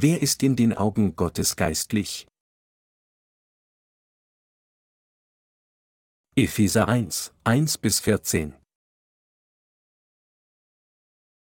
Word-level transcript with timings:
wer 0.00 0.22
ist 0.22 0.44
in 0.44 0.54
den 0.54 0.74
Augen 0.74 1.16
Gottes 1.16 1.56
geistlich? 1.56 2.28
Epheser 6.36 6.86
1, 6.86 7.32
1 7.42 7.78
bis 7.78 7.98
14 7.98 8.54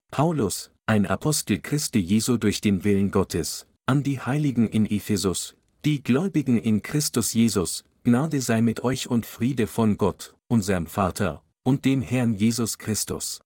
Paulus, 0.10 0.72
ein 0.86 1.06
Apostel 1.06 1.60
Christi 1.60 2.00
Jesu 2.00 2.38
durch 2.38 2.62
den 2.62 2.86
Willen 2.86 3.12
Gottes, 3.12 3.68
an 3.86 4.04
die 4.04 4.22
Heiligen 4.22 4.70
in 4.70 4.86
Ephesus, 4.86 5.58
die 5.84 6.02
Gläubigen 6.02 6.58
in 6.58 6.82
Christus 6.82 7.34
Jesus, 7.34 7.84
Gnade 8.06 8.40
sei 8.40 8.62
mit 8.62 8.86
euch 8.86 9.10
und 9.10 9.26
Friede 9.26 9.68
von 9.68 9.98
Gott, 9.98 10.34
unserem 10.48 10.88
Vater, 10.88 11.44
und 11.64 11.84
dem 11.84 12.02
Herrn 12.02 12.36
Jesus 12.36 12.78
Christus. 12.78 13.42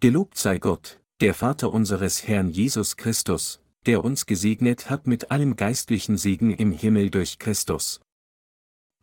Gelobt 0.00 0.36
sei 0.36 0.58
Gott, 0.58 1.00
der 1.22 1.32
Vater 1.32 1.72
unseres 1.72 2.28
Herrn 2.28 2.50
Jesus 2.50 2.98
Christus, 2.98 3.60
der 3.86 4.04
uns 4.04 4.26
gesegnet 4.26 4.90
hat 4.90 5.06
mit 5.06 5.30
allem 5.30 5.56
geistlichen 5.56 6.16
Segen 6.16 6.50
im 6.52 6.72
Himmel 6.72 7.10
durch 7.10 7.38
Christus. 7.38 8.00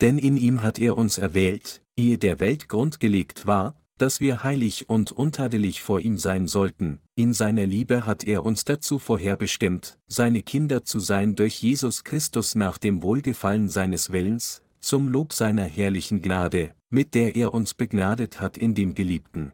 Denn 0.02 0.18
in 0.18 0.38
ihm 0.38 0.62
hat 0.62 0.80
er 0.80 0.98
uns 0.98 1.18
erwählt, 1.18 1.82
ehe 1.96 2.18
der 2.18 2.40
Welt 2.40 2.68
Grund 2.68 3.00
gelegt 3.00 3.48
war, 3.48 3.76
dass 3.98 4.20
wir 4.20 4.44
heilig 4.44 4.90
und 4.90 5.12
untadelig 5.12 5.82
vor 5.82 6.00
ihm 6.00 6.18
sein 6.18 6.48
sollten, 6.48 7.00
in 7.16 7.34
seiner 7.34 7.66
Liebe 7.66 8.06
hat 8.06 8.24
er 8.24 8.44
uns 8.44 8.66
dazu 8.66 9.00
vorherbestimmt, 9.00 10.00
seine 10.08 10.42
Kinder 10.42 10.84
zu 10.84 11.00
sein 11.00 11.36
durch 11.36 11.62
Jesus 11.62 12.04
Christus 12.04 12.56
nach 12.56 12.78
dem 12.78 13.04
Wohlgefallen 13.04 13.70
seines 13.70 14.12
Willens, 14.12 14.64
zum 14.80 15.08
Lob 15.08 15.32
seiner 15.32 15.64
herrlichen 15.64 16.22
Gnade, 16.22 16.74
mit 16.90 17.14
der 17.14 17.36
er 17.36 17.54
uns 17.54 17.74
begnadet 17.74 18.42
hat 18.42 18.58
in 18.58 18.76
dem 18.76 18.96
Geliebten. 18.96 19.54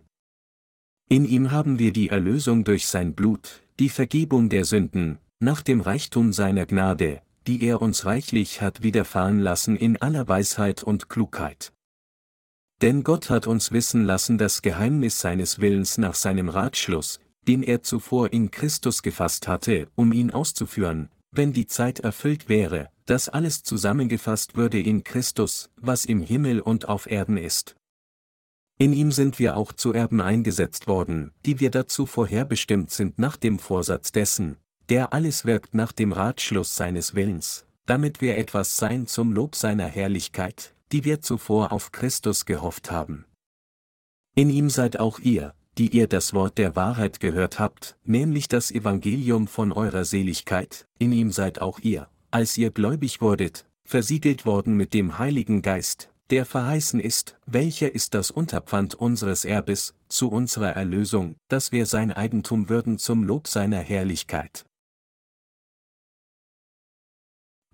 In 1.09 1.26
ihm 1.26 1.52
haben 1.52 1.78
wir 1.78 1.92
die 1.92 2.09
Erlösung 2.09 2.64
durch 2.64 2.88
sein 2.88 3.14
Blut, 3.14 3.62
die 3.80 3.90
Vergebung 3.90 4.50
der 4.50 4.66
Sünden, 4.66 5.20
nach 5.40 5.62
dem 5.62 5.80
Reichtum 5.80 6.34
seiner 6.34 6.66
Gnade, 6.66 7.22
die 7.48 7.64
er 7.64 7.81
uns 7.81 8.06
reichlich 8.06 8.62
hat 8.62 8.84
widerfahren 8.84 9.40
lassen 9.40 9.78
in 9.78 9.95
aller 10.02 10.28
Weisheit 10.28 10.84
und 10.84 11.08
Klugheit. 11.08 11.72
Denn 12.81 13.03
Gott 13.03 13.30
hat 13.30 13.48
uns 13.48 13.72
wissen 13.72 14.03
lassen 14.03 14.38
das 14.38 14.62
Geheimnis 14.62 15.22
seines 15.22 15.59
Willens 15.59 15.98
nach 15.98 16.16
seinem 16.16 16.50
Ratschluss, 16.50 17.22
den 17.48 17.64
er 17.64 17.81
zuvor 17.81 18.34
in 18.34 18.52
Christus 18.52 19.02
gefasst 19.02 19.48
hatte, 19.48 19.88
um 19.96 20.12
ihn 20.12 20.31
auszuführen, 20.31 21.09
wenn 21.31 21.53
die 21.53 21.68
Zeit 21.68 22.00
erfüllt 22.02 22.50
wäre, 22.50 22.90
dass 23.06 23.30
alles 23.30 23.64
zusammengefasst 23.64 24.58
würde 24.58 24.80
in 24.81 25.06
Christus, 25.06 25.70
was 25.78 26.03
im 26.03 26.22
Himmel 26.22 26.59
und 26.59 26.90
auf 26.90 27.09
Erden 27.09 27.38
ist. 27.38 27.75
In 28.81 28.94
ihm 28.94 29.11
sind 29.11 29.39
wir 29.39 29.58
auch 29.58 29.73
zu 29.73 29.91
Erben 29.91 30.22
eingesetzt 30.22 30.88
worden, 30.88 31.33
die 31.45 31.59
wir 31.59 31.69
dazu 31.69 32.05
vorherbestimmt 32.05 32.91
sind 32.91 33.19
nach 33.19 33.35
dem 33.35 33.59
Vorsatz 33.59 34.13
dessen, 34.13 34.55
der 34.88 35.11
alles 35.11 35.44
wirkt 35.44 35.73
nach 35.73 35.91
dem 35.91 36.13
Ratschluss 36.13 36.77
seines 36.77 37.13
Willens, 37.13 37.66
damit 37.85 38.22
wir 38.22 38.38
etwas 38.38 38.77
sein 38.77 39.05
zum 39.05 39.33
Lob 39.33 39.55
seiner 39.55 39.85
Herrlichkeit, 39.85 40.73
die 40.94 41.03
wir 41.03 41.22
zuvor 41.22 41.73
auf 41.73 41.91
Christus 41.91 42.45
gehofft 42.45 42.89
haben. 42.89 43.25
In 44.33 44.50
ihm 44.50 44.69
seid 44.69 44.97
auch 44.97 45.19
ihr, 45.19 45.53
die 45.77 45.89
ihr 45.89 46.07
das 46.07 46.33
Wort 46.33 46.57
der 46.57 46.77
Wahrheit 46.77 47.19
gehört 47.19 47.59
habt, 47.59 47.97
nämlich 48.05 48.47
das 48.47 48.72
Evangelium 48.72 49.47
von 49.47 49.73
eurer 49.73 50.05
Seligkeit, 50.05 50.88
in 51.00 51.11
ihm 51.11 51.33
seid 51.33 51.59
auch 51.59 51.80
ihr, 51.80 52.07
als 52.31 52.57
ihr 52.57 52.72
gläubig 52.72 53.19
wurdet, 53.19 53.66
versiegelt 53.83 54.45
worden 54.45 54.77
mit 54.77 54.94
dem 54.94 55.19
Heiligen 55.19 55.61
Geist, 55.61 56.13
der 56.30 56.45
verheißen 56.45 56.99
ist, 56.99 57.38
welcher 57.45 57.94
ist 57.94 58.13
das 58.13 58.31
Unterpfand 58.31 58.95
unseres 58.95 59.45
Erbes, 59.45 59.95
zu 60.08 60.30
unserer 60.30 60.72
Erlösung, 60.72 61.35
dass 61.47 61.72
wir 61.72 61.85
sein 61.85 62.11
Eigentum 62.11 62.69
würden 62.69 62.97
zum 62.97 63.23
Lob 63.23 63.47
seiner 63.47 63.80
Herrlichkeit. 63.80 64.66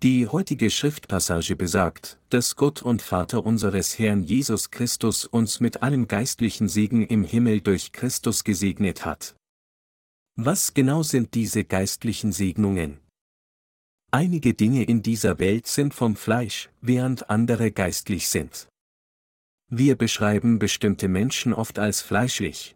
Die 0.02 0.28
heutige 0.28 0.70
Schriftpassage 0.70 1.56
besagt, 1.56 2.18
dass 2.28 2.56
Gott 2.56 2.82
und 2.82 3.00
Vater 3.00 3.46
unseres 3.46 3.98
Herrn 3.98 4.22
Jesus 4.22 4.70
Christus 4.70 5.24
uns 5.24 5.58
mit 5.58 5.82
allem 5.82 6.06
geistlichen 6.06 6.68
Segen 6.68 7.06
im 7.06 7.24
Himmel 7.24 7.62
durch 7.62 7.92
Christus 7.92 8.44
gesegnet 8.44 9.06
hat. 9.06 9.36
Was 10.36 10.74
genau 10.74 11.02
sind 11.02 11.32
diese 11.32 11.64
geistlichen 11.64 12.30
Segnungen? 12.30 13.00
Einige 14.16 14.54
Dinge 14.54 14.82
in 14.82 15.02
dieser 15.02 15.38
Welt 15.38 15.66
sind 15.66 15.92
vom 15.92 16.16
Fleisch, 16.16 16.70
während 16.80 17.28
andere 17.28 17.70
geistlich 17.70 18.30
sind. 18.30 18.66
Wir 19.68 19.94
beschreiben 19.94 20.58
bestimmte 20.58 21.06
Menschen 21.06 21.52
oft 21.52 21.78
als 21.78 22.00
fleischlich. 22.00 22.74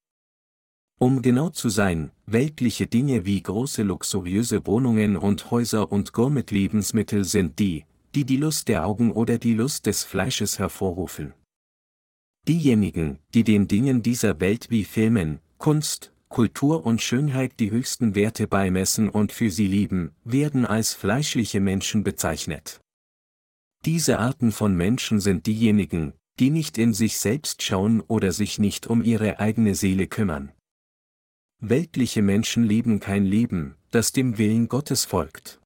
Um 0.98 1.22
genau 1.22 1.48
zu 1.48 1.70
sein, 1.70 2.10
weltliche 2.26 2.86
Dinge 2.88 3.24
wie 3.24 3.42
große 3.42 3.84
luxuriöse 3.84 4.66
Wohnungen 4.66 5.16
und 5.16 5.50
Häuser 5.50 5.90
und 5.90 6.12
Gourmet-Lebensmittel 6.12 7.24
sind 7.24 7.58
die, 7.58 7.86
die 8.14 8.26
die 8.26 8.36
Lust 8.36 8.68
der 8.68 8.84
Augen 8.84 9.10
oder 9.10 9.38
die 9.38 9.54
Lust 9.54 9.86
des 9.86 10.04
Fleisches 10.04 10.58
hervorrufen. 10.58 11.32
Diejenigen, 12.48 13.18
die 13.32 13.44
den 13.44 13.66
Dingen 13.66 14.02
dieser 14.02 14.40
Welt 14.40 14.68
wie 14.68 14.84
Filmen, 14.84 15.40
Kunst, 15.56 16.09
Kultur 16.30 16.86
und 16.86 17.02
Schönheit 17.02 17.58
die 17.58 17.72
höchsten 17.72 18.14
Werte 18.14 18.46
beimessen 18.46 19.08
und 19.08 19.32
für 19.32 19.50
sie 19.50 19.66
lieben, 19.66 20.14
werden 20.22 20.64
als 20.64 20.94
fleischliche 20.94 21.58
Menschen 21.58 22.04
bezeichnet. 22.04 22.80
Diese 23.84 24.20
Arten 24.20 24.52
von 24.52 24.76
Menschen 24.76 25.18
sind 25.18 25.46
diejenigen, 25.46 26.12
die 26.38 26.50
nicht 26.50 26.78
in 26.78 26.94
sich 26.94 27.18
selbst 27.18 27.64
schauen 27.64 28.00
oder 28.00 28.30
sich 28.30 28.60
nicht 28.60 28.86
um 28.86 29.02
ihre 29.02 29.40
eigene 29.40 29.74
Seele 29.74 30.06
kümmern. 30.06 30.52
Weltliche 31.58 32.22
Menschen 32.22 32.62
leben 32.62 33.00
kein 33.00 33.26
Leben, 33.26 33.74
das 33.90 34.12
dem 34.12 34.38
Willen 34.38 34.68
Gottes 34.68 35.04
folgt. 35.04 35.60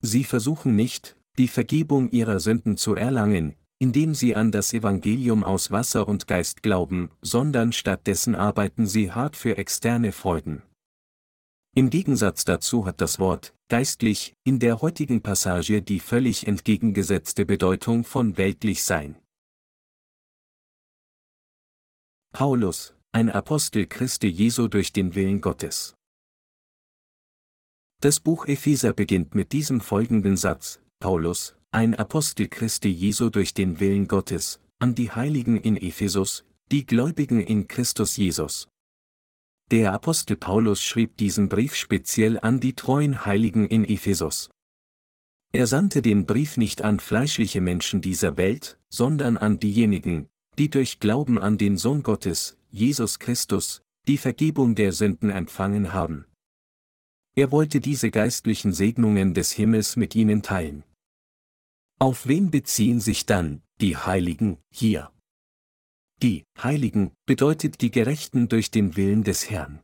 Sie 0.00 0.24
versuchen 0.24 0.74
nicht, 0.74 1.16
die 1.38 1.48
Vergebung 1.48 2.10
ihrer 2.10 2.40
Sünden 2.40 2.76
zu 2.76 2.96
erlangen, 2.96 3.54
indem 3.82 4.14
sie 4.14 4.36
an 4.36 4.52
das 4.52 4.72
Evangelium 4.72 5.42
aus 5.42 5.72
Wasser 5.72 6.06
und 6.06 6.28
Geist 6.28 6.62
glauben, 6.62 7.10
sondern 7.20 7.72
stattdessen 7.72 8.36
arbeiten 8.36 8.86
sie 8.86 9.10
hart 9.10 9.34
für 9.34 9.58
externe 9.58 10.12
Freuden. 10.12 10.62
Im 11.74 11.90
Gegensatz 11.90 12.44
dazu 12.44 12.86
hat 12.86 13.00
das 13.00 13.18
Wort 13.18 13.56
geistlich 13.68 14.36
in 14.44 14.60
der 14.60 14.82
heutigen 14.82 15.20
Passage 15.20 15.82
die 15.82 15.98
völlig 15.98 16.46
entgegengesetzte 16.46 17.44
Bedeutung 17.44 18.04
von 18.04 18.36
weltlich 18.36 18.84
sein. 18.84 19.16
Paulus, 22.32 22.94
ein 23.10 23.30
Apostel 23.30 23.88
Christi 23.88 24.28
Jesu 24.28 24.68
durch 24.68 24.92
den 24.92 25.16
Willen 25.16 25.40
Gottes. 25.40 25.96
Das 28.00 28.20
Buch 28.20 28.46
Epheser 28.46 28.92
beginnt 28.92 29.34
mit 29.34 29.50
diesem 29.50 29.80
folgenden 29.80 30.36
Satz, 30.36 30.80
Paulus, 31.00 31.56
ein 31.74 31.94
Apostel 31.94 32.48
Christi 32.48 32.90
Jesu 32.90 33.30
durch 33.30 33.54
den 33.54 33.80
Willen 33.80 34.06
Gottes, 34.06 34.60
an 34.78 34.94
die 34.94 35.10
Heiligen 35.10 35.56
in 35.56 35.78
Ephesus, 35.78 36.44
die 36.70 36.84
Gläubigen 36.84 37.40
in 37.40 37.66
Christus 37.66 38.18
Jesus. 38.18 38.68
Der 39.70 39.94
Apostel 39.94 40.36
Paulus 40.36 40.82
schrieb 40.82 41.16
diesen 41.16 41.48
Brief 41.48 41.74
speziell 41.74 42.38
an 42.38 42.60
die 42.60 42.74
treuen 42.74 43.24
Heiligen 43.24 43.66
in 43.66 43.86
Ephesus. 43.86 44.50
Er 45.52 45.66
sandte 45.66 46.02
den 46.02 46.26
Brief 46.26 46.58
nicht 46.58 46.82
an 46.82 47.00
fleischliche 47.00 47.62
Menschen 47.62 48.02
dieser 48.02 48.36
Welt, 48.36 48.78
sondern 48.90 49.38
an 49.38 49.58
diejenigen, 49.58 50.28
die 50.58 50.68
durch 50.68 51.00
Glauben 51.00 51.38
an 51.38 51.56
den 51.56 51.78
Sohn 51.78 52.02
Gottes, 52.02 52.58
Jesus 52.70 53.18
Christus, 53.18 53.82
die 54.08 54.18
Vergebung 54.18 54.74
der 54.74 54.92
Sünden 54.92 55.30
empfangen 55.30 55.94
haben. 55.94 56.26
Er 57.34 57.50
wollte 57.50 57.80
diese 57.80 58.10
geistlichen 58.10 58.74
Segnungen 58.74 59.32
des 59.32 59.52
Himmels 59.52 59.96
mit 59.96 60.14
ihnen 60.14 60.42
teilen. 60.42 60.84
Auf 62.02 62.26
wen 62.26 62.50
beziehen 62.50 62.98
sich 62.98 63.26
dann 63.26 63.62
die 63.80 63.96
Heiligen 63.96 64.58
hier? 64.72 65.12
Die 66.20 66.42
Heiligen 66.60 67.12
bedeutet 67.26 67.80
die 67.80 67.92
Gerechten 67.92 68.48
durch 68.48 68.72
den 68.72 68.96
Willen 68.96 69.22
des 69.22 69.48
Herrn. 69.50 69.78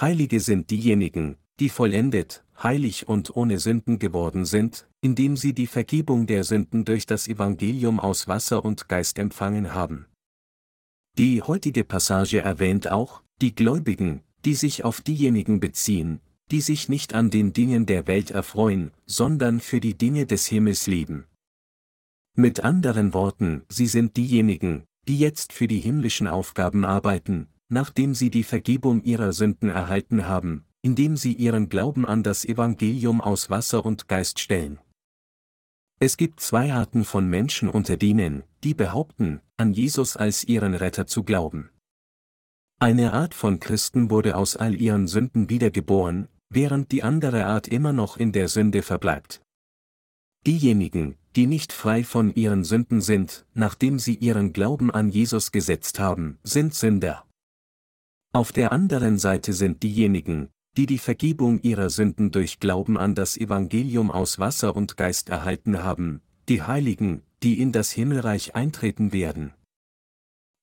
Heilige 0.00 0.38
sind 0.38 0.70
diejenigen, 0.70 1.38
die 1.58 1.70
vollendet, 1.70 2.44
heilig 2.62 3.08
und 3.08 3.34
ohne 3.34 3.58
Sünden 3.58 3.98
geworden 3.98 4.44
sind, 4.44 4.88
indem 5.00 5.36
sie 5.36 5.54
die 5.54 5.66
Vergebung 5.66 6.28
der 6.28 6.44
Sünden 6.44 6.84
durch 6.84 7.04
das 7.04 7.26
Evangelium 7.26 7.98
aus 7.98 8.28
Wasser 8.28 8.64
und 8.64 8.88
Geist 8.88 9.18
empfangen 9.18 9.74
haben. 9.74 10.06
Die 11.18 11.42
heutige 11.42 11.82
Passage 11.82 12.42
erwähnt 12.42 12.92
auch, 12.92 13.24
die 13.40 13.56
Gläubigen, 13.56 14.22
die 14.44 14.54
sich 14.54 14.84
auf 14.84 15.00
diejenigen 15.00 15.58
beziehen, 15.58 16.20
die 16.50 16.60
sich 16.60 16.88
nicht 16.88 17.14
an 17.14 17.30
den 17.30 17.52
Dingen 17.52 17.86
der 17.86 18.06
Welt 18.06 18.30
erfreuen, 18.30 18.90
sondern 19.06 19.60
für 19.60 19.80
die 19.80 19.96
Dinge 19.96 20.26
des 20.26 20.46
Himmels 20.46 20.86
leben. 20.86 21.26
Mit 22.34 22.60
anderen 22.60 23.14
Worten, 23.14 23.62
sie 23.68 23.86
sind 23.86 24.16
diejenigen, 24.16 24.84
die 25.08 25.18
jetzt 25.18 25.52
für 25.52 25.68
die 25.68 25.80
himmlischen 25.80 26.26
Aufgaben 26.26 26.84
arbeiten, 26.84 27.48
nachdem 27.68 28.14
sie 28.14 28.30
die 28.30 28.44
Vergebung 28.44 29.02
ihrer 29.02 29.32
Sünden 29.32 29.68
erhalten 29.68 30.26
haben, 30.26 30.64
indem 30.82 31.16
sie 31.16 31.32
ihren 31.32 31.68
Glauben 31.68 32.06
an 32.06 32.22
das 32.22 32.44
Evangelium 32.44 33.20
aus 33.20 33.50
Wasser 33.50 33.84
und 33.84 34.08
Geist 34.08 34.38
stellen. 34.38 34.78
Es 35.98 36.16
gibt 36.16 36.40
zwei 36.40 36.72
Arten 36.72 37.04
von 37.04 37.28
Menschen 37.28 37.68
unter 37.68 37.96
denen, 37.96 38.42
die 38.64 38.74
behaupten, 38.74 39.40
an 39.56 39.72
Jesus 39.72 40.16
als 40.16 40.42
ihren 40.42 40.74
Retter 40.74 41.06
zu 41.06 41.22
glauben. 41.22 41.70
Eine 42.80 43.12
Art 43.12 43.34
von 43.34 43.60
Christen 43.60 44.10
wurde 44.10 44.36
aus 44.36 44.56
all 44.56 44.74
ihren 44.74 45.06
Sünden 45.06 45.48
wiedergeboren, 45.48 46.26
während 46.54 46.92
die 46.92 47.02
andere 47.02 47.46
Art 47.46 47.68
immer 47.68 47.92
noch 47.92 48.16
in 48.16 48.32
der 48.32 48.48
Sünde 48.48 48.82
verbleibt. 48.82 49.42
Diejenigen, 50.46 51.16
die 51.36 51.46
nicht 51.46 51.72
frei 51.72 52.04
von 52.04 52.34
ihren 52.34 52.64
Sünden 52.64 53.00
sind, 53.00 53.46
nachdem 53.54 53.98
sie 53.98 54.14
ihren 54.14 54.52
Glauben 54.52 54.90
an 54.90 55.08
Jesus 55.08 55.52
gesetzt 55.52 55.98
haben, 55.98 56.38
sind 56.42 56.74
Sünder. 56.74 57.24
Auf 58.32 58.52
der 58.52 58.72
anderen 58.72 59.18
Seite 59.18 59.52
sind 59.52 59.82
diejenigen, 59.82 60.48
die 60.76 60.86
die 60.86 60.98
Vergebung 60.98 61.60
ihrer 61.60 61.90
Sünden 61.90 62.30
durch 62.30 62.60
Glauben 62.60 62.96
an 62.96 63.14
das 63.14 63.36
Evangelium 63.36 64.10
aus 64.10 64.38
Wasser 64.38 64.74
und 64.74 64.96
Geist 64.96 65.28
erhalten 65.28 65.82
haben, 65.82 66.22
die 66.48 66.62
Heiligen, 66.62 67.22
die 67.42 67.60
in 67.60 67.72
das 67.72 67.90
Himmelreich 67.92 68.54
eintreten 68.54 69.12
werden. 69.12 69.52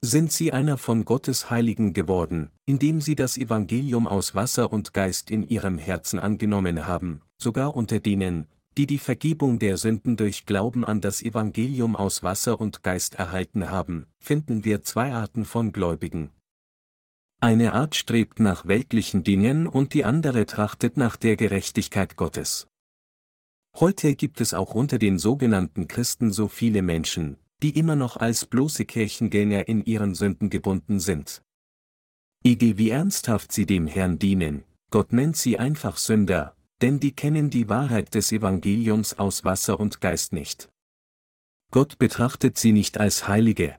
Sind 0.01 0.31
sie 0.31 0.54
einer 0.54 0.78
von 0.78 1.04
Gottes 1.04 1.50
Heiligen 1.50 1.94
geworden, 1.94 2.51
indem 2.66 3.01
sie 3.01 3.16
das 3.16 3.38
Evangelium 3.38 4.07
aus 4.07 4.34
Wasser 4.34 4.72
und 4.72 4.94
Geist 4.94 5.30
in 5.30 5.46
ihrem 5.46 5.78
Herzen 5.78 6.19
angenommen 6.19 6.88
haben, 6.88 7.22
sogar 7.38 7.75
unter 7.75 8.00
denen, 8.00 8.48
die 8.78 8.88
die 8.88 8.98
Vergebung 8.98 9.60
der 9.60 9.75
Sünden 9.75 10.16
durch 10.16 10.46
Glauben 10.46 10.86
an 10.86 11.01
das 11.01 11.22
Evangelium 11.22 11.98
aus 11.98 12.24
Wasser 12.24 12.62
und 12.62 12.81
Geist 12.81 13.16
erhalten 13.16 13.69
haben, 13.69 14.06
finden 14.19 14.63
wir 14.63 14.84
zwei 14.84 15.12
Arten 15.12 15.44
von 15.44 15.74
Gläubigen. 15.74 16.30
Eine 17.42 17.74
Art 17.74 17.96
strebt 17.96 18.40
nach 18.40 18.66
weltlichen 18.68 19.25
Dingen 19.25 19.68
und 19.68 19.94
die 19.94 20.06
andere 20.06 20.46
trachtet 20.46 20.96
nach 20.96 21.18
der 21.18 21.36
Gerechtigkeit 21.36 22.16
Gottes. 22.16 22.68
Heute 23.75 24.16
gibt 24.16 24.40
es 24.40 24.54
auch 24.54 24.75
unter 24.75 24.98
den 24.98 25.19
sogenannten 25.19 25.90
Christen 25.90 26.31
so 26.31 26.48
viele 26.48 26.81
Menschen, 26.81 27.38
die 27.61 27.77
immer 27.77 27.95
noch 27.95 28.17
als 28.17 28.45
bloße 28.45 28.85
Kirchengänger 28.85 29.67
in 29.67 29.83
ihren 29.85 30.15
Sünden 30.15 30.50
gebunden 30.50 31.00
sind. 31.00 31.41
Egal 32.44 32.77
wie 32.77 32.89
ernsthaft 32.89 33.51
sie 33.51 33.65
dem 33.65 33.88
Herrn 33.88 34.17
dienen, 34.17 34.63
Gott 34.91 35.11
nennt 35.11 35.35
sie 35.35 35.59
einfach 35.59 35.97
Sünder, 35.97 36.56
denn 36.81 37.00
die 37.00 37.11
kennen 37.11 37.50
die 37.50 37.69
Wahrheit 37.69 38.15
des 38.15 38.31
Evangeliums 38.31 39.19
aus 39.19 39.44
Wasser 39.44 39.79
und 39.79 40.01
Geist 40.01 40.33
nicht. 40.33 40.69
Gott 41.71 42.00
betrachtet 42.00 42.57
sie 42.57 42.71
nicht 42.71 42.97
als 42.97 43.27
Heilige. 43.27 43.77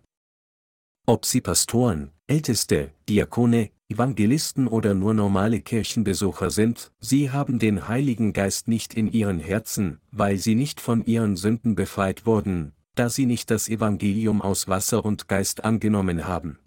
Ob 1.06 1.24
sie 1.24 1.40
Pastoren, 1.40 2.12
Älteste, 2.26 2.92
Diakone, 3.08 3.70
Evangelisten 3.88 4.68
oder 4.68 4.94
nur 4.94 5.14
normale 5.14 5.60
Kirchenbesucher 5.60 6.50
sind, 6.50 6.92
sie 7.00 7.30
haben 7.32 7.58
den 7.58 7.88
Heiligen 7.88 8.32
Geist 8.32 8.68
nicht 8.68 8.94
in 8.94 9.10
ihren 9.10 9.40
Herzen, 9.40 10.00
weil 10.12 10.36
sie 10.36 10.54
nicht 10.54 10.80
von 10.80 11.04
ihren 11.04 11.36
Sünden 11.36 11.74
befreit 11.74 12.26
wurden, 12.26 12.72
da 13.00 13.08
sie 13.08 13.24
nicht 13.24 13.50
das 13.50 13.70
Evangelium 13.70 14.42
aus 14.42 14.68
Wasser 14.68 15.06
und 15.06 15.26
Geist 15.26 15.64
angenommen 15.64 16.26
haben. 16.26 16.58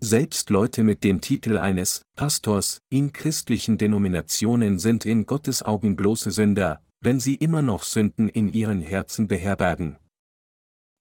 Selbst 0.00 0.48
Leute 0.48 0.82
mit 0.82 1.04
dem 1.04 1.20
Titel 1.20 1.58
eines 1.58 2.00
Pastors 2.16 2.80
in 2.88 3.12
christlichen 3.12 3.76
Denominationen 3.76 4.78
sind 4.78 5.04
in 5.04 5.26
Gottes 5.26 5.62
Augen 5.62 5.96
bloße 5.96 6.30
Sünder, 6.30 6.80
wenn 7.02 7.20
sie 7.20 7.34
immer 7.34 7.60
noch 7.60 7.82
Sünden 7.82 8.30
in 8.30 8.50
ihren 8.54 8.80
Herzen 8.80 9.28
beherbergen. 9.28 9.98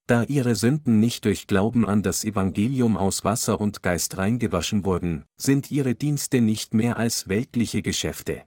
Da 0.07 0.23
ihre 0.23 0.55
Sünden 0.55 0.99
nicht 0.99 1.23
durch 1.23 1.47
Glauben 1.47 1.87
an 1.87 2.03
das 2.03 2.25
Evangelium 2.25 2.97
aus 2.97 3.23
Wasser 3.23 3.61
und 3.61 3.81
Geist 3.81 4.17
reingewaschen 4.17 4.83
wurden, 4.83 5.23
sind 5.37 5.71
ihre 5.71 5.95
Dienste 5.95 6.41
nicht 6.41 6.73
mehr 6.73 6.97
als 6.97 7.29
weltliche 7.29 7.81
Geschäfte. 7.81 8.43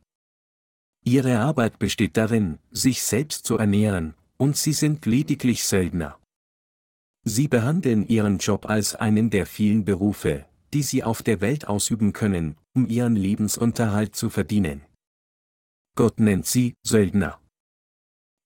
Ihre 1.02 1.38
Arbeit 1.38 1.78
besteht 1.78 2.18
darin, 2.18 2.58
sich 2.70 3.02
selbst 3.02 3.46
zu 3.46 3.56
ernähren, 3.56 4.14
und 4.40 4.56
sie 4.56 4.72
sind 4.72 5.04
lediglich 5.04 5.64
Söldner. 5.64 6.19
Sie 7.25 7.46
behandeln 7.46 8.08
ihren 8.08 8.38
Job 8.38 8.70
als 8.70 8.94
einen 8.94 9.28
der 9.28 9.44
vielen 9.44 9.84
Berufe, 9.84 10.46
die 10.72 10.82
sie 10.82 11.04
auf 11.04 11.22
der 11.22 11.42
Welt 11.42 11.69
ausüben 11.69 12.14
können, 12.14 12.56
um 12.75 12.88
ihren 12.88 13.16
Lebensunterhalt 13.16 14.16
zu 14.16 14.31
verdienen. 14.31 14.81
Gott 15.94 16.19
nennt 16.19 16.46
sie 16.46 16.75
Söldner. 16.82 17.38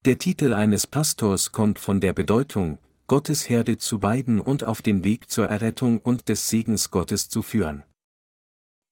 Der 0.04 0.18
Titel 0.18 0.52
eines 0.52 0.88
Pastors 0.88 1.52
kommt 1.52 1.78
von 1.78 2.00
der 2.00 2.12
Bedeutung, 2.12 2.78
Gottes 3.06 3.48
Herde 3.48 3.78
zu 3.78 4.02
weiden 4.02 4.40
und 4.40 4.64
auf 4.64 4.82
den 4.82 5.04
Weg 5.04 5.30
zur 5.30 5.46
Errettung 5.46 5.98
und 5.98 6.28
des 6.28 6.48
Segens 6.48 6.90
Gottes 6.90 7.28
zu 7.28 7.42
führen. 7.42 7.84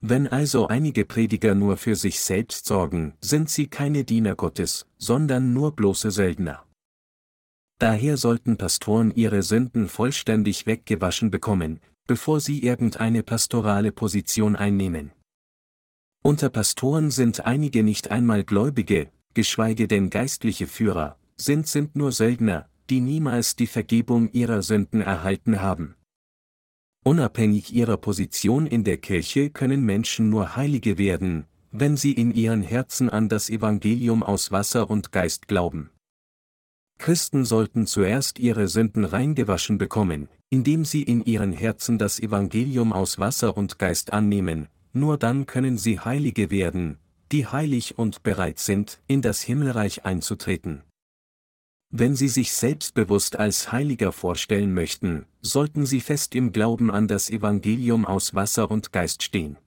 Wenn 0.00 0.28
also 0.28 0.68
einige 0.68 1.04
Prediger 1.04 1.56
nur 1.56 1.76
für 1.76 1.96
sich 1.96 2.20
selbst 2.20 2.66
sorgen, 2.66 3.14
sind 3.20 3.50
sie 3.50 3.66
keine 3.66 4.04
Diener 4.04 4.36
Gottes, 4.36 4.86
sondern 4.98 5.52
nur 5.52 5.74
bloße 5.74 6.12
Söldner. 6.12 6.64
Daher 7.82 8.16
sollten 8.16 8.58
Pastoren 8.58 9.10
ihre 9.12 9.42
Sünden 9.42 9.88
vollständig 9.88 10.66
weggewaschen 10.66 11.32
bekommen, 11.32 11.80
bevor 12.06 12.38
sie 12.38 12.62
irgendeine 12.62 13.24
pastorale 13.24 13.90
Position 13.90 14.54
einnehmen. 14.54 15.10
Unter 16.22 16.48
Pastoren 16.48 17.10
sind 17.10 17.44
einige 17.44 17.82
nicht 17.82 18.12
einmal 18.12 18.44
Gläubige, 18.44 19.10
geschweige 19.34 19.88
denn 19.88 20.10
geistliche 20.10 20.68
Führer, 20.68 21.18
sind 21.36 21.66
sind 21.66 21.96
nur 21.96 22.12
Söldner, 22.12 22.68
die 22.88 23.00
niemals 23.00 23.56
die 23.56 23.66
Vergebung 23.66 24.30
ihrer 24.30 24.62
Sünden 24.62 25.00
erhalten 25.00 25.60
haben. 25.60 25.96
Unabhängig 27.02 27.74
ihrer 27.74 27.96
Position 27.96 28.68
in 28.68 28.84
der 28.84 28.98
Kirche 28.98 29.50
können 29.50 29.84
Menschen 29.84 30.30
nur 30.30 30.54
Heilige 30.54 30.98
werden, 30.98 31.46
wenn 31.72 31.96
sie 31.96 32.12
in 32.12 32.32
ihren 32.32 32.62
Herzen 32.62 33.10
an 33.10 33.28
das 33.28 33.50
Evangelium 33.50 34.22
aus 34.22 34.52
Wasser 34.52 34.88
und 34.88 35.10
Geist 35.10 35.48
glauben. 35.48 35.90
Christen 37.02 37.44
sollten 37.44 37.88
zuerst 37.88 38.38
ihre 38.38 38.68
Sünden 38.68 39.04
reingewaschen 39.04 39.76
bekommen, 39.76 40.28
indem 40.50 40.84
sie 40.84 41.02
in 41.02 41.24
ihren 41.24 41.52
Herzen 41.52 41.98
das 41.98 42.20
Evangelium 42.20 42.92
aus 42.92 43.18
Wasser 43.18 43.56
und 43.56 43.80
Geist 43.80 44.12
annehmen, 44.12 44.68
nur 44.92 45.18
dann 45.18 45.46
können 45.46 45.78
sie 45.78 45.98
Heilige 45.98 46.52
werden, 46.52 46.98
die 47.32 47.44
heilig 47.44 47.98
und 47.98 48.22
bereit 48.22 48.60
sind, 48.60 49.00
in 49.08 49.20
das 49.20 49.42
Himmelreich 49.42 50.04
einzutreten. 50.04 50.84
Wenn 51.90 52.14
Sie 52.14 52.28
sich 52.28 52.52
selbstbewusst 52.52 53.36
als 53.36 53.72
Heiliger 53.72 54.12
vorstellen 54.12 54.72
möchten, 54.72 55.26
sollten 55.40 55.86
Sie 55.86 56.00
fest 56.00 56.36
im 56.36 56.52
Glauben 56.52 56.88
an 56.90 57.08
das 57.08 57.30
Evangelium 57.30 58.06
aus 58.06 58.32
Wasser 58.34 58.70
und 58.70 58.92
Geist 58.92 59.24
stehen. 59.24 59.58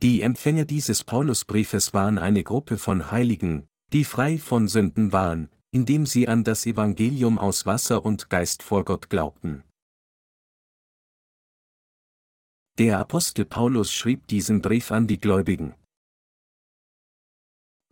Die 0.00 0.22
Empfänger 0.22 0.64
dieses 0.64 1.04
Paulusbriefes 1.04 1.92
waren 1.92 2.18
eine 2.18 2.42
Gruppe 2.42 2.78
von 2.78 3.10
Heiligen, 3.10 3.66
die 3.92 4.04
frei 4.04 4.38
von 4.38 4.66
Sünden 4.66 5.12
waren, 5.12 5.50
indem 5.72 6.04
sie 6.04 6.28
an 6.28 6.44
das 6.44 6.66
Evangelium 6.66 7.38
aus 7.38 7.64
Wasser 7.64 8.04
und 8.04 8.28
Geist 8.28 8.62
vor 8.62 8.84
Gott 8.84 9.08
glaubten. 9.08 9.64
Der 12.78 12.98
Apostel 12.98 13.44
Paulus 13.44 13.92
schrieb 13.92 14.26
diesen 14.28 14.62
Brief 14.62 14.92
an 14.92 15.06
die 15.06 15.18
Gläubigen. 15.18 15.74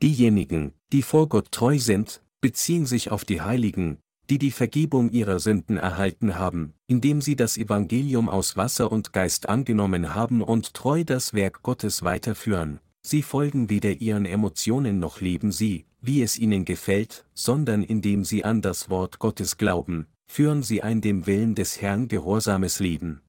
Diejenigen, 0.03 0.75
die 0.93 1.03
vor 1.03 1.29
Gott 1.29 1.53
treu 1.53 1.79
sind, 1.79 2.23
beziehen 2.41 2.87
sich 2.87 3.11
auf 3.11 3.25
die 3.25 3.41
Heiligen, 3.41 3.99
die 4.31 4.39
die 4.39 4.51
Vergebung 4.51 5.11
ihrer 5.11 5.41
Sünden 5.41 5.77
erhalten 5.77 6.37
haben, 6.37 6.75
indem 6.87 7.21
sie 7.21 7.37
das 7.37 7.59
Evangelium 7.59 8.29
aus 8.29 8.57
Wasser 8.57 8.93
und 8.93 9.13
Geist 9.13 9.49
angenommen 9.49 10.15
haben 10.15 10.43
und 10.43 10.73
treu 10.73 11.05
das 11.05 11.35
Werk 11.35 11.63
Gottes 11.63 12.03
weiterführen, 12.03 12.81
sie 13.03 13.23
folgen 13.23 13.71
weder 13.71 14.01
ihren 14.01 14.27
Emotionen 14.27 14.99
noch 14.99 15.21
leben 15.21 15.53
sie, 15.53 15.87
wie 16.01 16.23
es 16.23 16.39
ihnen 16.39 16.65
gefällt, 16.65 17.27
sondern 17.35 17.83
indem 17.83 18.25
sie 18.25 18.45
an 18.45 18.63
das 18.63 18.91
Wort 18.91 19.19
Gottes 19.19 19.57
glauben, 19.57 20.07
führen 20.27 20.63
sie 20.63 20.83
ein 20.83 21.01
dem 21.01 21.27
Willen 21.27 21.55
des 21.55 21.81
Herrn 21.81 22.09
gehorsames 22.09 22.81
Leben. 22.81 23.23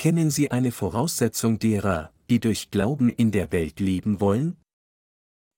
Kennen 0.00 0.30
Sie 0.30 0.50
eine 0.50 0.72
Voraussetzung 0.72 1.58
derer, 1.58 2.10
die 2.30 2.40
durch 2.40 2.70
Glauben 2.70 3.10
in 3.10 3.32
der 3.32 3.52
Welt 3.52 3.80
leben 3.80 4.18
wollen? 4.18 4.56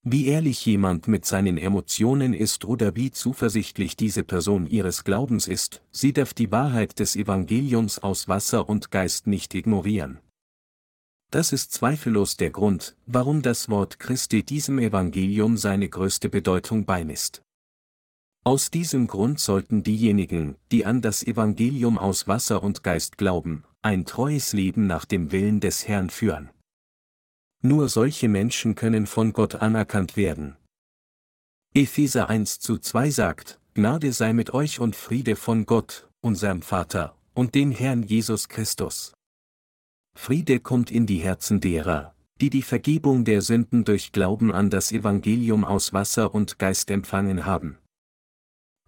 Wie 0.02 0.26
ehrlich 0.26 0.66
jemand 0.66 1.06
mit 1.06 1.24
seinen 1.24 1.58
Emotionen 1.58 2.34
ist 2.34 2.64
oder 2.64 2.96
wie 2.96 3.12
zuversichtlich 3.12 3.96
diese 3.96 4.24
Person 4.24 4.66
ihres 4.66 5.04
Glaubens 5.04 5.46
ist, 5.46 5.80
sie 5.92 6.12
darf 6.12 6.34
die 6.34 6.50
Wahrheit 6.50 6.98
des 6.98 7.14
Evangeliums 7.14 8.00
aus 8.00 8.26
Wasser 8.26 8.68
und 8.68 8.90
Geist 8.90 9.28
nicht 9.28 9.54
ignorieren. 9.54 10.18
Das 11.32 11.50
ist 11.50 11.72
zweifellos 11.72 12.36
der 12.36 12.50
Grund, 12.50 12.94
warum 13.06 13.40
das 13.40 13.70
Wort 13.70 13.98
Christi 13.98 14.42
diesem 14.42 14.78
Evangelium 14.78 15.56
seine 15.56 15.88
größte 15.88 16.28
Bedeutung 16.28 16.84
beimisst. 16.84 17.40
Aus 18.44 18.70
diesem 18.70 19.06
Grund 19.06 19.40
sollten 19.40 19.82
diejenigen, 19.82 20.56
die 20.70 20.84
an 20.84 21.00
das 21.00 21.22
Evangelium 21.22 21.96
aus 21.96 22.28
Wasser 22.28 22.62
und 22.62 22.82
Geist 22.82 23.16
glauben, 23.16 23.64
ein 23.80 24.04
treues 24.04 24.52
Leben 24.52 24.86
nach 24.86 25.06
dem 25.06 25.32
Willen 25.32 25.60
des 25.60 25.88
Herrn 25.88 26.10
führen. 26.10 26.50
Nur 27.62 27.88
solche 27.88 28.28
Menschen 28.28 28.74
können 28.74 29.06
von 29.06 29.32
Gott 29.32 29.54
anerkannt 29.54 30.18
werden. 30.18 30.56
Epheser 31.72 32.28
1 32.28 32.58
zu 32.58 32.76
2 32.76 33.10
sagt, 33.10 33.58
Gnade 33.72 34.12
sei 34.12 34.34
mit 34.34 34.52
euch 34.52 34.80
und 34.80 34.94
Friede 34.94 35.36
von 35.36 35.64
Gott, 35.64 36.10
unserem 36.20 36.60
Vater, 36.60 37.16
und 37.32 37.54
dem 37.54 37.70
Herrn 37.70 38.02
Jesus 38.02 38.50
Christus. 38.50 39.14
Friede 40.14 40.60
kommt 40.60 40.90
in 40.90 41.06
die 41.06 41.18
Herzen 41.18 41.60
derer, 41.60 42.14
die 42.40 42.50
die 42.50 42.62
Vergebung 42.62 43.24
der 43.24 43.42
Sünden 43.42 43.84
durch 43.84 44.12
Glauben 44.12 44.52
an 44.52 44.70
das 44.70 44.92
Evangelium 44.92 45.64
aus 45.64 45.92
Wasser 45.92 46.34
und 46.34 46.58
Geist 46.58 46.90
empfangen 46.90 47.46
haben. 47.46 47.78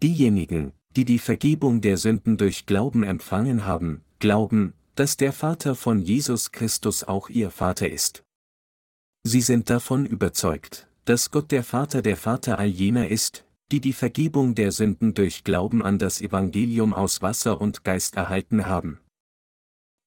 Diejenigen, 0.02 0.73
die 0.97 1.04
die 1.04 1.19
Vergebung 1.19 1.81
der 1.81 1.97
Sünden 1.97 2.37
durch 2.37 2.66
Glauben 2.66 3.02
empfangen 3.02 3.64
haben, 3.64 4.02
glauben, 4.19 4.75
dass 4.95 5.16
der 5.16 5.33
Vater 5.33 5.75
von 5.75 6.00
Jesus 6.00 6.52
Christus 6.52 7.04
auch 7.04 7.28
ihr 7.28 7.50
Vater 7.50 7.88
ist. 7.88 8.25
Sie 9.25 9.40
sind 9.40 9.71
davon 9.71 10.07
überzeugt, 10.07 10.87
dass 11.04 11.31
Gott 11.31 11.50
der 11.50 11.64
Vater 11.64 12.02
der 12.02 12.16
Vater 12.16 12.59
all 12.59 12.66
jener 12.69 13.09
ist, 13.09 13.45
die 13.73 13.81
die 13.81 13.93
Vergebung 13.93 14.54
der 14.54 14.71
Sünden 14.71 15.14
durch 15.14 15.43
Glauben 15.43 15.83
an 15.83 15.99
das 15.99 16.21
Evangelium 16.21 16.93
aus 16.93 17.23
Wasser 17.23 17.61
und 17.61 17.85
Geist 17.85 18.16
erhalten 18.16 18.66
haben. 18.66 19.00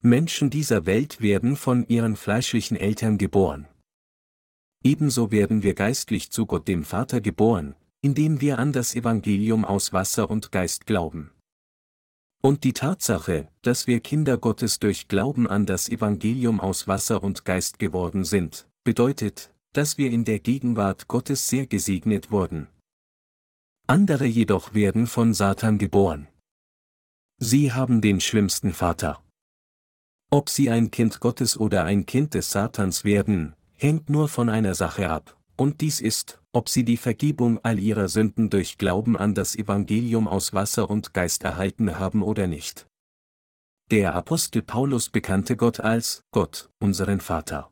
Menschen 0.07 0.49
dieser 0.49 0.85
Welt 0.85 1.21
werden 1.21 1.55
von 1.55 1.85
ihren 1.87 2.15
fleischlichen 2.15 2.77
Eltern 2.77 3.17
geboren. 3.17 3.67
Ebenso 4.83 5.31
werden 5.31 5.63
wir 5.63 5.73
geistlich 5.73 6.31
zu 6.31 6.45
Gott 6.45 6.67
dem 6.67 6.83
Vater 6.83 7.19
geboren, 7.19 7.75
indem 8.01 8.41
wir 8.41 8.57
an 8.59 8.71
das 8.71 8.95
Evangelium 8.95 9.65
aus 9.65 9.91
Wasser 9.91 10.29
und 10.29 10.51
Geist 10.51 10.85
glauben. 10.85 11.31
Und 12.41 12.63
die 12.63 12.73
Tatsache, 12.73 13.49
dass 13.63 13.87
wir 13.87 13.99
Kinder 13.99 14.37
Gottes 14.37 14.79
durch 14.79 15.07
Glauben 15.07 15.47
an 15.47 15.65
das 15.65 15.89
Evangelium 15.89 16.59
aus 16.59 16.87
Wasser 16.87 17.23
und 17.23 17.43
Geist 17.43 17.79
geworden 17.79 18.23
sind, 18.23 18.67
bedeutet, 18.83 19.53
dass 19.73 19.97
wir 19.97 20.11
in 20.11 20.23
der 20.23 20.39
Gegenwart 20.39 21.07
Gottes 21.07 21.49
sehr 21.49 21.67
gesegnet 21.67 22.31
wurden. 22.31 22.67
Andere 23.87 24.25
jedoch 24.25 24.73
werden 24.73 25.07
von 25.07 25.33
Satan 25.33 25.77
geboren. 25.77 26.27
Sie 27.39 27.73
haben 27.73 28.01
den 28.01 28.21
schlimmsten 28.21 28.73
Vater. 28.73 29.21
Ob 30.29 30.49
sie 30.49 30.69
ein 30.69 30.91
Kind 30.91 31.21
Gottes 31.21 31.57
oder 31.57 31.85
ein 31.85 32.05
Kind 32.05 32.33
des 32.33 32.51
Satans 32.51 33.05
werden, 33.05 33.55
hängt 33.75 34.09
nur 34.09 34.27
von 34.27 34.49
einer 34.49 34.75
Sache 34.75 35.09
ab, 35.09 35.37
und 35.55 35.79
dies 35.79 36.01
ist, 36.01 36.41
ob 36.51 36.67
sie 36.67 36.83
die 36.83 36.97
Vergebung 36.97 37.59
all 37.63 37.79
ihrer 37.79 38.09
Sünden 38.09 38.49
durch 38.49 38.77
Glauben 38.77 39.15
an 39.15 39.35
das 39.35 39.55
Evangelium 39.55 40.27
aus 40.27 40.53
Wasser 40.53 40.89
und 40.89 41.13
Geist 41.13 41.43
erhalten 41.43 41.97
haben 41.97 42.23
oder 42.23 42.47
nicht. 42.47 42.87
Der 43.89 44.15
Apostel 44.15 44.63
Paulus 44.63 45.09
bekannte 45.09 45.55
Gott 45.55 45.79
als 45.79 46.23
Gott, 46.31 46.69
unseren 46.79 47.21
Vater. 47.21 47.71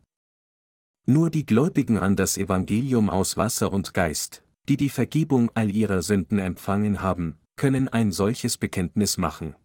Nur 1.05 1.29
die 1.29 1.45
Gläubigen 1.45 1.97
an 1.97 2.15
das 2.15 2.37
Evangelium 2.37 3.09
aus 3.09 3.35
Wasser 3.35 3.73
und 3.73 3.93
Geist, 3.93 4.43
die 4.69 4.77
die 4.77 4.89
Vergebung 4.89 5.51
all 5.55 5.69
ihrer 5.69 6.01
Sünden 6.01 6.39
empfangen 6.39 7.01
haben, 7.01 7.37
können 7.57 7.89
ein 7.89 8.13
solches 8.13 8.57
Bekenntnis 8.57 9.17
machen. 9.17 9.55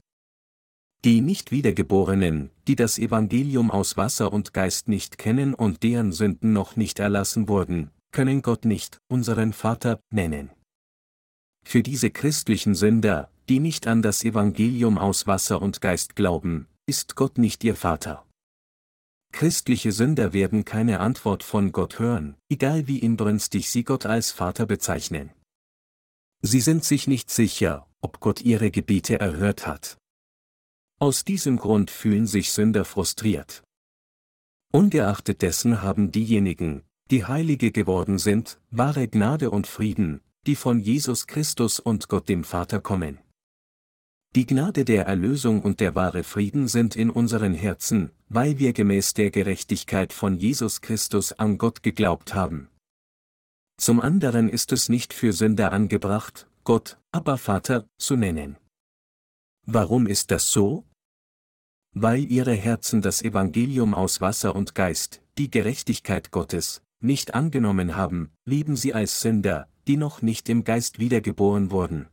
Die 1.04 1.22
nicht 1.22 1.50
wiedergeborenen, 1.50 2.50
die 2.68 2.76
das 2.76 2.98
Evangelium 2.98 3.70
aus 3.70 3.96
Wasser 3.96 4.32
und 4.32 4.52
Geist 4.52 4.88
nicht 4.88 5.16
kennen 5.16 5.54
und 5.54 5.82
deren 5.82 6.12
Sünden 6.12 6.52
noch 6.52 6.76
nicht 6.76 6.98
erlassen 6.98 7.48
wurden, 7.48 7.90
können 8.12 8.42
Gott 8.42 8.66
nicht, 8.66 8.98
unseren 9.08 9.54
Vater, 9.54 10.00
nennen. 10.10 10.50
Für 11.64 11.82
diese 11.82 12.10
christlichen 12.10 12.74
Sünder, 12.74 13.30
die 13.48 13.60
nicht 13.60 13.86
an 13.86 14.02
das 14.02 14.24
Evangelium 14.24 14.98
aus 14.98 15.26
Wasser 15.26 15.62
und 15.62 15.80
Geist 15.80 16.16
glauben, 16.16 16.66
ist 16.86 17.16
Gott 17.16 17.38
nicht 17.38 17.64
ihr 17.64 17.76
Vater. 17.76 18.26
Christliche 19.32 19.92
Sünder 19.92 20.32
werden 20.32 20.64
keine 20.64 21.00
Antwort 21.00 21.42
von 21.44 21.72
Gott 21.72 21.98
hören, 21.98 22.36
egal 22.50 22.88
wie 22.88 22.98
inbrünstig 22.98 23.70
sie 23.70 23.84
Gott 23.84 24.04
als 24.04 24.32
Vater 24.32 24.66
bezeichnen. 24.66 25.30
Sie 26.42 26.60
sind 26.60 26.84
sich 26.84 27.06
nicht 27.06 27.30
sicher, 27.30 27.86
ob 28.00 28.20
Gott 28.20 28.40
ihre 28.42 28.70
Gebete 28.70 29.20
erhört 29.20 29.66
hat. 29.66 29.99
Aus 31.02 31.24
diesem 31.24 31.56
Grund 31.56 31.90
fühlen 31.90 32.26
sich 32.26 32.52
Sünder 32.52 32.84
frustriert. 32.84 33.62
Ungeachtet 34.70 35.40
dessen 35.40 35.80
haben 35.80 36.12
diejenigen, 36.12 36.82
die 37.10 37.24
Heilige 37.24 37.72
geworden 37.72 38.18
sind, 38.18 38.60
wahre 38.70 39.08
Gnade 39.08 39.50
und 39.50 39.66
Frieden, 39.66 40.20
die 40.46 40.56
von 40.56 40.78
Jesus 40.78 41.26
Christus 41.26 41.80
und 41.80 42.08
Gott 42.08 42.28
dem 42.28 42.44
Vater 42.44 42.80
kommen. 42.80 43.18
Die 44.36 44.44
Gnade 44.44 44.84
der 44.84 45.06
Erlösung 45.06 45.62
und 45.62 45.80
der 45.80 45.94
wahre 45.94 46.22
Frieden 46.22 46.68
sind 46.68 46.96
in 46.96 47.08
unseren 47.08 47.54
Herzen, 47.54 48.10
weil 48.28 48.58
wir 48.58 48.74
gemäß 48.74 49.14
der 49.14 49.30
Gerechtigkeit 49.30 50.12
von 50.12 50.36
Jesus 50.36 50.82
Christus 50.82 51.32
an 51.32 51.56
Gott 51.56 51.82
geglaubt 51.82 52.34
haben. 52.34 52.68
Zum 53.78 54.00
anderen 54.00 54.50
ist 54.50 54.70
es 54.70 54.90
nicht 54.90 55.14
für 55.14 55.32
Sünder 55.32 55.72
angebracht, 55.72 56.46
Gott, 56.62 56.98
aber 57.10 57.38
Vater, 57.38 57.88
zu 57.96 58.16
nennen. 58.16 58.58
Warum 59.64 60.06
ist 60.06 60.30
das 60.30 60.50
so? 60.50 60.84
Weil 61.92 62.30
ihre 62.30 62.54
Herzen 62.54 63.02
das 63.02 63.22
Evangelium 63.22 63.94
aus 63.94 64.20
Wasser 64.20 64.54
und 64.54 64.74
Geist, 64.74 65.22
die 65.38 65.50
Gerechtigkeit 65.50 66.30
Gottes, 66.30 66.82
nicht 67.00 67.34
angenommen 67.34 67.96
haben, 67.96 68.30
leben 68.44 68.76
sie 68.76 68.94
als 68.94 69.20
Sünder, 69.20 69.68
die 69.86 69.96
noch 69.96 70.22
nicht 70.22 70.48
im 70.48 70.64
Geist 70.64 70.98
wiedergeboren 70.98 71.70
wurden. 71.70 72.08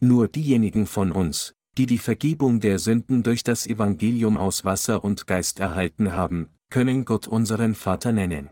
Nur 0.00 0.28
diejenigen 0.28 0.86
von 0.86 1.12
uns, 1.12 1.54
die 1.76 1.86
die 1.86 1.98
Vergebung 1.98 2.60
der 2.60 2.78
Sünden 2.78 3.22
durch 3.22 3.42
das 3.42 3.66
Evangelium 3.66 4.36
aus 4.36 4.64
Wasser 4.64 5.02
und 5.02 5.26
Geist 5.26 5.60
erhalten 5.60 6.12
haben, 6.12 6.48
können 6.70 7.04
Gott 7.04 7.26
unseren 7.26 7.74
Vater 7.74 8.12
nennen. 8.12 8.50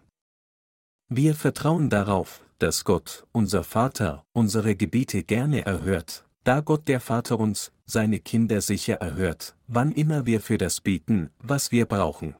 Wir 1.08 1.34
vertrauen 1.34 1.90
darauf, 1.90 2.44
dass 2.58 2.84
Gott, 2.84 3.26
unser 3.32 3.64
Vater, 3.64 4.24
unsere 4.32 4.76
Gebete 4.76 5.24
gerne 5.24 5.64
erhört, 5.66 6.24
da 6.44 6.60
Gott 6.60 6.88
der 6.88 7.00
Vater 7.00 7.38
uns, 7.38 7.72
seine 7.92 8.18
Kinder 8.18 8.60
sicher 8.60 8.94
erhört, 8.94 9.54
wann 9.68 9.92
immer 9.92 10.26
wir 10.26 10.40
für 10.40 10.58
das 10.58 10.80
beten, 10.80 11.30
was 11.38 11.70
wir 11.70 11.86
brauchen. 11.86 12.34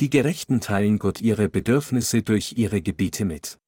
Die 0.00 0.10
Gerechten 0.10 0.60
teilen 0.60 0.98
Gott 0.98 1.20
ihre 1.20 1.48
Bedürfnisse 1.48 2.22
durch 2.22 2.54
ihre 2.56 2.82
Gebete 2.82 3.24
mit. 3.24 3.58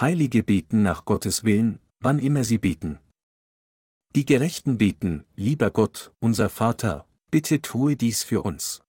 Heilige 0.00 0.42
beten 0.42 0.82
nach 0.82 1.04
Gottes 1.04 1.44
Willen, 1.44 1.80
wann 2.00 2.18
immer 2.18 2.44
sie 2.44 2.58
beten. 2.58 2.98
Die 4.14 4.24
Gerechten 4.24 4.78
beten, 4.78 5.24
lieber 5.34 5.70
Gott, 5.70 6.12
unser 6.20 6.48
Vater, 6.48 7.06
bitte 7.30 7.60
tue 7.60 7.96
dies 7.96 8.22
für 8.22 8.42
uns. 8.42 8.82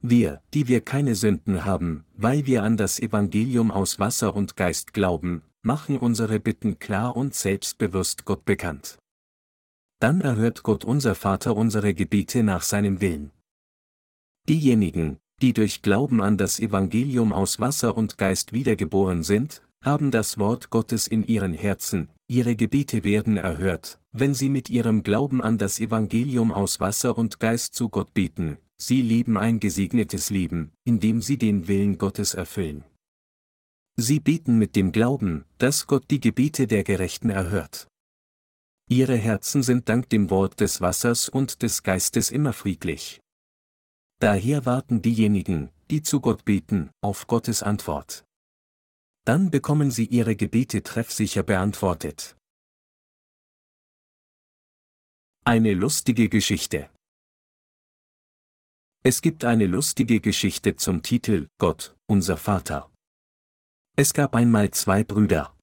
Wir, 0.00 0.42
die 0.52 0.68
wir 0.68 0.80
keine 0.80 1.14
Sünden 1.14 1.64
haben, 1.64 2.04
weil 2.16 2.46
wir 2.46 2.62
an 2.62 2.76
das 2.76 2.98
Evangelium 2.98 3.70
aus 3.70 3.98
Wasser 3.98 4.34
und 4.34 4.56
Geist 4.56 4.92
glauben, 4.92 5.42
machen 5.62 5.98
unsere 5.98 6.40
Bitten 6.40 6.78
klar 6.78 7.16
und 7.16 7.34
selbstbewusst 7.34 8.24
Gott 8.24 8.44
bekannt. 8.44 8.98
Dann 10.04 10.20
erhört 10.20 10.62
Gott 10.64 10.84
unser 10.84 11.14
Vater 11.14 11.56
unsere 11.56 11.94
Gebete 11.94 12.42
nach 12.42 12.60
seinem 12.60 13.00
Willen. 13.00 13.30
Diejenigen, 14.46 15.16
die 15.40 15.54
durch 15.54 15.80
Glauben 15.80 16.20
an 16.20 16.36
das 16.36 16.60
Evangelium 16.60 17.32
aus 17.32 17.58
Wasser 17.58 17.96
und 17.96 18.18
Geist 18.18 18.52
wiedergeboren 18.52 19.22
sind, 19.22 19.62
haben 19.82 20.10
das 20.10 20.36
Wort 20.36 20.68
Gottes 20.68 21.06
in 21.06 21.26
ihren 21.26 21.54
Herzen, 21.54 22.10
ihre 22.28 22.54
Gebete 22.54 23.02
werden 23.02 23.38
erhört, 23.38 23.98
wenn 24.12 24.34
sie 24.34 24.50
mit 24.50 24.68
ihrem 24.68 25.04
Glauben 25.04 25.40
an 25.40 25.56
das 25.56 25.80
Evangelium 25.80 26.52
aus 26.52 26.80
Wasser 26.80 27.16
und 27.16 27.40
Geist 27.40 27.74
zu 27.74 27.88
Gott 27.88 28.12
beten, 28.12 28.58
sie 28.76 29.00
leben 29.00 29.38
ein 29.38 29.58
gesegnetes 29.58 30.28
Leben, 30.28 30.72
indem 30.84 31.22
sie 31.22 31.38
den 31.38 31.66
Willen 31.66 31.96
Gottes 31.96 32.34
erfüllen. 32.34 32.84
Sie 33.96 34.20
beten 34.20 34.58
mit 34.58 34.76
dem 34.76 34.92
Glauben, 34.92 35.46
dass 35.56 35.86
Gott 35.86 36.04
die 36.10 36.20
Gebete 36.20 36.66
der 36.66 36.84
Gerechten 36.84 37.30
erhört. 37.30 37.88
Ihre 38.88 39.16
Herzen 39.16 39.62
sind 39.62 39.88
dank 39.88 40.10
dem 40.10 40.28
Wort 40.28 40.60
des 40.60 40.80
Wassers 40.80 41.28
und 41.28 41.62
des 41.62 41.82
Geistes 41.82 42.30
immer 42.30 42.52
friedlich. 42.52 43.20
Daher 44.20 44.66
warten 44.66 45.00
diejenigen, 45.00 45.70
die 45.90 46.02
zu 46.02 46.20
Gott 46.20 46.44
beten, 46.44 46.90
auf 47.00 47.26
Gottes 47.26 47.62
Antwort. 47.62 48.24
Dann 49.24 49.50
bekommen 49.50 49.90
sie 49.90 50.06
ihre 50.06 50.36
Gebete 50.36 50.82
treffsicher 50.82 51.42
beantwortet. 51.42 52.36
Eine 55.44 55.72
lustige 55.74 56.28
Geschichte. 56.28 56.90
Es 59.02 59.20
gibt 59.22 59.44
eine 59.44 59.66
lustige 59.66 60.20
Geschichte 60.20 60.76
zum 60.76 61.02
Titel 61.02 61.48
Gott, 61.58 61.96
unser 62.06 62.36
Vater. 62.36 62.90
Es 63.96 64.12
gab 64.12 64.34
einmal 64.34 64.70
zwei 64.70 65.04
Brüder. 65.04 65.53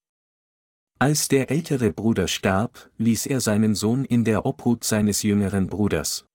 Als 1.01 1.27
der 1.29 1.49
ältere 1.49 1.91
Bruder 1.91 2.27
starb, 2.27 2.91
ließ 2.99 3.25
er 3.25 3.41
seinen 3.41 3.73
Sohn 3.73 4.05
in 4.05 4.23
der 4.23 4.45
Obhut 4.45 4.83
seines 4.83 5.23
jüngeren 5.23 5.65
Bruders. 5.65 6.27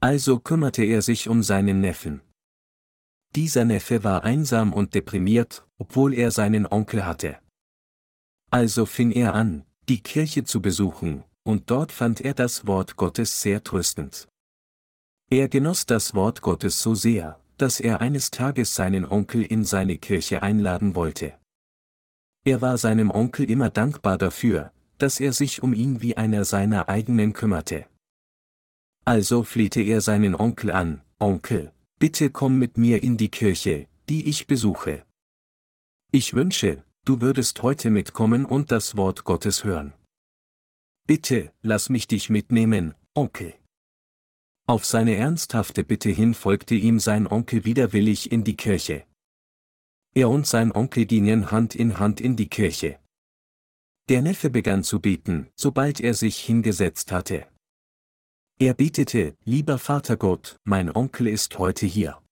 Also 0.00 0.38
kümmerte 0.38 0.84
er 0.84 1.02
sich 1.02 1.28
um 1.28 1.42
seinen 1.42 1.80
Neffen. 1.80 2.20
Dieser 3.34 3.64
Neffe 3.64 4.04
war 4.04 4.22
einsam 4.22 4.72
und 4.72 4.94
deprimiert, 4.94 5.66
obwohl 5.76 6.14
er 6.14 6.30
seinen 6.30 6.66
Onkel 6.66 7.04
hatte. 7.04 7.40
Also 8.52 8.86
fing 8.86 9.10
er 9.10 9.34
an, 9.34 9.64
die 9.88 10.00
Kirche 10.00 10.44
zu 10.44 10.62
besuchen, 10.62 11.24
und 11.42 11.68
dort 11.68 11.90
fand 11.90 12.20
er 12.20 12.34
das 12.34 12.68
Wort 12.68 12.94
Gottes 12.94 13.42
sehr 13.42 13.64
tröstend. 13.64 14.28
Er 15.32 15.48
genoss 15.48 15.84
das 15.84 16.14
Wort 16.14 16.42
Gottes 16.42 16.80
so 16.80 16.94
sehr, 16.94 17.40
dass 17.58 17.80
er 17.80 18.00
eines 18.00 18.30
Tages 18.30 18.72
seinen 18.76 19.04
Onkel 19.04 19.42
in 19.42 19.64
seine 19.64 19.98
Kirche 19.98 20.44
einladen 20.44 20.94
wollte. 20.94 21.34
Er 22.44 22.60
war 22.60 22.76
seinem 22.76 23.10
Onkel 23.10 23.50
immer 23.50 23.70
dankbar 23.70 24.18
dafür, 24.18 24.70
dass 24.98 25.18
er 25.18 25.32
sich 25.32 25.62
um 25.62 25.72
ihn 25.72 26.02
wie 26.02 26.16
einer 26.16 26.44
seiner 26.44 26.88
eigenen 26.90 27.32
kümmerte. 27.32 27.86
Also 29.06 29.42
flehte 29.42 29.80
er 29.80 30.02
seinen 30.02 30.34
Onkel 30.34 30.70
an, 30.70 31.02
Onkel, 31.18 31.72
bitte 31.98 32.30
komm 32.30 32.58
mit 32.58 32.76
mir 32.76 33.02
in 33.02 33.16
die 33.16 33.30
Kirche, 33.30 33.88
die 34.08 34.28
ich 34.28 34.46
besuche. 34.46 35.04
Ich 36.12 36.34
wünsche, 36.34 36.84
du 37.04 37.20
würdest 37.22 37.62
heute 37.62 37.90
mitkommen 37.90 38.44
und 38.44 38.70
das 38.70 38.96
Wort 38.96 39.24
Gottes 39.24 39.64
hören. 39.64 39.94
Bitte, 41.06 41.52
lass 41.62 41.88
mich 41.88 42.06
dich 42.06 42.30
mitnehmen, 42.30 42.94
Onkel. 43.14 43.54
Auf 44.66 44.84
seine 44.86 45.16
ernsthafte 45.16 45.84
Bitte 45.84 46.10
hin 46.10 46.34
folgte 46.34 46.74
ihm 46.74 46.98
sein 46.98 47.26
Onkel 47.26 47.64
widerwillig 47.64 48.32
in 48.32 48.44
die 48.44 48.56
Kirche. 48.56 49.04
Er 50.14 50.30
und 50.30 50.46
sein 50.46 50.70
Onkel 50.70 51.06
gingen 51.06 51.50
Hand 51.50 51.74
in 51.74 51.98
Hand 51.98 52.20
in 52.20 52.36
die 52.36 52.48
Kirche. 52.48 53.00
Der 54.08 54.22
Neffe 54.22 54.48
begann 54.48 54.84
zu 54.84 55.00
beten, 55.00 55.48
sobald 55.56 55.98
er 56.00 56.14
sich 56.14 56.38
hingesetzt 56.38 57.10
hatte. 57.10 57.48
Er 58.60 58.74
betete, 58.74 59.36
lieber 59.44 59.78
Vater 59.78 60.16
Gott, 60.16 60.60
mein 60.62 60.94
Onkel 60.94 61.26
ist 61.26 61.58
heute 61.58 61.86
hier. 61.86 62.22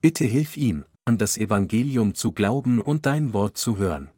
Bitte 0.00 0.24
hilf 0.24 0.56
ihm, 0.56 0.86
an 1.04 1.18
das 1.18 1.36
Evangelium 1.36 2.14
zu 2.14 2.32
glauben 2.32 2.80
und 2.80 3.04
dein 3.04 3.34
Wort 3.34 3.58
zu 3.58 3.76
hören. 3.76 4.10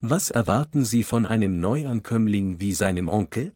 Was 0.00 0.30
erwarten 0.30 0.84
Sie 0.84 1.04
von 1.04 1.26
einem 1.26 1.60
Neuankömmling 1.60 2.58
wie 2.58 2.72
seinem 2.72 3.08
Onkel? 3.08 3.54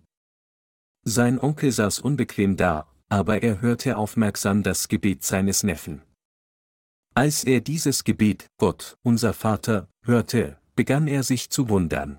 Sein 1.02 1.40
Onkel 1.40 1.72
saß 1.72 1.98
unbequem 1.98 2.56
da, 2.56 2.88
aber 3.08 3.42
er 3.42 3.60
hörte 3.60 3.96
aufmerksam 3.96 4.62
das 4.62 4.86
Gebet 4.86 5.24
seines 5.24 5.64
Neffen. 5.64 6.02
Als 7.16 7.44
er 7.44 7.62
dieses 7.62 8.04
Gebet, 8.04 8.50
Gott, 8.58 8.98
unser 9.02 9.32
Vater, 9.32 9.88
hörte, 10.04 10.60
begann 10.74 11.08
er 11.08 11.22
sich 11.22 11.48
zu 11.48 11.70
wundern. 11.70 12.18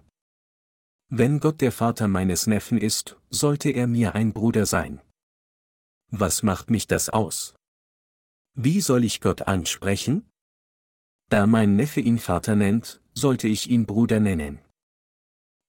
Wenn 1.07 1.39
Gott 1.39 1.61
der 1.61 1.71
Vater 1.71 2.07
meines 2.07 2.47
Neffen 2.47 2.79
ist, 2.79 3.15
sollte 3.29 3.69
er 3.69 3.85
mir 3.85 4.15
ein 4.15 4.33
Bruder 4.33 4.65
sein. 4.65 4.99
Was 6.09 6.41
macht 6.41 6.71
mich 6.71 6.87
das 6.87 7.09
aus? 7.09 7.53
Wie 8.55 8.81
soll 8.81 9.03
ich 9.03 9.21
Gott 9.21 9.43
ansprechen? 9.43 10.27
Da 11.29 11.45
mein 11.45 11.75
Neffe 11.75 11.99
ihn 11.99 12.17
Vater 12.17 12.55
nennt, 12.55 12.99
sollte 13.13 13.47
ich 13.47 13.69
ihn 13.69 13.85
Bruder 13.85 14.19
nennen. 14.19 14.61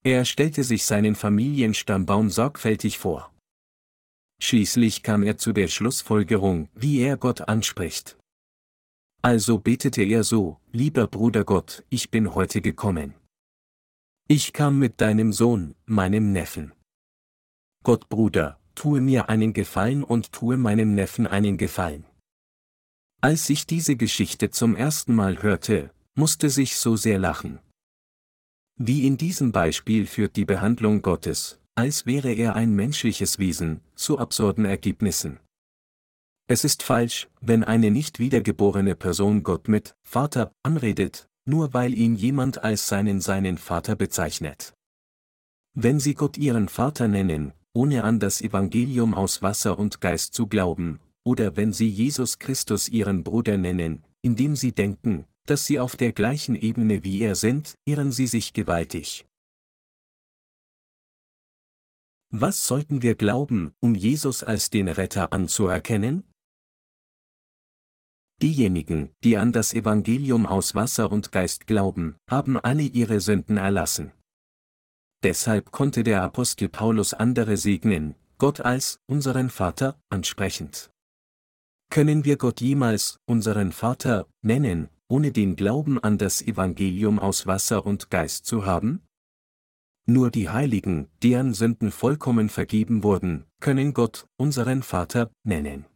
Er 0.04 0.24
stellte 0.24 0.64
sich 0.64 0.86
seinen 0.86 1.14
Familienstammbaum 1.14 2.30
sorgfältig 2.30 2.96
vor. 2.96 3.30
Schließlich 4.40 5.02
kam 5.02 5.22
er 5.22 5.36
zu 5.36 5.52
der 5.52 5.68
Schlussfolgerung, 5.68 6.70
wie 6.74 7.00
er 7.00 7.18
Gott 7.18 7.42
anspricht. 7.42 8.17
Also 9.22 9.58
betete 9.58 10.02
er 10.02 10.22
so, 10.22 10.58
lieber 10.72 11.06
Bruder 11.06 11.44
Gott, 11.44 11.84
ich 11.90 12.10
bin 12.10 12.34
heute 12.34 12.60
gekommen. 12.60 13.14
Ich 14.28 14.52
kam 14.52 14.78
mit 14.78 15.00
deinem 15.00 15.32
Sohn, 15.32 15.74
meinem 15.86 16.32
Neffen. 16.32 16.72
Gott 17.82 18.08
Bruder, 18.08 18.60
tue 18.74 19.00
mir 19.00 19.28
einen 19.28 19.52
Gefallen 19.52 20.04
und 20.04 20.32
tue 20.32 20.56
meinem 20.56 20.94
Neffen 20.94 21.26
einen 21.26 21.56
Gefallen. 21.56 22.04
Als 23.20 23.50
ich 23.50 23.66
diese 23.66 23.96
Geschichte 23.96 24.50
zum 24.50 24.76
ersten 24.76 25.14
Mal 25.14 25.42
hörte, 25.42 25.90
musste 26.14 26.50
sich 26.50 26.76
so 26.76 26.94
sehr 26.94 27.18
lachen. 27.18 27.58
Wie 28.76 29.06
in 29.06 29.16
diesem 29.16 29.50
Beispiel 29.50 30.06
führt 30.06 30.36
die 30.36 30.44
Behandlung 30.44 31.02
Gottes, 31.02 31.58
als 31.74 32.06
wäre 32.06 32.32
er 32.32 32.54
ein 32.54 32.72
menschliches 32.74 33.40
Wesen, 33.40 33.80
zu 33.96 34.18
absurden 34.18 34.64
Ergebnissen. 34.64 35.40
Es 36.50 36.64
ist 36.64 36.82
falsch, 36.82 37.28
wenn 37.42 37.62
eine 37.62 37.90
nicht 37.90 38.18
wiedergeborene 38.18 38.94
Person 38.94 39.42
Gott 39.42 39.68
mit 39.68 39.94
Vater 40.02 40.50
anredet, 40.62 41.28
nur 41.44 41.74
weil 41.74 41.92
ihn 41.92 42.16
jemand 42.16 42.64
als 42.64 42.88
seinen 42.88 43.20
seinen 43.20 43.58
Vater 43.58 43.96
bezeichnet. 43.96 44.72
Wenn 45.74 46.00
sie 46.00 46.14
Gott 46.14 46.38
ihren 46.38 46.70
Vater 46.70 47.06
nennen, 47.06 47.52
ohne 47.74 48.02
an 48.02 48.18
das 48.18 48.40
Evangelium 48.40 49.12
aus 49.12 49.42
Wasser 49.42 49.78
und 49.78 50.00
Geist 50.00 50.32
zu 50.32 50.46
glauben, 50.46 51.00
oder 51.22 51.56
wenn 51.56 51.74
sie 51.74 51.88
Jesus 51.88 52.38
Christus 52.38 52.88
ihren 52.88 53.24
Bruder 53.24 53.58
nennen, 53.58 54.02
indem 54.22 54.56
sie 54.56 54.72
denken, 54.72 55.26
dass 55.44 55.66
sie 55.66 55.78
auf 55.78 55.96
der 55.96 56.12
gleichen 56.12 56.54
Ebene 56.54 57.04
wie 57.04 57.20
er 57.20 57.34
sind, 57.34 57.74
irren 57.84 58.10
sie 58.10 58.26
sich 58.26 58.54
gewaltig. 58.54 59.26
Was 62.30 62.66
sollten 62.66 63.02
wir 63.02 63.14
glauben, 63.16 63.72
um 63.80 63.94
Jesus 63.94 64.42
als 64.42 64.70
den 64.70 64.88
Retter 64.88 65.32
anzuerkennen? 65.34 66.24
Diejenigen, 68.40 69.10
die 69.24 69.36
an 69.36 69.52
das 69.52 69.74
Evangelium 69.74 70.46
aus 70.46 70.76
Wasser 70.76 71.10
und 71.10 71.32
Geist 71.32 71.66
glauben, 71.66 72.16
haben 72.30 72.56
alle 72.56 72.82
ihre 72.82 73.20
Sünden 73.20 73.56
erlassen. 73.56 74.12
Deshalb 75.24 75.72
konnte 75.72 76.04
der 76.04 76.22
Apostel 76.22 76.68
Paulus 76.68 77.14
andere 77.14 77.56
segnen, 77.56 78.14
Gott 78.38 78.60
als 78.60 79.00
unseren 79.06 79.50
Vater 79.50 80.00
ansprechend. 80.10 80.92
Können 81.90 82.24
wir 82.24 82.36
Gott 82.36 82.60
jemals, 82.60 83.18
unseren 83.26 83.72
Vater, 83.72 84.28
nennen, 84.42 84.88
ohne 85.08 85.32
den 85.32 85.56
Glauben 85.56 85.98
an 85.98 86.18
das 86.18 86.40
Evangelium 86.40 87.18
aus 87.18 87.48
Wasser 87.48 87.84
und 87.84 88.10
Geist 88.10 88.46
zu 88.46 88.64
haben? 88.64 89.02
Nur 90.06 90.30
die 90.30 90.48
Heiligen, 90.48 91.08
deren 91.24 91.54
Sünden 91.54 91.90
vollkommen 91.90 92.48
vergeben 92.48 93.02
wurden, 93.02 93.46
können 93.60 93.94
Gott, 93.94 94.28
unseren 94.36 94.84
Vater, 94.84 95.32
nennen. 95.42 95.86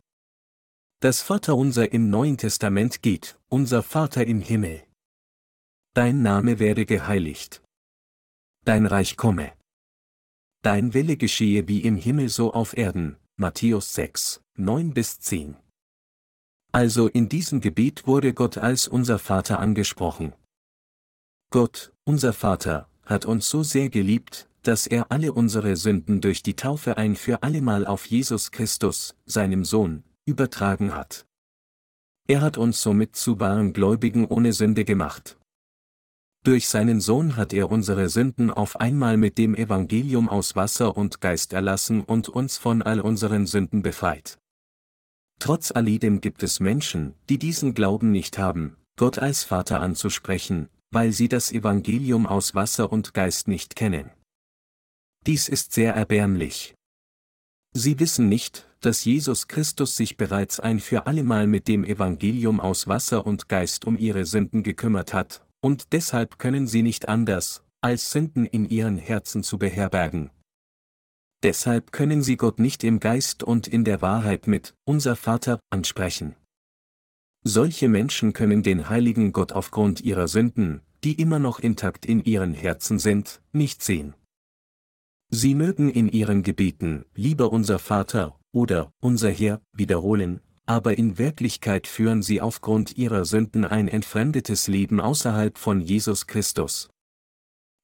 Das 1.03 1.21
Vaterunser 1.21 1.93
im 1.93 2.11
Neuen 2.11 2.38
Testament 2.38 3.03
geht, 3.03 3.37
unser 3.49 3.83
Vater 3.83 4.25
im 4.25 4.41
Himmel. 4.41 4.85
Dein 5.95 6.23
Name 6.23 6.61
werde 6.61 6.87
geheiligt. 6.87 7.61
Dein 8.65 8.87
Reich 8.87 9.17
komme. 9.17 9.51
Dein 10.62 10.95
Wille 10.95 11.17
geschehe 11.17 11.67
wie 11.67 11.81
im 11.81 11.97
Himmel 11.97 12.29
so 12.29 12.53
auf 12.53 12.77
Erden. 12.77 13.17
Matthäus 13.35 13.95
6, 13.95 14.43
9 14.55 14.95
bis 14.95 15.19
10. 15.19 15.57
Also 16.71 17.09
in 17.09 17.29
diesem 17.29 17.61
Gebet 17.61 18.07
wurde 18.07 18.33
Gott 18.33 18.57
als 18.57 18.87
unser 18.87 19.19
Vater 19.19 19.59
angesprochen. 19.59 20.33
Gott, 21.51 21.93
unser 22.05 22.33
Vater, 22.33 22.88
hat 23.05 23.25
uns 23.25 23.49
so 23.49 23.65
sehr 23.65 23.91
geliebt, 23.91 24.49
dass 24.62 24.87
er 24.87 25.11
alle 25.11 25.33
unsere 25.33 25.75
Sünden 25.75 26.21
durch 26.21 26.45
die 26.45 26.55
Taufe 26.55 26.97
ein 26.97 27.17
für 27.17 27.43
allemal 27.43 27.88
auf 27.88 28.07
Jesus 28.07 28.53
Christus, 28.53 29.17
seinem 29.27 29.65
Sohn, 29.65 30.05
übertragen 30.26 30.94
hat. 30.94 31.26
Er 32.28 32.40
hat 32.40 32.56
uns 32.56 32.80
somit 32.80 33.16
zu 33.16 33.40
wahren 33.40 33.72
Gläubigen 33.72 34.26
ohne 34.26 34.52
Sünde 34.52 34.85
gemacht. 34.85 35.38
Durch 36.44 36.68
seinen 36.68 37.00
Sohn 37.00 37.37
hat 37.37 37.52
er 37.52 37.70
unsere 37.70 38.08
Sünden 38.08 38.50
auf 38.50 38.80
einmal 38.80 39.16
mit 39.16 39.38
dem 39.38 39.54
Evangelium 39.54 40.28
aus 40.28 40.56
Wasser 40.56 40.96
und 40.96 41.20
Geist 41.20 41.52
erlassen 41.52 42.02
und 42.02 42.28
uns 42.28 42.58
von 42.58 42.82
all 42.82 43.00
unseren 43.00 43.46
Sünden 43.46 43.82
befreit. 43.82 44.38
Trotz 45.38 45.70
alledem 45.70 46.20
gibt 46.20 46.42
es 46.42 46.61
Menschen, 46.61 47.14
die 47.28 47.38
diesen 47.38 47.74
Glauben 47.74 48.11
nicht 48.11 48.38
haben, 48.38 48.76
Gott 48.96 49.18
als 49.18 49.44
Vater 49.44 49.80
anzusprechen, 49.80 50.68
weil 50.90 51.12
sie 51.12 51.28
das 51.28 51.52
Evangelium 51.52 52.26
aus 52.26 52.54
Wasser 52.54 52.92
und 52.92 53.14
Geist 53.14 53.48
nicht 53.48 53.76
kennen. 53.76 54.11
Dies 55.26 55.48
ist 55.48 55.72
sehr 55.72 55.94
erbärmlich. 55.94 56.74
Sie 57.72 57.98
wissen 57.98 58.28
nicht, 58.28 58.68
dass 58.80 59.04
Jesus 59.04 59.48
Christus 59.48 59.96
sich 59.96 60.16
bereits 60.16 60.61
ein 60.61 60.80
für 60.80 61.06
allemal 61.06 61.46
mit 61.46 61.68
dem 61.68 61.85
Evangelium 61.85 62.61
aus 62.61 62.87
Wasser 62.87 63.26
und 63.26 63.48
Geist 63.48 63.87
um 63.87 63.96
ihre 63.96 64.26
Sünden 64.26 64.62
gekümmert 64.62 65.14
hat, 65.14 65.46
und 65.61 65.92
deshalb 65.92 66.38
können 66.38 66.66
sie 66.66 66.82
nicht 66.82 67.08
anders, 67.08 67.64
als 67.80 68.11
Sünden 68.11 68.44
in 68.46 68.68
ihren 68.68 68.98
Herzen 68.98 69.42
zu 69.42 69.58
beherbergen, 69.58 70.30
Deshalb 71.42 71.90
können 71.90 72.22
sie 72.22 72.37
Gott 72.37 72.61
nicht 72.61 72.85
im 72.85 73.00
Geist 73.00 73.42
und 73.42 73.66
in 73.66 73.85
der 73.85 74.00
Wahrheit 74.00 74.46
mit 74.46 74.74
unser 74.85 75.16
Vater 75.16 75.58
ansprechen. 75.70 76.37
Solche 77.42 77.88
Menschen 77.88 78.32
können 78.32 78.62
den 78.62 78.88
heiligen 78.88 79.32
Gott 79.32 79.50
aufgrund 79.50 80.00
ihrer 80.00 80.28
Sünden, 80.28 80.82
die 81.02 81.20
immer 81.20 81.40
noch 81.40 81.58
intakt 81.58 82.06
in 82.06 82.22
ihren 82.22 82.54
Herzen 82.54 83.00
sind, 83.00 83.42
nicht 83.50 83.82
sehen. 83.82 84.14
Sie 85.35 85.55
mögen 85.55 85.88
in 85.90 86.11
ihren 86.11 86.42
Gebeten 86.42 87.07
lieber 87.14 87.53
unser 87.53 87.79
Vater 87.79 88.38
oder 88.53 88.92
unser 89.01 89.31
Herr 89.31 89.62
wiederholen, 89.73 90.42
aber 90.66 90.99
in 90.99 91.16
Wirklichkeit 91.16 91.87
führen 91.87 92.21
sie 92.23 92.42
aufgrund 92.42 92.99
ihrer 92.99 93.25
Sünden 93.25 93.64
ein 93.64 93.88
entfremdetes 93.88 94.68
Leben 94.68 95.01
außerhalb 95.01 95.57
von 95.57 95.81
Jesus 95.81 96.27
Christus. 96.27 96.90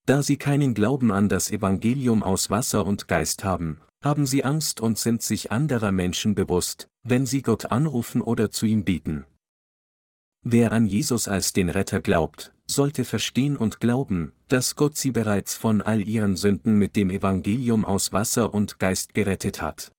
Da 0.05 0.23
sie 0.23 0.37
keinen 0.37 0.75
Glauben 0.75 1.11
an 1.11 1.31
das 1.31 1.51
Evangelium 1.51 2.23
aus 2.23 2.51
Wasser 2.51 2.85
und 2.85 3.09
Geist 3.09 3.45
haben, 3.45 3.81
haben 4.05 4.27
sie 4.27 4.45
Angst 4.45 4.83
und 4.83 4.99
sind 4.99 5.23
sich 5.23 5.51
anderer 5.51 5.91
Menschen 5.91 6.35
bewusst, 6.35 6.89
wenn 7.03 7.25
sie 7.25 7.41
Gott 7.41 7.73
anrufen 7.73 8.21
oder 8.21 8.51
zu 8.51 8.67
ihm 8.67 8.85
bieten. 8.85 9.25
Wer 10.42 10.72
an 10.72 10.87
Jesus 10.87 11.29
als 11.29 11.53
den 11.53 11.68
Retter 11.68 12.01
glaubt, 12.01 12.53
sollte 12.66 13.05
verstehen 13.05 13.57
und 13.57 13.81
glauben, 13.81 14.33
dass 14.48 14.77
Gott 14.77 14.96
sie 14.96 15.11
bereits 15.11 15.55
von 15.55 15.83
all 15.83 16.07
ihren 16.07 16.37
Sünden 16.37 16.79
mit 16.79 16.96
dem 16.96 17.11
Evangelium 17.11 17.85
aus 17.85 18.12
Wasser 18.12 18.55
und 18.55 18.79
Geist 18.79 19.14
gerettet 19.14 19.61
hat. 19.61 19.92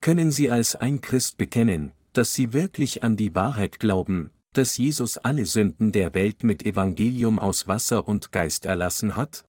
Können 0.00 0.30
Sie 0.30 0.50
als 0.50 0.76
ein 0.76 1.00
Christ 1.00 1.36
bekennen, 1.36 1.92
dass 2.12 2.34
Sie 2.34 2.52
wirklich 2.52 3.02
an 3.02 3.16
die 3.16 3.34
Wahrheit 3.34 3.80
glauben, 3.80 4.30
dass 4.52 4.76
Jesus 4.76 5.18
alle 5.18 5.46
Sünden 5.46 5.92
der 5.92 6.14
Welt 6.14 6.44
mit 6.44 6.64
Evangelium 6.64 7.38
aus 7.38 7.66
Wasser 7.66 8.06
und 8.06 8.32
Geist 8.32 8.66
erlassen 8.66 9.16
hat? 9.16 9.44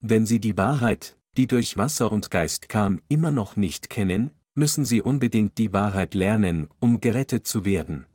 Wenn 0.00 0.26
Sie 0.26 0.40
die 0.40 0.56
Wahrheit, 0.56 1.16
die 1.36 1.46
durch 1.46 1.76
Wasser 1.76 2.10
und 2.12 2.30
Geist 2.30 2.68
kam, 2.68 3.00
immer 3.08 3.30
noch 3.30 3.56
nicht 3.56 3.88
kennen, 3.88 4.32
müssen 4.54 4.84
Sie 4.84 5.00
unbedingt 5.00 5.58
die 5.58 5.72
Wahrheit 5.72 6.14
lernen, 6.14 6.68
um 6.80 7.00
gerettet 7.00 7.46
zu 7.46 7.64
werden. 7.64 8.06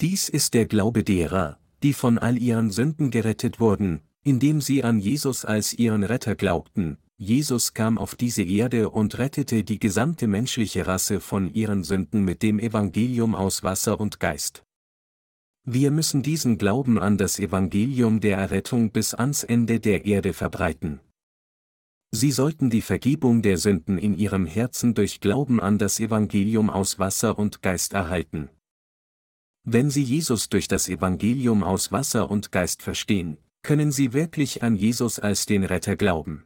Dies 0.00 0.28
ist 0.28 0.54
der 0.54 0.66
Glaube 0.66 1.04
derer, 1.04 1.58
die 1.82 1.92
von 1.92 2.18
all 2.18 2.36
ihren 2.38 2.70
Sünden 2.70 3.10
gerettet 3.10 3.60
wurden, 3.60 4.00
indem 4.22 4.60
sie 4.60 4.82
an 4.82 4.98
Jesus 4.98 5.44
als 5.44 5.72
ihren 5.72 6.02
Retter 6.02 6.34
glaubten, 6.34 6.98
Jesus 7.16 7.74
kam 7.74 7.96
auf 7.96 8.16
diese 8.16 8.42
Erde 8.42 8.90
und 8.90 9.18
rettete 9.18 9.62
die 9.62 9.78
gesamte 9.78 10.26
menschliche 10.26 10.86
Rasse 10.88 11.20
von 11.20 11.52
ihren 11.54 11.84
Sünden 11.84 12.24
mit 12.24 12.42
dem 12.42 12.58
Evangelium 12.58 13.36
aus 13.36 13.62
Wasser 13.62 14.00
und 14.00 14.18
Geist. 14.18 14.64
Wir 15.64 15.92
müssen 15.92 16.24
diesen 16.24 16.58
Glauben 16.58 16.98
an 16.98 17.16
das 17.16 17.38
Evangelium 17.38 18.20
der 18.20 18.36
Errettung 18.38 18.90
bis 18.90 19.14
ans 19.14 19.44
Ende 19.44 19.78
der 19.78 20.04
Erde 20.04 20.32
verbreiten. 20.32 21.00
Sie 22.10 22.32
sollten 22.32 22.68
die 22.68 22.82
Vergebung 22.82 23.42
der 23.42 23.58
Sünden 23.58 23.96
in 23.96 24.18
ihrem 24.18 24.44
Herzen 24.44 24.94
durch 24.94 25.20
Glauben 25.20 25.60
an 25.60 25.78
das 25.78 26.00
Evangelium 26.00 26.68
aus 26.68 26.98
Wasser 26.98 27.38
und 27.38 27.62
Geist 27.62 27.92
erhalten. 27.92 28.50
Wenn 29.66 29.90
Sie 29.90 30.02
Jesus 30.02 30.50
durch 30.50 30.68
das 30.68 30.90
Evangelium 30.90 31.64
aus 31.64 31.90
Wasser 31.90 32.30
und 32.30 32.52
Geist 32.52 32.82
verstehen, 32.82 33.38
können 33.62 33.90
Sie 33.90 34.12
wirklich 34.12 34.62
an 34.62 34.76
Jesus 34.76 35.18
als 35.18 35.46
den 35.46 35.64
Retter 35.64 35.96
glauben. 35.96 36.44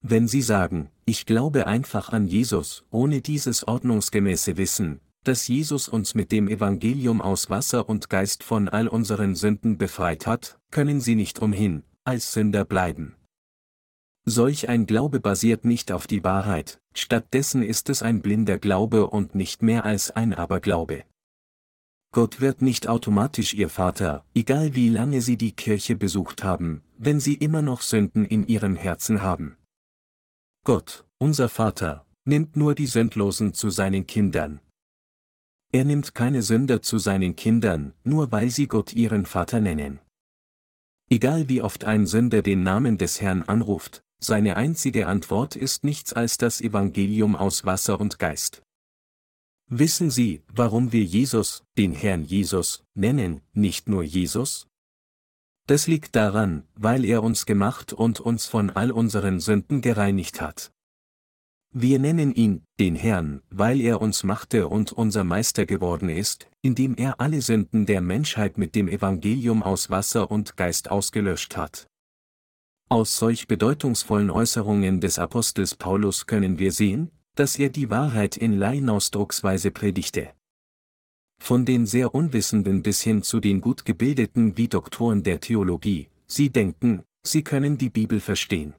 Wenn 0.00 0.28
Sie 0.28 0.40
sagen, 0.40 0.90
ich 1.06 1.26
glaube 1.26 1.66
einfach 1.66 2.10
an 2.10 2.28
Jesus, 2.28 2.84
ohne 2.90 3.20
dieses 3.20 3.66
ordnungsgemäße 3.66 4.56
Wissen, 4.56 5.00
dass 5.24 5.48
Jesus 5.48 5.88
uns 5.88 6.14
mit 6.14 6.30
dem 6.30 6.46
Evangelium 6.46 7.20
aus 7.20 7.50
Wasser 7.50 7.88
und 7.88 8.10
Geist 8.10 8.44
von 8.44 8.68
all 8.68 8.86
unseren 8.86 9.34
Sünden 9.34 9.76
befreit 9.76 10.26
hat, 10.26 10.58
können 10.70 11.00
Sie 11.00 11.16
nicht 11.16 11.40
umhin, 11.40 11.82
als 12.04 12.32
Sünder 12.32 12.64
bleiben. 12.64 13.16
Solch 14.24 14.68
ein 14.68 14.86
Glaube 14.86 15.18
basiert 15.18 15.64
nicht 15.64 15.90
auf 15.90 16.06
die 16.06 16.22
Wahrheit, 16.22 16.80
stattdessen 16.94 17.64
ist 17.64 17.90
es 17.90 18.02
ein 18.02 18.22
blinder 18.22 18.58
Glaube 18.58 19.08
und 19.08 19.34
nicht 19.34 19.62
mehr 19.62 19.84
als 19.84 20.12
ein 20.12 20.32
Aberglaube. 20.32 21.04
Gott 22.14 22.40
wird 22.40 22.62
nicht 22.62 22.86
automatisch 22.86 23.54
Ihr 23.54 23.68
Vater, 23.68 24.24
egal 24.36 24.76
wie 24.76 24.88
lange 24.88 25.20
Sie 25.20 25.36
die 25.36 25.50
Kirche 25.50 25.96
besucht 25.96 26.44
haben, 26.44 26.80
wenn 26.96 27.18
Sie 27.18 27.34
immer 27.34 27.60
noch 27.60 27.82
Sünden 27.82 28.24
in 28.24 28.46
Ihrem 28.46 28.76
Herzen 28.76 29.20
haben. 29.20 29.56
Gott, 30.64 31.04
unser 31.18 31.48
Vater, 31.48 32.06
nimmt 32.24 32.54
nur 32.54 32.76
die 32.76 32.86
Sündlosen 32.86 33.52
zu 33.52 33.68
seinen 33.68 34.06
Kindern. 34.06 34.60
Er 35.72 35.84
nimmt 35.84 36.14
keine 36.14 36.42
Sünder 36.42 36.82
zu 36.82 36.98
seinen 36.98 37.34
Kindern, 37.34 37.94
nur 38.04 38.30
weil 38.30 38.48
sie 38.48 38.68
Gott 38.68 38.92
ihren 38.92 39.26
Vater 39.26 39.60
nennen. 39.60 39.98
Egal 41.10 41.48
wie 41.48 41.62
oft 41.62 41.84
ein 41.84 42.06
Sünder 42.06 42.42
den 42.42 42.62
Namen 42.62 42.96
des 42.96 43.20
Herrn 43.20 43.42
anruft, 43.42 44.04
seine 44.22 44.56
einzige 44.56 45.08
Antwort 45.08 45.56
ist 45.56 45.82
nichts 45.82 46.12
als 46.12 46.38
das 46.38 46.60
Evangelium 46.60 47.34
aus 47.34 47.64
Wasser 47.64 48.00
und 48.00 48.20
Geist. 48.20 48.62
Wissen 49.70 50.10
Sie, 50.10 50.42
warum 50.48 50.92
wir 50.92 51.04
Jesus, 51.04 51.64
den 51.78 51.92
Herrn 51.92 52.24
Jesus, 52.24 52.84
nennen, 52.94 53.40
nicht 53.54 53.88
nur 53.88 54.02
Jesus? 54.02 54.68
Das 55.66 55.86
liegt 55.86 56.14
daran, 56.14 56.64
weil 56.74 57.04
er 57.06 57.22
uns 57.22 57.46
gemacht 57.46 57.94
und 57.94 58.20
uns 58.20 58.44
von 58.44 58.68
all 58.68 58.90
unseren 58.90 59.40
Sünden 59.40 59.80
gereinigt 59.80 60.42
hat. 60.42 60.70
Wir 61.72 61.98
nennen 61.98 62.32
ihn, 62.34 62.62
den 62.78 62.94
Herrn, 62.94 63.40
weil 63.48 63.80
er 63.80 64.02
uns 64.02 64.22
machte 64.22 64.68
und 64.68 64.92
unser 64.92 65.24
Meister 65.24 65.64
geworden 65.64 66.10
ist, 66.10 66.48
indem 66.60 66.94
er 66.94 67.18
alle 67.18 67.40
Sünden 67.40 67.86
der 67.86 68.02
Menschheit 68.02 68.58
mit 68.58 68.74
dem 68.74 68.86
Evangelium 68.86 69.62
aus 69.62 69.88
Wasser 69.88 70.30
und 70.30 70.56
Geist 70.56 70.90
ausgelöscht 70.90 71.56
hat. 71.56 71.88
Aus 72.90 73.16
solch 73.16 73.48
bedeutungsvollen 73.48 74.30
Äußerungen 74.30 75.00
des 75.00 75.18
Apostels 75.18 75.74
Paulus 75.74 76.26
können 76.26 76.58
wir 76.58 76.70
sehen, 76.70 77.10
dass 77.34 77.58
er 77.58 77.68
die 77.68 77.90
Wahrheit 77.90 78.36
in 78.36 78.52
Laienausdrucksweise 78.52 79.70
predigte. 79.70 80.32
Von 81.40 81.64
den 81.64 81.86
sehr 81.86 82.14
Unwissenden 82.14 82.82
bis 82.82 83.02
hin 83.02 83.22
zu 83.22 83.40
den 83.40 83.60
gut 83.60 83.84
gebildeten 83.84 84.56
wie 84.56 84.68
Doktoren 84.68 85.22
der 85.22 85.40
Theologie, 85.40 86.08
sie 86.26 86.50
denken, 86.50 87.02
sie 87.22 87.42
können 87.42 87.76
die 87.76 87.90
Bibel 87.90 88.20
verstehen. 88.20 88.74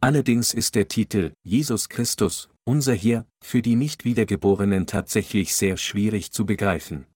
Allerdings 0.00 0.54
ist 0.54 0.76
der 0.76 0.86
Titel 0.86 1.32
Jesus 1.42 1.88
Christus, 1.88 2.48
unser 2.64 2.94
Herr, 2.94 3.26
für 3.42 3.62
die 3.62 3.74
Nicht-Wiedergeborenen 3.74 4.86
tatsächlich 4.86 5.54
sehr 5.54 5.76
schwierig 5.76 6.30
zu 6.30 6.46
begreifen. 6.46 7.06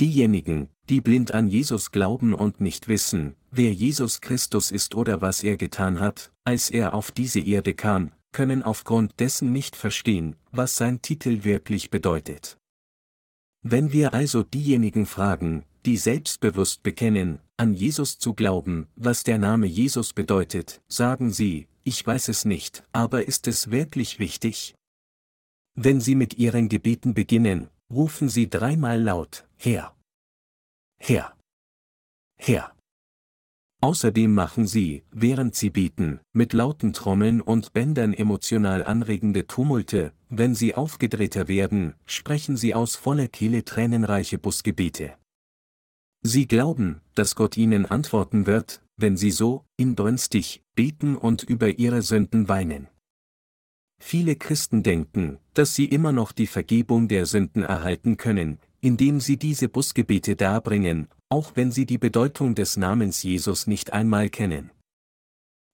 Diejenigen, 0.00 0.68
die 0.88 1.00
blind 1.00 1.32
an 1.32 1.48
Jesus 1.48 1.90
glauben 1.90 2.34
und 2.34 2.60
nicht 2.60 2.86
wissen, 2.86 3.34
wer 3.50 3.72
Jesus 3.72 4.20
Christus 4.20 4.70
ist 4.70 4.94
oder 4.94 5.20
was 5.20 5.42
er 5.42 5.56
getan 5.56 6.00
hat, 6.00 6.32
als 6.44 6.70
er 6.70 6.94
auf 6.94 7.10
diese 7.10 7.40
Erde 7.40 7.74
kam, 7.74 8.12
können 8.32 8.62
aufgrund 8.62 9.20
dessen 9.20 9.52
nicht 9.52 9.76
verstehen, 9.76 10.36
was 10.50 10.76
sein 10.76 11.02
Titel 11.02 11.44
wirklich 11.44 11.90
bedeutet. 11.90 12.58
Wenn 13.62 13.92
wir 13.92 14.12
also 14.12 14.42
diejenigen 14.42 15.06
fragen, 15.06 15.64
die 15.86 15.96
selbstbewusst 15.96 16.82
bekennen, 16.82 17.40
an 17.56 17.74
Jesus 17.74 18.18
zu 18.18 18.34
glauben, 18.34 18.88
was 18.96 19.22
der 19.22 19.38
Name 19.38 19.66
Jesus 19.66 20.12
bedeutet, 20.12 20.80
sagen 20.88 21.30
sie, 21.30 21.68
ich 21.84 22.06
weiß 22.06 22.28
es 22.28 22.44
nicht, 22.44 22.84
aber 22.92 23.26
ist 23.26 23.46
es 23.48 23.70
wirklich 23.70 24.18
wichtig? 24.18 24.74
Wenn 25.74 26.00
Sie 26.00 26.14
mit 26.14 26.34
Ihren 26.34 26.68
Gebeten 26.68 27.14
beginnen, 27.14 27.68
rufen 27.90 28.28
Sie 28.28 28.48
dreimal 28.48 29.00
laut, 29.00 29.46
Herr. 29.56 29.96
Herr. 30.98 31.34
Herr. 32.36 32.74
Außerdem 33.84 34.32
machen 34.32 34.68
sie, 34.68 35.02
während 35.10 35.56
sie 35.56 35.70
bieten, 35.70 36.20
mit 36.32 36.52
lauten 36.52 36.92
Trommeln 36.92 37.40
und 37.40 37.72
Bändern 37.72 38.14
emotional 38.14 38.84
anregende 38.84 39.48
Tumulte, 39.48 40.12
wenn 40.28 40.54
sie 40.54 40.76
aufgedrehter 40.76 41.48
werden, 41.48 41.94
sprechen 42.06 42.56
sie 42.56 42.76
aus 42.76 42.94
voller 42.94 43.26
Kehle 43.26 43.64
tränenreiche 43.64 44.38
Busgebete. 44.38 45.14
Sie 46.22 46.46
glauben, 46.46 47.00
dass 47.16 47.34
Gott 47.34 47.56
ihnen 47.56 47.84
antworten 47.84 48.46
wird, 48.46 48.82
wenn 48.96 49.16
sie 49.16 49.32
so, 49.32 49.64
inbrünstig, 49.76 50.62
beten 50.76 51.16
und 51.16 51.42
über 51.42 51.80
ihre 51.80 52.02
Sünden 52.02 52.48
weinen. 52.48 52.86
Viele 54.00 54.36
Christen 54.36 54.84
denken, 54.84 55.38
dass 55.54 55.74
sie 55.74 55.86
immer 55.86 56.12
noch 56.12 56.30
die 56.30 56.46
Vergebung 56.46 57.08
der 57.08 57.26
Sünden 57.26 57.64
erhalten 57.64 58.16
können, 58.16 58.58
indem 58.80 59.18
sie 59.18 59.38
diese 59.38 59.68
Busgebete 59.68 60.36
darbringen, 60.36 61.08
auch 61.32 61.52
wenn 61.54 61.72
sie 61.72 61.86
die 61.86 61.96
Bedeutung 61.96 62.54
des 62.54 62.76
Namens 62.76 63.22
Jesus 63.22 63.66
nicht 63.66 63.94
einmal 63.94 64.28
kennen. 64.28 64.70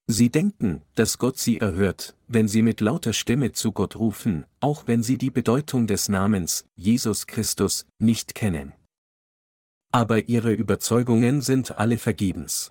Sie 0.07 0.31
denken, 0.31 0.83
dass 0.95 1.19
Gott 1.19 1.37
sie 1.37 1.59
erhört, 1.59 2.15
wenn 2.29 2.47
sie 2.47 2.63
mit 2.63 2.81
lauter 2.81 3.13
Stimme 3.13 3.51
zu 3.51 3.73
Gott 3.73 3.97
rufen, 3.97 4.45
auch 4.61 4.87
wenn 4.87 5.03
sie 5.03 5.19
die 5.19 5.33
Bedeutung 5.33 5.89
des 5.89 6.09
Namens, 6.09 6.65
Jesus 6.77 7.27
Christus, 7.27 7.87
nicht 7.99 8.37
kennen. 8.37 8.73
Aber 9.91 10.29
ihre 10.29 10.53
Überzeugungen 10.53 11.41
sind 11.41 11.77
alle 11.77 11.99
vergebens. 11.99 12.71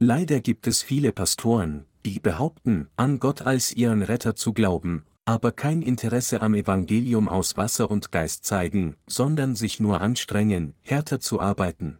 Leider 0.00 0.40
gibt 0.40 0.66
es 0.66 0.82
viele 0.82 1.12
Pastoren, 1.12 1.84
die 2.06 2.18
behaupten, 2.18 2.88
an 2.96 3.20
Gott 3.20 3.42
als 3.42 3.74
ihren 3.74 4.00
Retter 4.00 4.34
zu 4.36 4.54
glauben, 4.54 5.04
aber 5.24 5.52
kein 5.52 5.82
Interesse 5.82 6.42
am 6.42 6.54
Evangelium 6.54 7.28
aus 7.28 7.56
Wasser 7.56 7.90
und 7.90 8.12
Geist 8.12 8.44
zeigen, 8.44 8.96
sondern 9.06 9.56
sich 9.56 9.80
nur 9.80 10.00
anstrengen, 10.00 10.74
härter 10.82 11.20
zu 11.20 11.40
arbeiten. 11.40 11.98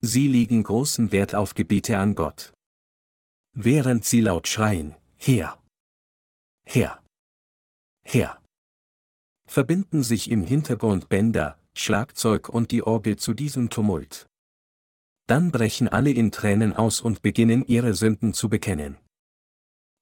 Sie 0.00 0.28
legen 0.28 0.62
großen 0.62 1.12
Wert 1.12 1.34
auf 1.34 1.54
Gebete 1.54 1.98
an 1.98 2.14
Gott. 2.14 2.52
Während 3.54 4.04
sie 4.04 4.20
laut 4.20 4.46
schreien, 4.46 4.94
Herr! 5.16 5.60
Herr! 6.64 7.02
Herr! 8.04 8.40
Verbinden 9.48 10.02
sich 10.02 10.30
im 10.30 10.44
Hintergrund 10.44 11.08
Bänder, 11.08 11.58
Schlagzeug 11.74 12.48
und 12.48 12.70
die 12.70 12.82
Orgel 12.82 13.16
zu 13.16 13.34
diesem 13.34 13.70
Tumult. 13.70 14.26
Dann 15.26 15.50
brechen 15.50 15.88
alle 15.88 16.10
in 16.10 16.32
Tränen 16.32 16.74
aus 16.74 17.00
und 17.00 17.22
beginnen 17.22 17.64
ihre 17.66 17.94
Sünden 17.94 18.34
zu 18.34 18.48
bekennen. 18.48 18.98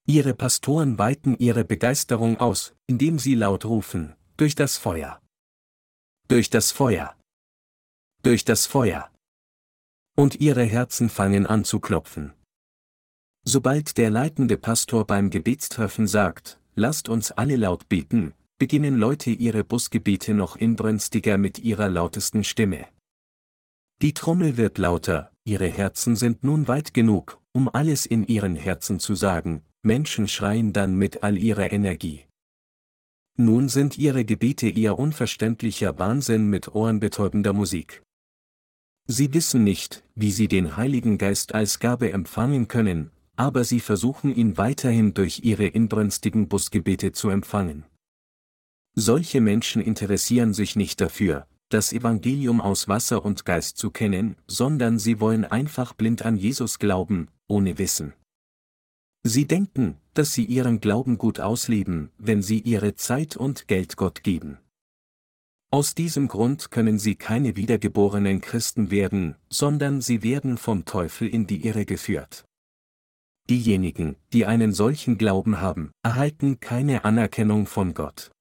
Ihre 0.09 0.33
Pastoren 0.33 0.97
weiten 0.97 1.35
ihre 1.37 1.65
Begeisterung 1.65 2.37
aus, 2.37 2.73
indem 2.87 3.19
sie 3.19 3.35
laut 3.35 3.65
rufen, 3.65 4.15
durch 4.37 4.55
das 4.55 4.77
Feuer. 4.77 5.21
Durch 6.29 6.49
das 6.49 6.71
Feuer. 6.71 7.13
Durch 8.23 8.45
das 8.45 8.67
Feuer. 8.67 9.11
Und 10.15 10.39
ihre 10.39 10.63
Herzen 10.63 11.09
fangen 11.09 11.45
an 11.45 11.65
zu 11.65 11.81
klopfen. 11.81 12.31
Sobald 13.43 13.97
der 13.97 14.09
leitende 14.09 14.55
Pastor 14.55 15.05
beim 15.05 15.29
Gebetstreffen 15.29 16.07
sagt, 16.07 16.57
lasst 16.75 17.09
uns 17.09 17.31
alle 17.33 17.57
laut 17.57 17.89
beten, 17.89 18.33
beginnen 18.59 18.95
Leute 18.95 19.31
ihre 19.31 19.65
Busgebete 19.65 20.33
noch 20.33 20.55
inbrünstiger 20.55 21.37
mit 21.37 21.59
ihrer 21.59 21.89
lautesten 21.89 22.45
Stimme. 22.45 22.87
Die 24.01 24.13
Trommel 24.13 24.55
wird 24.55 24.77
lauter, 24.77 25.33
ihre 25.43 25.67
Herzen 25.67 26.15
sind 26.15 26.45
nun 26.45 26.69
weit 26.69 26.93
genug, 26.93 27.41
um 27.51 27.67
alles 27.67 28.05
in 28.05 28.25
ihren 28.25 28.55
Herzen 28.55 29.01
zu 29.01 29.13
sagen, 29.13 29.63
Menschen 29.83 30.27
schreien 30.27 30.73
dann 30.73 30.95
mit 30.95 31.23
all 31.23 31.37
ihrer 31.37 31.71
Energie. 31.71 32.25
Nun 33.37 33.69
sind 33.69 33.97
ihre 33.97 34.25
Gebete 34.25 34.67
eher 34.67 34.97
unverständlicher 34.97 35.99
Wahnsinn 35.99 36.49
mit 36.49 36.73
ohrenbetäubender 36.73 37.53
Musik. 37.53 38.01
Sie 39.07 39.33
wissen 39.33 39.63
nicht, 39.63 40.03
wie 40.15 40.31
sie 40.31 40.47
den 40.47 40.75
Heiligen 40.75 41.17
Geist 41.17 41.53
als 41.53 41.79
Gabe 41.79 42.11
empfangen 42.11 42.67
können, 42.67 43.11
aber 43.35 43.63
sie 43.63 43.79
versuchen 43.79 44.35
ihn 44.35 44.57
weiterhin 44.57 45.13
durch 45.13 45.41
ihre 45.43 45.67
inbrünstigen 45.67 46.47
Busgebete 46.49 47.11
zu 47.11 47.29
empfangen. 47.29 47.85
Solche 48.95 49.39
Menschen 49.39 49.81
interessieren 49.81 50.53
sich 50.53 50.75
nicht 50.75 50.99
dafür, 50.99 51.45
das 51.69 51.93
Evangelium 51.93 52.59
aus 52.59 52.87
Wasser 52.87 53.23
und 53.23 53.45
Geist 53.45 53.77
zu 53.77 53.91
kennen, 53.91 54.35
sondern 54.47 54.97
sie 54.97 55.19
wollen 55.19 55.45
einfach 55.45 55.93
blind 55.93 56.23
an 56.23 56.35
Jesus 56.35 56.79
glauben, 56.79 57.27
ohne 57.47 57.77
Wissen. 57.77 58.13
Sie 59.23 59.45
denken, 59.45 59.97
dass 60.13 60.33
sie 60.33 60.45
ihren 60.45 60.79
Glauben 60.79 61.17
gut 61.17 61.39
ausleben, 61.39 62.11
wenn 62.17 62.41
sie 62.41 62.59
ihre 62.59 62.95
Zeit 62.95 63.35
und 63.35 63.67
Geld 63.67 63.97
Gott 63.97 64.23
geben. 64.23 64.57
Aus 65.69 65.95
diesem 65.95 66.29
Grund 66.29 66.71
können 66.71 66.97
sie 66.97 67.15
keine 67.15 67.57
wiedergeborenen 67.57 68.39
Christen 68.39 68.89
werden, 68.89 69.35
sondern 69.49 69.99
sie 69.99 70.23
werden 70.23 70.57
vom 70.57 70.85
Teufel 70.85 71.27
in 71.27 71.45
die 71.45 71.65
Irre 71.65 71.85
geführt. 71.85 72.45
Diejenigen, 73.49 74.15
die 74.33 74.45
einen 74.45 74.73
solchen 74.73 75.17
Glauben 75.17 75.59
haben, 75.59 75.91
erhalten 76.03 76.59
keine 76.59 77.03
Anerkennung 77.03 77.65
von 77.65 77.93
Gott. 77.93 78.31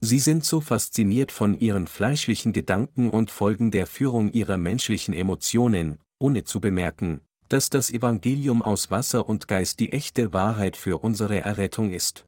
Sie 0.00 0.18
sind 0.18 0.44
so 0.44 0.60
fasziniert 0.60 1.32
von 1.32 1.58
ihren 1.58 1.86
fleischlichen 1.86 2.52
Gedanken 2.52 3.08
und 3.08 3.30
folgen 3.30 3.70
der 3.70 3.86
Führung 3.86 4.30
ihrer 4.30 4.58
menschlichen 4.58 5.14
Emotionen, 5.14 5.98
ohne 6.18 6.44
zu 6.44 6.60
bemerken, 6.60 7.22
dass 7.48 7.70
das 7.70 7.90
Evangelium 7.90 8.62
aus 8.62 8.90
Wasser 8.90 9.28
und 9.28 9.48
Geist 9.48 9.80
die 9.80 9.92
echte 9.92 10.32
Wahrheit 10.32 10.76
für 10.76 11.02
unsere 11.02 11.40
Errettung 11.40 11.92
ist. 11.92 12.26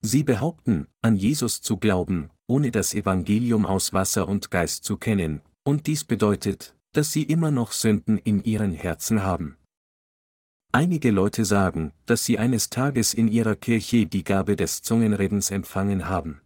Sie 0.00 0.24
behaupten, 0.24 0.88
an 1.00 1.16
Jesus 1.16 1.60
zu 1.60 1.76
glauben, 1.76 2.30
ohne 2.46 2.70
das 2.70 2.92
Evangelium 2.92 3.66
aus 3.66 3.92
Wasser 3.92 4.28
und 4.28 4.50
Geist 4.50 4.84
zu 4.84 4.96
kennen, 4.96 5.42
und 5.64 5.86
dies 5.86 6.04
bedeutet, 6.04 6.74
dass 6.92 7.12
sie 7.12 7.22
immer 7.22 7.50
noch 7.50 7.72
Sünden 7.72 8.18
in 8.18 8.42
ihren 8.42 8.72
Herzen 8.72 9.22
haben. 9.22 9.56
Einige 10.72 11.10
Leute 11.10 11.44
sagen, 11.44 11.92
dass 12.06 12.24
sie 12.24 12.38
eines 12.38 12.70
Tages 12.70 13.14
in 13.14 13.28
ihrer 13.28 13.56
Kirche 13.56 14.06
die 14.06 14.24
Gabe 14.24 14.56
des 14.56 14.82
Zungenredens 14.82 15.50
empfangen 15.50 16.08
haben. 16.08 16.40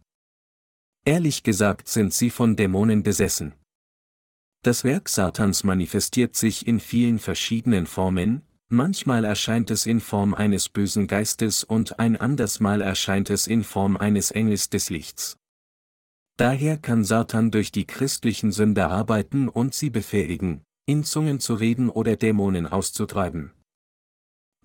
Ehrlich 1.05 1.43
gesagt 1.43 1.87
sind 1.87 2.13
sie 2.13 2.29
von 2.29 2.57
Dämonen 2.57 3.03
besessen. 3.03 3.53
Das 4.67 4.83
Werk 4.83 5.07
Satans 5.07 5.63
manifestiert 5.63 6.35
sich 6.35 6.67
in 6.67 6.81
vielen 6.81 7.19
verschiedenen 7.19 7.85
Formen, 7.85 8.41
manchmal 8.67 9.23
erscheint 9.23 9.71
es 9.71 9.85
in 9.85 10.01
Form 10.01 10.33
eines 10.33 10.67
bösen 10.67 11.07
Geistes 11.07 11.63
und 11.63 11.99
ein 11.99 12.17
andersmal 12.17 12.81
erscheint 12.81 13.29
es 13.29 13.47
in 13.47 13.63
Form 13.63 13.95
eines 13.95 14.29
Engels 14.31 14.69
des 14.69 14.89
Lichts. 14.89 15.37
Daher 16.35 16.77
kann 16.77 17.05
Satan 17.05 17.49
durch 17.49 17.71
die 17.71 17.87
christlichen 17.87 18.51
Sünder 18.51 18.89
arbeiten 18.89 19.47
und 19.47 19.73
sie 19.73 19.89
befähigen, 19.89 20.63
in 20.85 21.05
Zungen 21.05 21.39
zu 21.39 21.53
reden 21.53 21.89
oder 21.89 22.17
Dämonen 22.17 22.67
auszutreiben. 22.67 23.53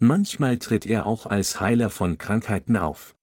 Manchmal 0.01 0.59
tritt 0.59 0.85
er 0.85 1.07
auch 1.07 1.27
als 1.27 1.61
Heiler 1.61 1.91
von 1.91 2.19
Krankheiten 2.19 2.77
auf. 2.77 3.15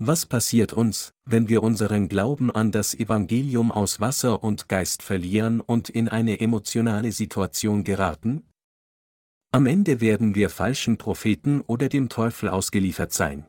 Was 0.00 0.26
passiert 0.26 0.72
uns, 0.72 1.12
wenn 1.24 1.48
wir 1.48 1.64
unseren 1.64 2.08
Glauben 2.08 2.52
an 2.52 2.70
das 2.70 2.94
Evangelium 2.94 3.72
aus 3.72 3.98
Wasser 3.98 4.44
und 4.44 4.68
Geist 4.68 5.02
verlieren 5.02 5.60
und 5.60 5.88
in 5.88 6.08
eine 6.08 6.38
emotionale 6.38 7.10
Situation 7.10 7.82
geraten? 7.82 8.44
Am 9.50 9.66
Ende 9.66 10.00
werden 10.00 10.36
wir 10.36 10.50
falschen 10.50 10.98
Propheten 10.98 11.62
oder 11.62 11.88
dem 11.88 12.08
Teufel 12.08 12.48
ausgeliefert 12.48 13.12
sein. 13.12 13.48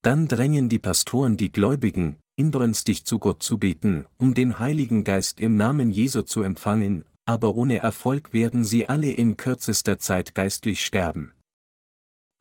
Dann 0.00 0.28
drängen 0.28 0.70
die 0.70 0.78
Pastoren 0.78 1.36
die 1.36 1.52
Gläubigen, 1.52 2.16
inbrünstig 2.36 3.04
zu 3.04 3.18
Gott 3.18 3.42
zu 3.42 3.58
beten, 3.58 4.06
um 4.16 4.32
den 4.32 4.58
Heiligen 4.58 5.04
Geist 5.04 5.40
im 5.40 5.56
Namen 5.56 5.90
Jesu 5.90 6.22
zu 6.22 6.40
empfangen, 6.42 7.04
aber 7.26 7.54
ohne 7.54 7.80
Erfolg 7.80 8.32
werden 8.32 8.64
sie 8.64 8.88
alle 8.88 9.10
in 9.10 9.36
kürzester 9.36 9.98
Zeit 9.98 10.34
geistlich 10.34 10.82
sterben. 10.82 11.34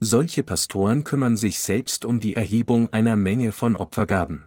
Solche 0.06 0.44
Pastoren 0.44 1.06
kümmern 1.06 1.38
sich 1.38 1.60
selbst 1.60 2.04
um 2.04 2.20
die 2.20 2.36
Erhebung 2.36 2.92
einer 2.92 3.16
Menge 3.16 3.54
von 3.54 3.78
Opfergaben. 3.78 4.44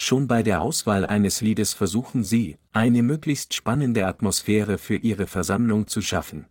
Schon 0.00 0.28
bei 0.28 0.42
der 0.42 0.62
Auswahl 0.62 1.04
eines 1.04 1.42
Liedes 1.42 1.74
versuchen 1.74 2.24
sie, 2.24 2.56
eine 2.72 3.02
möglichst 3.02 3.52
spannende 3.52 4.06
Atmosphäre 4.06 4.78
für 4.78 4.96
ihre 4.96 5.26
Versammlung 5.26 5.88
zu 5.88 6.00
schaffen. 6.00 6.46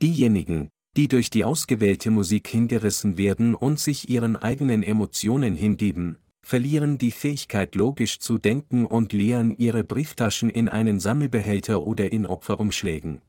Diejenigen, 0.00 0.70
die 0.96 1.06
durch 1.06 1.28
die 1.28 1.44
ausgewählte 1.44 2.10
Musik 2.10 2.48
hingerissen 2.48 3.18
werden 3.18 3.54
und 3.54 3.78
sich 3.78 4.08
ihren 4.08 4.36
eigenen 4.36 4.82
Emotionen 4.82 5.56
hingeben, 5.56 6.16
verlieren 6.40 6.96
die 6.96 7.10
Fähigkeit 7.10 7.74
logisch 7.74 8.20
zu 8.20 8.38
denken 8.38 8.86
und 8.86 9.12
leeren 9.12 9.54
ihre 9.54 9.84
Brieftaschen 9.84 10.48
in 10.48 10.70
einen 10.70 10.98
Sammelbehälter 10.98 11.86
oder 11.86 12.10
in 12.10 12.24
Opferumschlägen. 12.24 13.20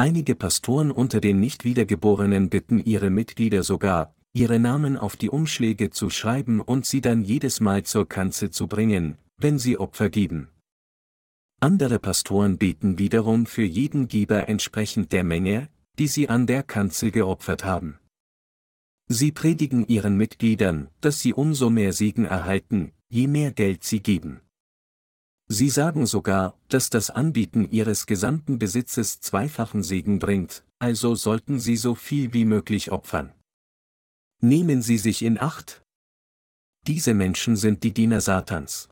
Einige 0.00 0.34
Pastoren 0.34 0.90
unter 0.90 1.20
den 1.20 1.40
Nicht-Wiedergeborenen 1.40 2.48
bitten 2.48 2.82
ihre 2.82 3.10
Mitglieder 3.10 3.62
sogar, 3.62 4.14
ihre 4.32 4.58
Namen 4.58 4.96
auf 4.96 5.14
die 5.14 5.28
Umschläge 5.28 5.90
zu 5.90 6.08
schreiben 6.08 6.62
und 6.62 6.86
sie 6.86 7.02
dann 7.02 7.22
jedes 7.22 7.60
Mal 7.60 7.82
zur 7.82 8.08
Kanzel 8.08 8.48
zu 8.48 8.66
bringen, 8.66 9.18
wenn 9.36 9.58
sie 9.58 9.76
Opfer 9.76 10.08
geben. 10.08 10.48
Andere 11.60 11.98
Pastoren 11.98 12.56
beten 12.56 12.98
wiederum 12.98 13.44
für 13.44 13.64
jeden 13.64 14.08
Geber 14.08 14.48
entsprechend 14.48 15.12
der 15.12 15.22
Menge, 15.22 15.68
die 15.98 16.06
sie 16.06 16.30
an 16.30 16.46
der 16.46 16.62
Kanzel 16.62 17.10
geopfert 17.10 17.66
haben. 17.66 17.98
Sie 19.06 19.32
predigen 19.32 19.86
ihren 19.86 20.16
Mitgliedern, 20.16 20.88
dass 21.02 21.20
sie 21.20 21.34
umso 21.34 21.68
mehr 21.68 21.92
Segen 21.92 22.24
erhalten, 22.24 22.92
je 23.10 23.26
mehr 23.26 23.52
Geld 23.52 23.84
sie 23.84 24.00
geben. 24.00 24.40
Sie 25.52 25.68
sagen 25.68 26.06
sogar, 26.06 26.56
dass 26.68 26.90
das 26.90 27.10
Anbieten 27.10 27.68
ihres 27.72 28.06
gesamten 28.06 28.60
Besitzes 28.60 29.20
zweifachen 29.20 29.82
Segen 29.82 30.20
bringt, 30.20 30.64
also 30.78 31.16
sollten 31.16 31.58
sie 31.58 31.76
so 31.76 31.96
viel 31.96 32.32
wie 32.32 32.44
möglich 32.44 32.92
opfern. 32.92 33.34
Nehmen 34.40 34.80
Sie 34.80 34.96
sich 34.96 35.22
in 35.22 35.40
Acht. 35.40 35.82
Diese 36.86 37.14
Menschen 37.14 37.56
sind 37.56 37.82
die 37.82 37.92
Diener 37.92 38.20
Satans. 38.20 38.90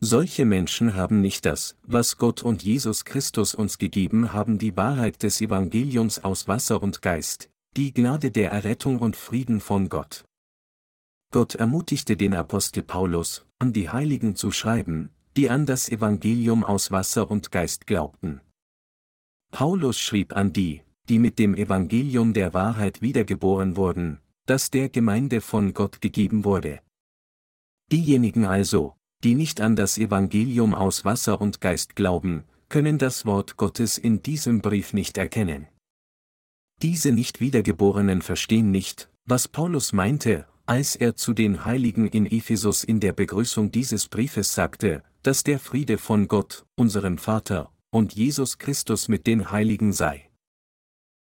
Solche 0.00 0.46
Menschen 0.46 0.94
haben 0.94 1.20
nicht 1.20 1.44
das, 1.44 1.76
was 1.82 2.16
Gott 2.16 2.42
und 2.42 2.62
Jesus 2.62 3.04
Christus 3.04 3.54
uns 3.54 3.76
gegeben 3.76 4.32
haben, 4.32 4.56
die 4.56 4.78
Wahrheit 4.78 5.22
des 5.22 5.42
Evangeliums 5.42 6.24
aus 6.24 6.48
Wasser 6.48 6.82
und 6.82 7.02
Geist, 7.02 7.50
die 7.76 7.92
Gnade 7.92 8.30
der 8.30 8.50
Errettung 8.50 8.98
und 8.98 9.14
Frieden 9.14 9.60
von 9.60 9.90
Gott. 9.90 10.24
Gott 11.30 11.54
ermutigte 11.54 12.16
den 12.16 12.32
Apostel 12.32 12.82
Paulus, 12.82 13.44
an 13.58 13.74
die 13.74 13.90
Heiligen 13.90 14.36
zu 14.36 14.52
schreiben, 14.52 15.10
die 15.36 15.50
an 15.50 15.66
das 15.66 15.88
Evangelium 15.88 16.64
aus 16.64 16.90
Wasser 16.90 17.30
und 17.30 17.50
Geist 17.50 17.86
glaubten. 17.86 18.40
Paulus 19.52 19.98
schrieb 19.98 20.36
an 20.36 20.52
die, 20.52 20.82
die 21.08 21.18
mit 21.18 21.38
dem 21.38 21.54
Evangelium 21.54 22.32
der 22.32 22.54
Wahrheit 22.54 23.02
wiedergeboren 23.02 23.76
wurden, 23.76 24.20
das 24.46 24.70
der 24.70 24.88
Gemeinde 24.88 25.40
von 25.40 25.74
Gott 25.74 26.00
gegeben 26.00 26.44
wurde. 26.44 26.80
Diejenigen 27.90 28.44
also, 28.44 28.94
die 29.24 29.34
nicht 29.34 29.60
an 29.60 29.76
das 29.76 29.98
Evangelium 29.98 30.74
aus 30.74 31.04
Wasser 31.04 31.40
und 31.40 31.60
Geist 31.60 31.96
glauben, 31.96 32.44
können 32.68 32.98
das 32.98 33.26
Wort 33.26 33.56
Gottes 33.56 33.98
in 33.98 34.22
diesem 34.22 34.60
Brief 34.60 34.92
nicht 34.92 35.18
erkennen. 35.18 35.66
Diese 36.82 37.12
Nicht-Wiedergeborenen 37.12 38.22
verstehen 38.22 38.70
nicht, 38.70 39.10
was 39.26 39.48
Paulus 39.48 39.92
meinte, 39.92 40.46
als 40.66 40.94
er 40.94 41.16
zu 41.16 41.34
den 41.34 41.64
Heiligen 41.64 42.06
in 42.06 42.26
Ephesus 42.26 42.84
in 42.84 43.00
der 43.00 43.12
Begrüßung 43.12 43.72
dieses 43.72 44.08
Briefes 44.08 44.54
sagte, 44.54 45.02
dass 45.22 45.42
der 45.42 45.58
Friede 45.58 45.98
von 45.98 46.28
Gott, 46.28 46.66
unserem 46.76 47.18
Vater, 47.18 47.72
und 47.90 48.14
Jesus 48.14 48.58
Christus 48.58 49.08
mit 49.08 49.26
den 49.26 49.50
Heiligen 49.50 49.92
sei. 49.92 50.30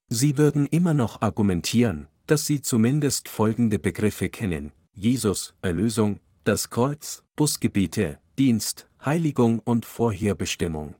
Sie 0.08 0.36
würden 0.38 0.66
immer 0.66 0.94
noch 0.94 1.22
argumentieren, 1.22 2.08
dass 2.26 2.46
sie 2.46 2.62
zumindest 2.62 3.28
folgende 3.28 3.78
Begriffe 3.78 4.28
kennen, 4.28 4.72
Jesus, 4.92 5.54
Erlösung, 5.62 6.20
das 6.44 6.70
Kreuz, 6.70 7.22
Busgebiete, 7.36 8.18
Dienst, 8.38 8.88
Heiligung 9.04 9.60
und 9.60 9.84
Vorherbestimmung. 9.84 10.94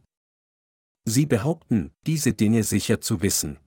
Sie 1.05 1.27
behaupten, 1.27 1.93
diese 2.07 2.33
Dinge 2.33 2.65
sicher 2.65 3.01
zu 3.01 3.23
wissen. 3.23 3.59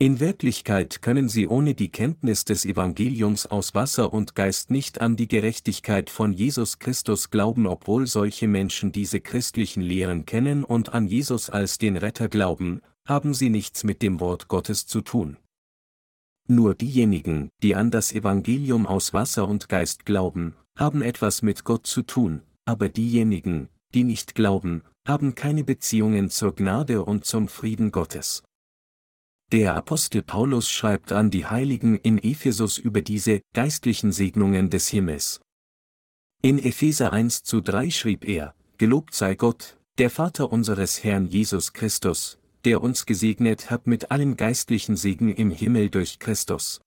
In 0.00 0.20
Wirklichkeit 0.20 1.02
können 1.02 1.28
sie 1.28 1.48
ohne 1.48 1.74
die 1.74 1.88
Kenntnis 1.88 2.44
des 2.44 2.64
Evangeliums 2.64 3.46
aus 3.46 3.74
Wasser 3.74 4.12
und 4.12 4.36
Geist 4.36 4.70
nicht 4.70 5.00
an 5.00 5.16
die 5.16 5.26
Gerechtigkeit 5.26 6.08
von 6.08 6.32
Jesus 6.32 6.78
Christus 6.78 7.30
glauben, 7.30 7.66
obwohl 7.66 8.06
solche 8.06 8.46
Menschen 8.46 8.92
diese 8.92 9.20
christlichen 9.20 9.82
Lehren 9.82 10.24
kennen 10.24 10.62
und 10.62 10.94
an 10.94 11.08
Jesus 11.08 11.50
als 11.50 11.78
den 11.78 11.96
Retter 11.96 12.28
glauben, 12.28 12.80
haben 13.08 13.34
sie 13.34 13.50
nichts 13.50 13.82
mit 13.82 14.00
dem 14.00 14.20
Wort 14.20 14.46
Gottes 14.46 14.86
zu 14.86 15.00
tun. 15.00 15.36
Nur 16.46 16.76
diejenigen, 16.76 17.48
die 17.64 17.74
an 17.74 17.90
das 17.90 18.12
Evangelium 18.12 18.86
aus 18.86 19.12
Wasser 19.12 19.48
und 19.48 19.68
Geist 19.68 20.06
glauben, 20.06 20.54
haben 20.78 21.02
etwas 21.02 21.42
mit 21.42 21.64
Gott 21.64 21.88
zu 21.88 22.02
tun, 22.02 22.42
aber 22.64 22.88
diejenigen, 22.88 23.68
die 23.94 24.04
nicht 24.04 24.36
glauben, 24.36 24.82
haben 25.08 25.34
keine 25.34 25.64
Beziehungen 25.64 26.30
zur 26.30 26.54
Gnade 26.54 27.04
und 27.04 27.24
zum 27.24 27.48
Frieden 27.48 27.90
Gottes. 27.90 28.44
Der 29.50 29.76
Apostel 29.76 30.22
Paulus 30.22 30.68
schreibt 30.70 31.10
an 31.10 31.30
die 31.30 31.46
Heiligen 31.46 31.96
in 31.96 32.18
Ephesus 32.18 32.76
über 32.76 33.00
diese 33.00 33.40
geistlichen 33.54 34.12
Segnungen 34.12 34.68
des 34.68 34.88
Himmels. 34.88 35.40
In 36.42 36.58
Epheser 36.58 37.14
1 37.14 37.44
zu 37.44 37.62
3 37.62 37.90
schrieb 37.90 38.28
er, 38.28 38.54
Gelobt 38.76 39.14
sei 39.14 39.36
Gott, 39.36 39.78
der 39.96 40.10
Vater 40.10 40.52
unseres 40.52 41.02
Herrn 41.02 41.26
Jesus 41.26 41.72
Christus, 41.72 42.38
der 42.66 42.82
uns 42.82 43.06
gesegnet 43.06 43.70
hat 43.70 43.86
mit 43.86 44.10
allen 44.10 44.36
geistlichen 44.36 44.96
Segen 44.96 45.32
im 45.32 45.50
Himmel 45.50 45.88
durch 45.88 46.18
Christus. 46.18 46.82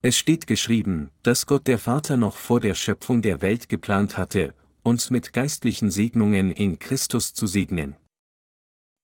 Es 0.00 0.16
steht 0.16 0.46
geschrieben, 0.46 1.10
dass 1.22 1.44
Gott 1.44 1.66
der 1.66 1.78
Vater 1.78 2.16
noch 2.16 2.38
vor 2.38 2.60
der 2.60 2.74
Schöpfung 2.74 3.20
der 3.20 3.42
Welt 3.42 3.68
geplant 3.68 4.16
hatte, 4.16 4.54
uns 4.82 5.10
mit 5.10 5.34
geistlichen 5.34 5.90
Segnungen 5.90 6.50
in 6.50 6.78
Christus 6.78 7.34
zu 7.34 7.46
segnen. 7.46 7.94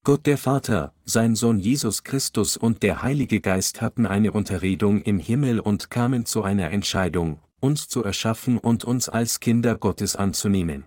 Gott 0.06 0.26
der 0.26 0.36
Vater, 0.36 0.92
sein 1.06 1.34
Sohn 1.34 1.58
Jesus 1.58 2.04
Christus 2.04 2.58
und 2.58 2.82
der 2.82 3.02
Heilige 3.02 3.40
Geist 3.40 3.80
hatten 3.80 4.04
eine 4.04 4.32
Unterredung 4.32 5.00
im 5.00 5.18
Himmel 5.18 5.60
und 5.60 5.90
kamen 5.90 6.26
zu 6.26 6.42
einer 6.42 6.70
Entscheidung, 6.72 7.40
uns 7.58 7.88
zu 7.88 8.04
erschaffen 8.04 8.58
und 8.58 8.84
uns 8.84 9.08
als 9.08 9.40
Kinder 9.40 9.76
Gottes 9.76 10.14
anzunehmen. 10.14 10.84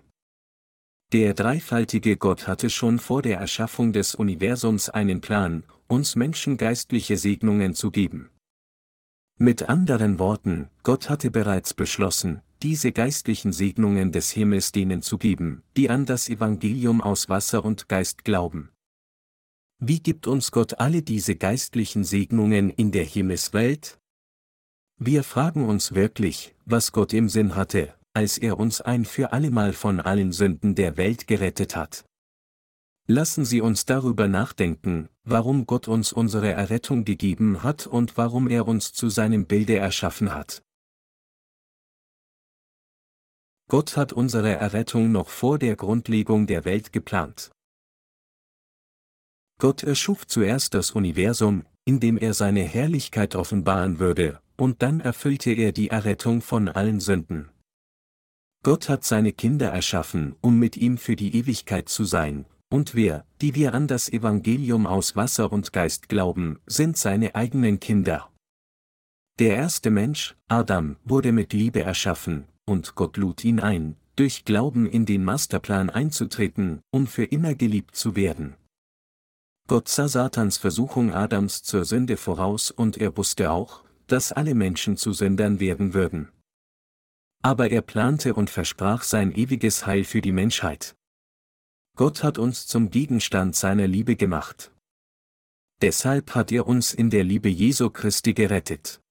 Der 1.14 1.34
dreifaltige 1.34 2.16
Gott 2.16 2.46
hatte 2.48 2.70
schon 2.70 3.00
vor 3.00 3.24
der 3.24 3.40
Erschaffung 3.40 3.92
des 3.92 4.14
Universums 4.14 4.88
einen 4.88 5.20
Plan, 5.20 5.64
uns 5.88 6.16
Menschen 6.16 6.58
geistliche 6.58 7.18
Segnungen 7.18 7.74
zu 7.74 7.90
geben. 7.90 8.30
Mit 9.40 9.68
anderen 9.68 10.20
Worten, 10.20 10.70
Gott 10.84 11.10
hatte 11.10 11.32
bereits 11.32 11.74
beschlossen, 11.74 12.42
diese 12.62 12.92
geistlichen 12.92 13.52
Segnungen 13.52 14.12
des 14.12 14.30
Himmels 14.30 14.72
denen 14.72 15.02
zu 15.02 15.18
geben, 15.18 15.64
die 15.76 15.90
an 15.90 16.06
das 16.06 16.30
Evangelium 16.30 17.02
aus 17.02 17.30
Wasser 17.30 17.66
und 17.66 17.90
Geist 17.90 18.24
glauben. 18.24 18.70
Wie 19.80 20.00
gibt 20.00 20.26
uns 20.26 20.52
Gott 20.52 20.80
alle 20.80 21.04
diese 21.04 21.36
geistlichen 21.36 22.04
Segnungen 22.04 22.72
in 22.72 22.92
der 22.92 23.04
Himmelswelt? 23.04 24.00
Wir 24.98 25.24
fragen 25.24 25.66
uns 25.66 25.94
wirklich, 25.94 26.56
was 26.66 26.92
Gott 26.92 27.14
im 27.14 27.30
Sinn 27.30 27.56
hatte, 27.56 27.94
als 28.14 28.40
er 28.40 28.58
uns 28.58 28.82
ein 28.82 29.06
für 29.06 29.34
allemal 29.34 29.74
von 29.74 30.00
allen 30.00 30.32
Sünden 30.32 30.74
der 30.74 30.98
Welt 30.98 31.28
gerettet 31.28 31.76
hat. 31.76 32.06
Lassen 33.06 33.46
Sie 33.46 33.62
uns 33.62 33.86
darüber 33.86 34.28
nachdenken, 34.28 35.10
warum 35.24 35.68
Gott 35.68 35.88
uns 35.88 36.12
unsere 36.12 36.52
Errettung 36.52 37.06
gegeben 37.06 37.62
hat 37.62 37.86
und 37.86 38.18
warum 38.18 38.48
er 38.48 38.68
uns 38.68 38.94
zu 38.94 39.10
seinem 39.10 39.46
Bilde 39.46 39.78
erschaffen 39.78 40.34
hat. 40.34 40.64
Gott 43.70 43.96
hat 43.96 44.12
unsere 44.12 44.56
Errettung 44.56 45.12
noch 45.12 45.30
vor 45.30 45.60
der 45.60 45.76
Grundlegung 45.76 46.48
der 46.48 46.66
Welt 46.66 46.92
geplant. 46.92 47.52
Gott 49.60 49.82
erschuf 49.82 50.28
zuerst 50.28 50.74
das 50.76 50.92
Universum, 50.92 51.66
in 51.84 52.00
dem 52.00 52.18
er 52.18 52.34
seine 52.34 52.62
Herrlichkeit 52.62 53.36
offenbaren 53.36 53.98
würde, 53.98 54.40
und 54.56 54.84
dann 54.84 55.00
erfüllte 55.00 55.52
er 55.52 55.72
die 55.72 55.90
Errettung 55.90 56.42
von 56.42 56.68
allen 56.68 57.00
Sünden. 57.00 57.50
Gott 58.64 58.90
hat 58.90 59.04
seine 59.04 59.32
Kinder 59.32 59.70
erschaffen, 59.70 60.36
um 60.42 60.60
mit 60.60 60.78
ihm 60.78 60.98
für 60.98 61.16
die 61.16 61.36
Ewigkeit 61.36 61.90
zu 61.90 62.04
sein, 62.04 62.46
und 62.70 62.94
wir, 62.96 63.26
die 63.42 63.56
wir 63.56 63.74
an 63.74 63.88
das 63.88 64.10
Evangelium 64.10 64.86
aus 64.86 65.16
Wasser 65.16 65.52
und 65.52 65.74
Geist 65.74 66.10
glauben, 66.10 66.60
sind 66.68 66.98
seine 66.98 67.34
eigenen 67.34 67.80
Kinder. 67.80 68.30
Der 69.40 69.56
erste 69.56 69.90
Mensch, 69.90 70.36
Adam, 70.50 70.98
wurde 71.04 71.32
mit 71.32 71.54
Liebe 71.54 71.82
erschaffen, 71.82 72.46
und 72.66 72.96
Gott 72.96 73.18
lud 73.18 73.44
ihn 73.44 73.60
ein, 73.60 73.96
durch 74.16 74.46
Glauben 74.46 74.86
in 74.88 75.06
den 75.06 75.24
Masterplan 75.24 75.90
einzutreten, 75.90 76.82
um 76.92 77.08
für 77.08 77.24
immer 77.24 77.56
geliebt 77.56 77.96
zu 77.96 78.16
werden. 78.16 78.56
Gott 79.68 79.90
sah 79.90 80.08
Satans 80.08 80.58
Versuchung 80.58 81.14
Adams 81.14 81.62
zur 81.62 81.84
Sünde 81.84 82.16
voraus 82.16 82.72
und 82.72 82.98
er 82.98 83.18
wusste 83.18 83.52
auch, 83.52 83.84
dass 84.08 84.32
alle 84.32 84.56
Menschen 84.56 84.96
zu 84.96 85.12
Sündern 85.12 85.60
werden 85.60 85.94
würden. 85.94 86.30
Aber 87.44 87.70
er 87.70 87.82
plante 87.82 88.34
und 88.34 88.50
versprach 88.50 89.04
sein 89.04 89.34
ewiges 89.34 89.86
Heil 89.86 90.06
für 90.06 90.22
die 90.22 90.32
Menschheit. 90.32 90.96
Gott 91.98 92.24
hat 92.24 92.38
uns 92.38 92.66
zum 92.68 92.92
Gegenstand 92.92 93.58
seiner 93.58 93.88
Liebe 93.88 94.16
gemacht. 94.16 94.72
Deshalb 95.82 96.34
hat 96.34 96.52
er 96.52 96.66
uns 96.66 96.94
in 96.94 97.10
der 97.10 97.26
Liebe 97.26 97.50
Jesu 97.50 97.90
Christi 97.90 98.34
gerettet. 98.34 99.02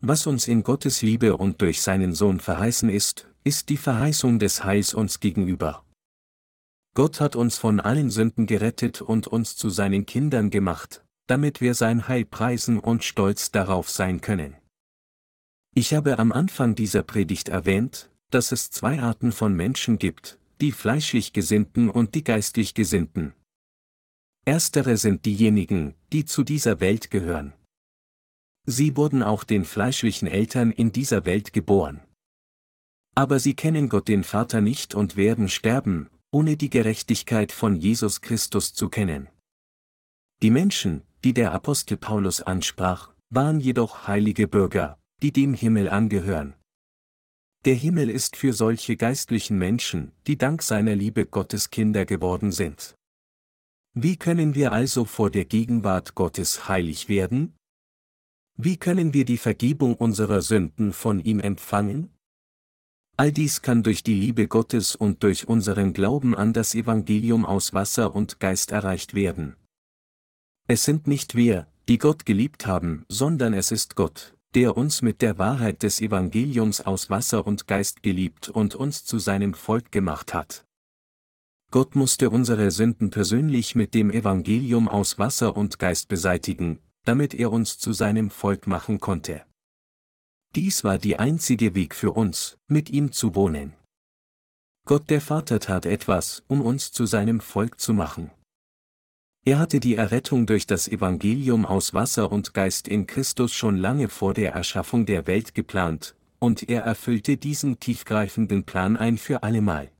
Was 0.00 0.26
uns 0.26 0.46
in 0.46 0.62
Gottes 0.62 1.02
Liebe 1.02 1.36
und 1.36 1.60
durch 1.60 1.82
seinen 1.82 2.14
Sohn 2.14 2.38
verheißen 2.38 2.88
ist, 2.88 3.26
ist 3.42 3.68
die 3.68 3.76
Verheißung 3.76 4.38
des 4.38 4.62
Heils 4.62 4.94
uns 4.94 5.20
gegenüber. 5.20 5.85
Gott 6.96 7.20
hat 7.20 7.36
uns 7.36 7.58
von 7.58 7.78
allen 7.78 8.08
Sünden 8.08 8.46
gerettet 8.46 9.02
und 9.02 9.26
uns 9.26 9.54
zu 9.54 9.68
seinen 9.68 10.06
Kindern 10.06 10.48
gemacht, 10.48 11.04
damit 11.26 11.60
wir 11.60 11.74
sein 11.74 12.08
Heil 12.08 12.24
preisen 12.24 12.78
und 12.78 13.04
stolz 13.04 13.50
darauf 13.50 13.90
sein 13.90 14.22
können. 14.22 14.56
Ich 15.74 15.92
habe 15.92 16.18
am 16.18 16.32
Anfang 16.32 16.74
dieser 16.74 17.02
Predigt 17.02 17.50
erwähnt, 17.50 18.10
dass 18.30 18.50
es 18.50 18.70
zwei 18.70 18.98
Arten 18.98 19.30
von 19.30 19.54
Menschen 19.54 19.98
gibt, 19.98 20.38
die 20.62 20.72
fleischlich 20.72 21.34
Gesinnten 21.34 21.90
und 21.90 22.14
die 22.14 22.24
geistlich 22.24 22.72
Gesinnten. 22.72 23.34
Erstere 24.46 24.96
sind 24.96 25.26
diejenigen, 25.26 25.94
die 26.14 26.24
zu 26.24 26.44
dieser 26.44 26.80
Welt 26.80 27.10
gehören. 27.10 27.52
Sie 28.64 28.96
wurden 28.96 29.22
auch 29.22 29.44
den 29.44 29.66
fleischlichen 29.66 30.28
Eltern 30.28 30.72
in 30.72 30.92
dieser 30.92 31.26
Welt 31.26 31.52
geboren. 31.52 32.00
Aber 33.14 33.38
sie 33.38 33.52
kennen 33.52 33.90
Gott 33.90 34.08
den 34.08 34.24
Vater 34.24 34.62
nicht 34.62 34.94
und 34.94 35.18
werden 35.18 35.50
sterben, 35.50 36.08
ohne 36.30 36.56
die 36.56 36.70
Gerechtigkeit 36.70 37.52
von 37.52 37.76
Jesus 37.76 38.20
Christus 38.20 38.74
zu 38.74 38.88
kennen. 38.88 39.28
Die 40.42 40.50
Menschen, 40.50 41.02
die 41.24 41.32
der 41.32 41.52
Apostel 41.52 41.96
Paulus 41.96 42.42
ansprach, 42.42 43.12
waren 43.30 43.60
jedoch 43.60 44.06
heilige 44.06 44.48
Bürger, 44.48 44.98
die 45.22 45.32
dem 45.32 45.54
Himmel 45.54 45.88
angehören. 45.88 46.54
Der 47.64 47.74
Himmel 47.74 48.10
ist 48.10 48.36
für 48.36 48.52
solche 48.52 48.96
geistlichen 48.96 49.58
Menschen, 49.58 50.12
die 50.26 50.38
dank 50.38 50.62
seiner 50.62 50.94
Liebe 50.94 51.26
Gottes 51.26 51.70
Kinder 51.70 52.04
geworden 52.04 52.52
sind. 52.52 52.94
Wie 53.94 54.16
können 54.16 54.54
wir 54.54 54.72
also 54.72 55.04
vor 55.04 55.30
der 55.30 55.46
Gegenwart 55.46 56.14
Gottes 56.14 56.68
heilig 56.68 57.08
werden? 57.08 57.56
Wie 58.56 58.76
können 58.76 59.14
wir 59.14 59.24
die 59.24 59.38
Vergebung 59.38 59.94
unserer 59.94 60.42
Sünden 60.42 60.92
von 60.92 61.18
ihm 61.18 61.40
empfangen? 61.40 62.15
All 63.18 63.32
dies 63.32 63.62
kann 63.62 63.82
durch 63.82 64.02
die 64.02 64.14
Liebe 64.14 64.46
Gottes 64.46 64.94
und 64.94 65.22
durch 65.22 65.48
unseren 65.48 65.94
Glauben 65.94 66.34
an 66.34 66.52
das 66.52 66.74
Evangelium 66.74 67.46
aus 67.46 67.72
Wasser 67.72 68.14
und 68.14 68.40
Geist 68.40 68.72
erreicht 68.72 69.14
werden. 69.14 69.56
Es 70.68 70.84
sind 70.84 71.06
nicht 71.06 71.34
wir, 71.34 71.66
die 71.88 71.96
Gott 71.96 72.26
geliebt 72.26 72.66
haben, 72.66 73.06
sondern 73.08 73.54
es 73.54 73.72
ist 73.72 73.96
Gott, 73.96 74.34
der 74.54 74.76
uns 74.76 75.00
mit 75.00 75.22
der 75.22 75.38
Wahrheit 75.38 75.82
des 75.82 76.02
Evangeliums 76.02 76.82
aus 76.82 77.08
Wasser 77.08 77.46
und 77.46 77.66
Geist 77.66 78.02
geliebt 78.02 78.50
und 78.50 78.74
uns 78.74 79.06
zu 79.06 79.18
seinem 79.18 79.54
Volk 79.54 79.92
gemacht 79.92 80.34
hat. 80.34 80.66
Gott 81.70 81.96
musste 81.96 82.28
unsere 82.28 82.70
Sünden 82.70 83.08
persönlich 83.08 83.74
mit 83.74 83.94
dem 83.94 84.10
Evangelium 84.10 84.88
aus 84.88 85.18
Wasser 85.18 85.56
und 85.56 85.78
Geist 85.78 86.08
beseitigen, 86.08 86.80
damit 87.04 87.32
er 87.32 87.50
uns 87.50 87.78
zu 87.78 87.94
seinem 87.94 88.28
Volk 88.28 88.66
machen 88.66 89.00
konnte. 89.00 89.42
Dies 90.56 90.84
war 90.84 90.96
die 90.96 91.18
einzige 91.18 91.74
Weg 91.74 91.94
für 91.94 92.12
uns, 92.12 92.56
mit 92.66 92.88
ihm 92.88 93.12
zu 93.12 93.34
wohnen. 93.34 93.74
Gott 94.86 95.10
der 95.10 95.20
Vater 95.20 95.60
tat 95.60 95.84
etwas, 95.84 96.44
um 96.48 96.62
uns 96.62 96.92
zu 96.92 97.04
seinem 97.04 97.40
Volk 97.40 97.78
zu 97.78 97.92
machen. 97.92 98.30
Er 99.44 99.58
hatte 99.58 99.80
die 99.80 99.96
Errettung 99.96 100.46
durch 100.46 100.66
das 100.66 100.88
Evangelium 100.88 101.66
aus 101.66 101.92
Wasser 101.92 102.32
und 102.32 102.54
Geist 102.54 102.88
in 102.88 103.06
Christus 103.06 103.52
schon 103.52 103.76
lange 103.76 104.08
vor 104.08 104.32
der 104.32 104.54
Erschaffung 104.54 105.04
der 105.04 105.26
Welt 105.26 105.54
geplant, 105.54 106.16
und 106.38 106.70
er 106.70 106.84
erfüllte 106.84 107.36
diesen 107.36 107.78
tiefgreifenden 107.78 108.64
Plan 108.64 108.96
ein 108.96 109.18
für 109.18 109.42
allemal. 109.42 109.90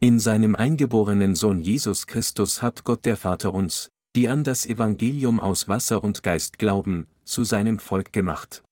In 0.00 0.20
seinem 0.20 0.54
eingeborenen 0.54 1.34
Sohn 1.34 1.62
Jesus 1.62 2.06
Christus 2.06 2.60
hat 2.60 2.84
Gott 2.84 3.06
der 3.06 3.16
Vater 3.16 3.54
uns, 3.54 3.88
die 4.16 4.28
an 4.28 4.44
das 4.44 4.66
Evangelium 4.66 5.40
aus 5.40 5.66
Wasser 5.66 6.04
und 6.04 6.22
Geist 6.22 6.58
glauben, 6.58 7.06
zu 7.24 7.42
seinem 7.42 7.78
Volk 7.78 8.12
gemacht. 8.12 8.62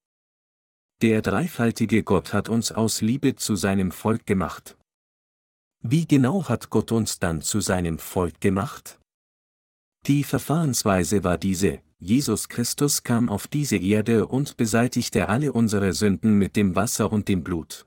Der 1.04 1.20
dreifaltige 1.20 2.02
Gott 2.02 2.32
hat 2.32 2.48
uns 2.48 2.72
aus 2.72 3.02
Liebe 3.02 3.36
zu 3.36 3.56
seinem 3.56 3.90
Volk 3.90 4.24
gemacht. 4.24 4.78
Wie 5.82 6.06
genau 6.06 6.48
hat 6.48 6.70
Gott 6.70 6.92
uns 6.92 7.18
dann 7.18 7.42
zu 7.42 7.60
seinem 7.60 7.98
Volk 7.98 8.40
gemacht? 8.40 8.98
Die 10.06 10.24
Verfahrensweise 10.24 11.22
war 11.22 11.36
diese, 11.36 11.80
Jesus 11.98 12.48
Christus 12.48 13.02
kam 13.02 13.28
auf 13.28 13.48
diese 13.48 13.76
Erde 13.76 14.26
und 14.26 14.56
beseitigte 14.56 15.28
alle 15.28 15.52
unsere 15.52 15.92
Sünden 15.92 16.38
mit 16.38 16.56
dem 16.56 16.74
Wasser 16.74 17.12
und 17.12 17.28
dem 17.28 17.44
Blut. 17.44 17.84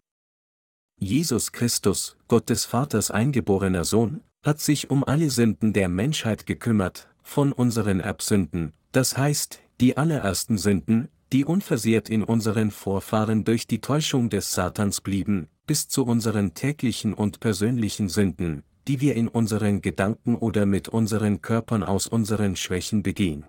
Jesus 1.00 1.52
Christus, 1.52 2.18
Gottes 2.28 2.66
Vaters 2.66 3.10
eingeborener 3.10 3.84
Sohn, 3.84 4.22
hat 4.46 4.60
sich 4.60 4.92
um 4.92 5.04
alle 5.04 5.32
Sünden 5.32 5.74
der 5.74 5.90
Menschheit 5.90 6.46
gekümmert, 6.46 7.10
von 7.24 7.52
unseren 7.52 8.00
Erbsünden, 8.00 8.74
das 8.92 9.18
heißt, 9.18 9.60
die 9.82 9.98
allerersten 9.98 10.60
Sünden, 10.60 11.10
die 11.34 11.46
unversehrt 11.46 12.10
in 12.10 12.24
unseren 12.24 12.72
Vorfahren 12.72 13.44
durch 13.44 13.68
die 13.68 13.82
Täuschung 13.82 14.30
des 14.30 14.54
Satans 14.54 15.02
blieben, 15.02 15.48
bis 15.66 15.88
zu 15.88 16.06
unseren 16.06 16.54
täglichen 16.54 17.14
und 17.14 17.40
persönlichen 17.40 18.10
Sünden, 18.10 18.64
die 18.88 19.02
wir 19.02 19.16
in 19.16 19.28
unseren 19.28 19.82
Gedanken 19.82 20.36
oder 20.36 20.66
mit 20.66 20.88
unseren 20.88 21.42
Körpern 21.42 21.84
aus 21.84 22.08
unseren 22.08 22.56
Schwächen 22.56 23.04
begehen. 23.04 23.46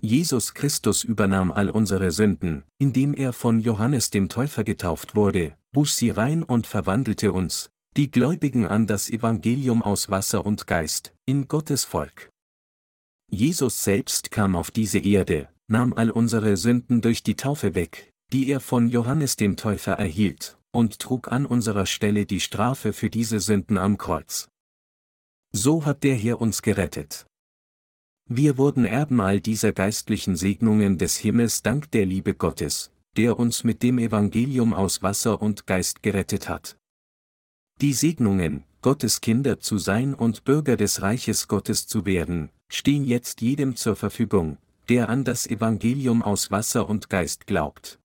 Jesus 0.00 0.54
Christus 0.54 1.04
übernahm 1.04 1.52
all 1.52 1.68
unsere 1.68 2.10
Sünden, 2.10 2.64
indem 2.78 3.12
er 3.12 3.32
von 3.34 3.60
Johannes 3.60 4.10
dem 4.10 4.28
Täufer 4.28 4.64
getauft 4.64 5.14
wurde, 5.14 5.56
wusch 5.72 5.90
sie 5.92 6.10
rein 6.10 6.42
und 6.42 6.66
verwandelte 6.66 7.32
uns, 7.32 7.70
die 7.96 8.10
Gläubigen 8.10 8.66
an 8.66 8.86
das 8.86 9.10
Evangelium 9.10 9.82
aus 9.82 10.08
Wasser 10.08 10.46
und 10.46 10.66
Geist, 10.66 11.12
in 11.26 11.48
Gottes 11.48 11.84
Volk. 11.84 12.30
Jesus 13.28 13.84
selbst 13.84 14.30
kam 14.30 14.56
auf 14.56 14.70
diese 14.70 14.98
Erde, 14.98 15.48
nahm 15.70 15.92
all 15.92 16.10
unsere 16.10 16.56
Sünden 16.56 17.00
durch 17.00 17.22
die 17.22 17.36
Taufe 17.36 17.74
weg, 17.74 18.12
die 18.32 18.48
er 18.50 18.60
von 18.60 18.88
Johannes 18.88 19.36
dem 19.36 19.56
Täufer 19.56 19.92
erhielt, 19.92 20.58
und 20.72 20.98
trug 20.98 21.30
an 21.30 21.46
unserer 21.46 21.86
Stelle 21.86 22.26
die 22.26 22.40
Strafe 22.40 22.92
für 22.92 23.08
diese 23.08 23.40
Sünden 23.40 23.78
am 23.78 23.96
Kreuz. 23.96 24.48
So 25.52 25.84
hat 25.84 26.02
der 26.02 26.14
Herr 26.14 26.40
uns 26.40 26.62
gerettet. 26.62 27.26
Wir 28.28 28.58
wurden 28.58 28.84
Erben 28.84 29.20
all 29.20 29.40
dieser 29.40 29.72
geistlichen 29.72 30.36
Segnungen 30.36 30.98
des 30.98 31.16
Himmels 31.16 31.62
dank 31.62 31.90
der 31.90 32.06
Liebe 32.06 32.34
Gottes, 32.34 32.92
der 33.16 33.38
uns 33.38 33.64
mit 33.64 33.82
dem 33.82 33.98
Evangelium 33.98 34.72
aus 34.72 35.02
Wasser 35.02 35.42
und 35.42 35.66
Geist 35.66 36.02
gerettet 36.02 36.48
hat. 36.48 36.76
Die 37.80 37.92
Segnungen, 37.92 38.64
Gottes 38.82 39.20
Kinder 39.20 39.58
zu 39.58 39.78
sein 39.78 40.14
und 40.14 40.44
Bürger 40.44 40.76
des 40.76 41.02
Reiches 41.02 41.48
Gottes 41.48 41.86
zu 41.86 42.06
werden, 42.06 42.50
stehen 42.68 43.04
jetzt 43.04 43.40
jedem 43.40 43.74
zur 43.74 43.96
Verfügung, 43.96 44.58
der 44.90 45.08
an 45.08 45.22
das 45.22 45.46
Evangelium 45.46 46.20
aus 46.20 46.50
Wasser 46.50 46.88
und 46.88 47.08
Geist 47.08 47.46
glaubt. 47.46 48.00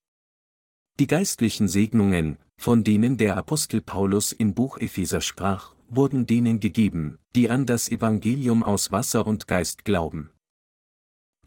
Die 0.99 1.07
geistlichen 1.07 1.67
Segnungen, 1.67 2.37
von 2.57 2.83
denen 2.83 3.17
der 3.17 3.37
Apostel 3.37 3.81
Paulus 3.81 4.31
im 4.31 4.53
Buch 4.53 4.77
Epheser 4.77 5.19
sprach, 5.19 5.73
wurden 5.89 6.27
denen 6.27 6.59
gegeben, 6.59 7.17
die 7.35 7.49
an 7.49 7.65
das 7.65 7.89
Evangelium 7.89 8.61
aus 8.61 8.91
Wasser 8.91 9.25
und 9.25 9.47
Geist 9.47 9.83
glauben. 9.83 10.29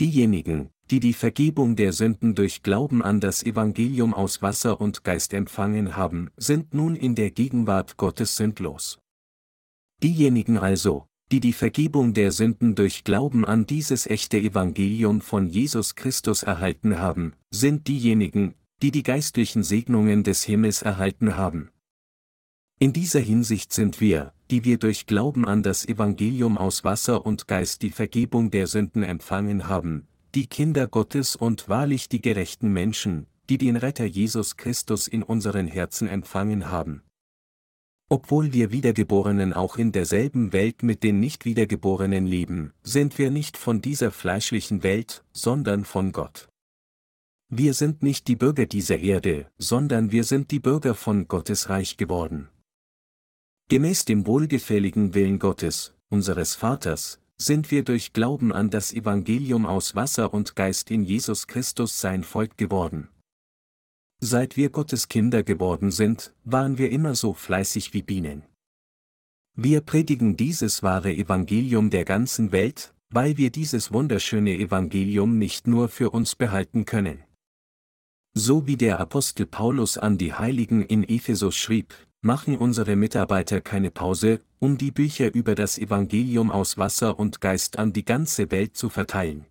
Diejenigen, 0.00 0.70
die 0.90 0.98
die 0.98 1.12
Vergebung 1.12 1.76
der 1.76 1.92
Sünden 1.92 2.34
durch 2.34 2.64
Glauben 2.64 3.00
an 3.00 3.20
das 3.20 3.44
Evangelium 3.44 4.14
aus 4.14 4.42
Wasser 4.42 4.80
und 4.80 5.04
Geist 5.04 5.32
empfangen 5.34 5.96
haben, 5.96 6.30
sind 6.36 6.74
nun 6.74 6.96
in 6.96 7.14
der 7.14 7.30
Gegenwart 7.30 7.96
Gottes 7.96 8.36
sündlos. 8.36 8.98
Diejenigen 10.02 10.58
also, 10.58 11.06
die 11.30 11.40
die 11.40 11.52
Vergebung 11.52 12.14
der 12.14 12.32
Sünden 12.32 12.74
durch 12.74 13.04
Glauben 13.04 13.44
an 13.44 13.66
dieses 13.66 14.06
echte 14.06 14.38
Evangelium 14.38 15.20
von 15.20 15.46
Jesus 15.46 15.94
Christus 15.94 16.42
erhalten 16.42 16.98
haben, 16.98 17.34
sind 17.50 17.86
diejenigen, 17.86 18.54
die 18.82 18.90
die 18.90 19.02
geistlichen 19.02 19.62
Segnungen 19.62 20.22
des 20.24 20.44
Himmels 20.44 20.82
erhalten 20.82 21.36
haben. 21.36 21.70
In 22.78 22.92
dieser 22.92 23.20
Hinsicht 23.20 23.72
sind 23.72 24.00
wir, 24.00 24.32
die 24.50 24.64
wir 24.64 24.78
durch 24.78 25.06
Glauben 25.06 25.44
an 25.44 25.62
das 25.62 25.86
Evangelium 25.86 26.56
aus 26.56 26.84
Wasser 26.84 27.26
und 27.26 27.48
Geist 27.48 27.82
die 27.82 27.90
Vergebung 27.90 28.50
der 28.50 28.66
Sünden 28.66 29.02
empfangen 29.02 29.68
haben, 29.68 30.06
die 30.34 30.46
Kinder 30.46 30.86
Gottes 30.86 31.36
und 31.36 31.68
wahrlich 31.68 32.08
die 32.08 32.22
gerechten 32.22 32.72
Menschen, 32.72 33.26
die 33.50 33.58
den 33.58 33.76
Retter 33.76 34.04
Jesus 34.04 34.56
Christus 34.56 35.08
in 35.08 35.22
unseren 35.22 35.66
Herzen 35.66 36.06
empfangen 36.06 36.70
haben. 36.70 37.02
Obwohl 38.10 38.54
wir 38.54 38.72
Wiedergeborenen 38.72 39.52
auch 39.52 39.76
in 39.76 39.92
derselben 39.92 40.54
Welt 40.54 40.82
mit 40.82 41.02
den 41.02 41.20
Nicht-Wiedergeborenen 41.20 42.26
leben, 42.26 42.72
sind 42.82 43.18
wir 43.18 43.30
nicht 43.30 43.58
von 43.58 43.82
dieser 43.82 44.10
fleischlichen 44.10 44.82
Welt, 44.82 45.24
sondern 45.32 45.84
von 45.84 46.12
Gott. 46.12 46.48
Wir 47.50 47.74
sind 47.74 48.02
nicht 48.02 48.26
die 48.28 48.36
Bürger 48.36 48.64
dieser 48.64 48.98
Erde, 48.98 49.50
sondern 49.58 50.10
wir 50.10 50.24
sind 50.24 50.50
die 50.50 50.60
Bürger 50.60 50.94
von 50.94 51.28
Gottes 51.28 51.68
Reich 51.68 51.98
geworden. 51.98 52.48
Gemäß 53.68 54.06
dem 54.06 54.26
wohlgefälligen 54.26 55.12
Willen 55.12 55.38
Gottes, 55.38 55.94
unseres 56.08 56.54
Vaters, 56.54 57.20
sind 57.36 57.70
wir 57.70 57.84
durch 57.84 58.14
Glauben 58.14 58.52
an 58.52 58.70
das 58.70 58.92
Evangelium 58.92 59.66
aus 59.66 59.94
Wasser 59.94 60.32
und 60.32 60.56
Geist 60.56 60.90
in 60.90 61.04
Jesus 61.04 61.46
Christus 61.46 62.00
sein 62.00 62.24
Volk 62.24 62.56
geworden. 62.56 63.08
Seit 64.20 64.56
wir 64.56 64.70
Gottes 64.70 65.08
Kinder 65.08 65.44
geworden 65.44 65.92
sind, 65.92 66.34
waren 66.44 66.76
wir 66.76 66.90
immer 66.90 67.14
so 67.14 67.34
fleißig 67.34 67.94
wie 67.94 68.02
Bienen. 68.02 68.42
Wir 69.54 69.80
predigen 69.80 70.36
dieses 70.36 70.82
wahre 70.82 71.12
Evangelium 71.12 71.90
der 71.90 72.04
ganzen 72.04 72.50
Welt, 72.50 72.94
weil 73.10 73.36
wir 73.36 73.50
dieses 73.50 73.92
wunderschöne 73.92 74.54
Evangelium 74.56 75.38
nicht 75.38 75.66
nur 75.66 75.88
für 75.88 76.10
uns 76.10 76.34
behalten 76.34 76.84
können. 76.84 77.22
So 78.34 78.66
wie 78.66 78.76
der 78.76 79.00
Apostel 79.00 79.46
Paulus 79.46 79.98
an 79.98 80.18
die 80.18 80.34
Heiligen 80.34 80.82
in 80.82 81.04
Ephesus 81.04 81.56
schrieb, 81.56 81.94
machen 82.20 82.58
unsere 82.58 82.96
Mitarbeiter 82.96 83.60
keine 83.60 83.90
Pause, 83.90 84.40
um 84.58 84.78
die 84.78 84.90
Bücher 84.90 85.32
über 85.32 85.54
das 85.54 85.78
Evangelium 85.78 86.50
aus 86.50 86.76
Wasser 86.76 87.18
und 87.18 87.40
Geist 87.40 87.78
an 87.78 87.92
die 87.92 88.04
ganze 88.04 88.50
Welt 88.50 88.76
zu 88.76 88.88
verteilen. 88.88 89.46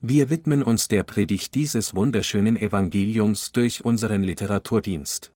Wir 0.00 0.28
widmen 0.28 0.62
uns 0.62 0.88
der 0.88 1.02
Predigt 1.04 1.54
dieses 1.54 1.94
wunderschönen 1.94 2.56
Evangeliums 2.56 3.52
durch 3.52 3.84
unseren 3.84 4.22
Literaturdienst. 4.22 5.32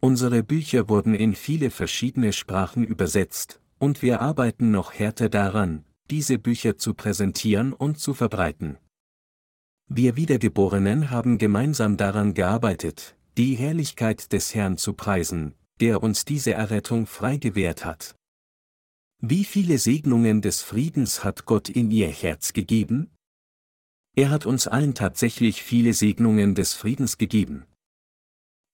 Unsere 0.00 0.42
Bücher 0.42 0.90
wurden 0.90 1.14
in 1.14 1.34
viele 1.34 1.70
verschiedene 1.70 2.34
Sprachen 2.34 2.84
übersetzt, 2.84 3.60
und 3.78 4.02
wir 4.02 4.20
arbeiten 4.20 4.70
noch 4.70 4.92
härter 4.92 5.30
daran, 5.30 5.84
diese 6.10 6.38
Bücher 6.38 6.76
zu 6.76 6.92
präsentieren 6.92 7.72
und 7.72 7.98
zu 7.98 8.12
verbreiten. 8.12 8.76
Wir 9.88 10.16
Wiedergeborenen 10.16 11.10
haben 11.10 11.38
gemeinsam 11.38 11.96
daran 11.96 12.34
gearbeitet, 12.34 13.16
die 13.38 13.54
Herrlichkeit 13.54 14.32
des 14.32 14.54
Herrn 14.54 14.76
zu 14.76 14.92
preisen, 14.92 15.54
der 15.80 16.02
uns 16.02 16.24
diese 16.24 16.52
Errettung 16.52 17.06
frei 17.06 17.38
gewährt 17.38 17.84
hat. 17.84 18.14
Wie 19.20 19.44
viele 19.44 19.78
Segnungen 19.78 20.42
des 20.42 20.60
Friedens 20.60 21.24
hat 21.24 21.46
Gott 21.46 21.70
in 21.70 21.90
ihr 21.90 22.08
Herz 22.08 22.52
gegeben? 22.52 23.13
Er 24.16 24.30
hat 24.30 24.46
uns 24.46 24.68
allen 24.68 24.94
tatsächlich 24.94 25.62
viele 25.62 25.92
Segnungen 25.92 26.54
des 26.54 26.72
Friedens 26.74 27.18
gegeben. 27.18 27.64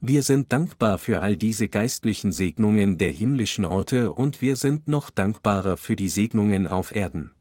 Wir 0.03 0.22
sind 0.22 0.53
dankbar 0.53 0.99
für 0.99 1.20
all 1.20 1.36
diese 1.36 1.68
geistlichen 1.68 2.32
Segnungen 2.32 2.99
der 2.99 3.11
himmlischen 3.11 3.64
Orte 3.64 4.12
und 4.12 4.43
wir 4.43 4.57
sind 4.57 4.88
noch 4.88 5.11
dankbarer 5.11 5.76
für 5.76 5.97
die 5.97 6.09
Segnungen 6.09 6.66
auf 6.66 6.95
Erden. 6.95 7.32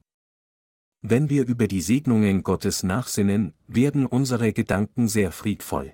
Wenn 1.01 1.29
wir 1.29 1.45
über 1.45 1.67
die 1.67 1.81
Segnungen 1.81 2.43
Gottes 2.43 2.83
nachsinnen, 2.83 3.53
werden 3.67 4.05
unsere 4.05 4.51
Gedanken 4.51 5.07
sehr 5.07 5.31
friedvoll. 5.31 5.93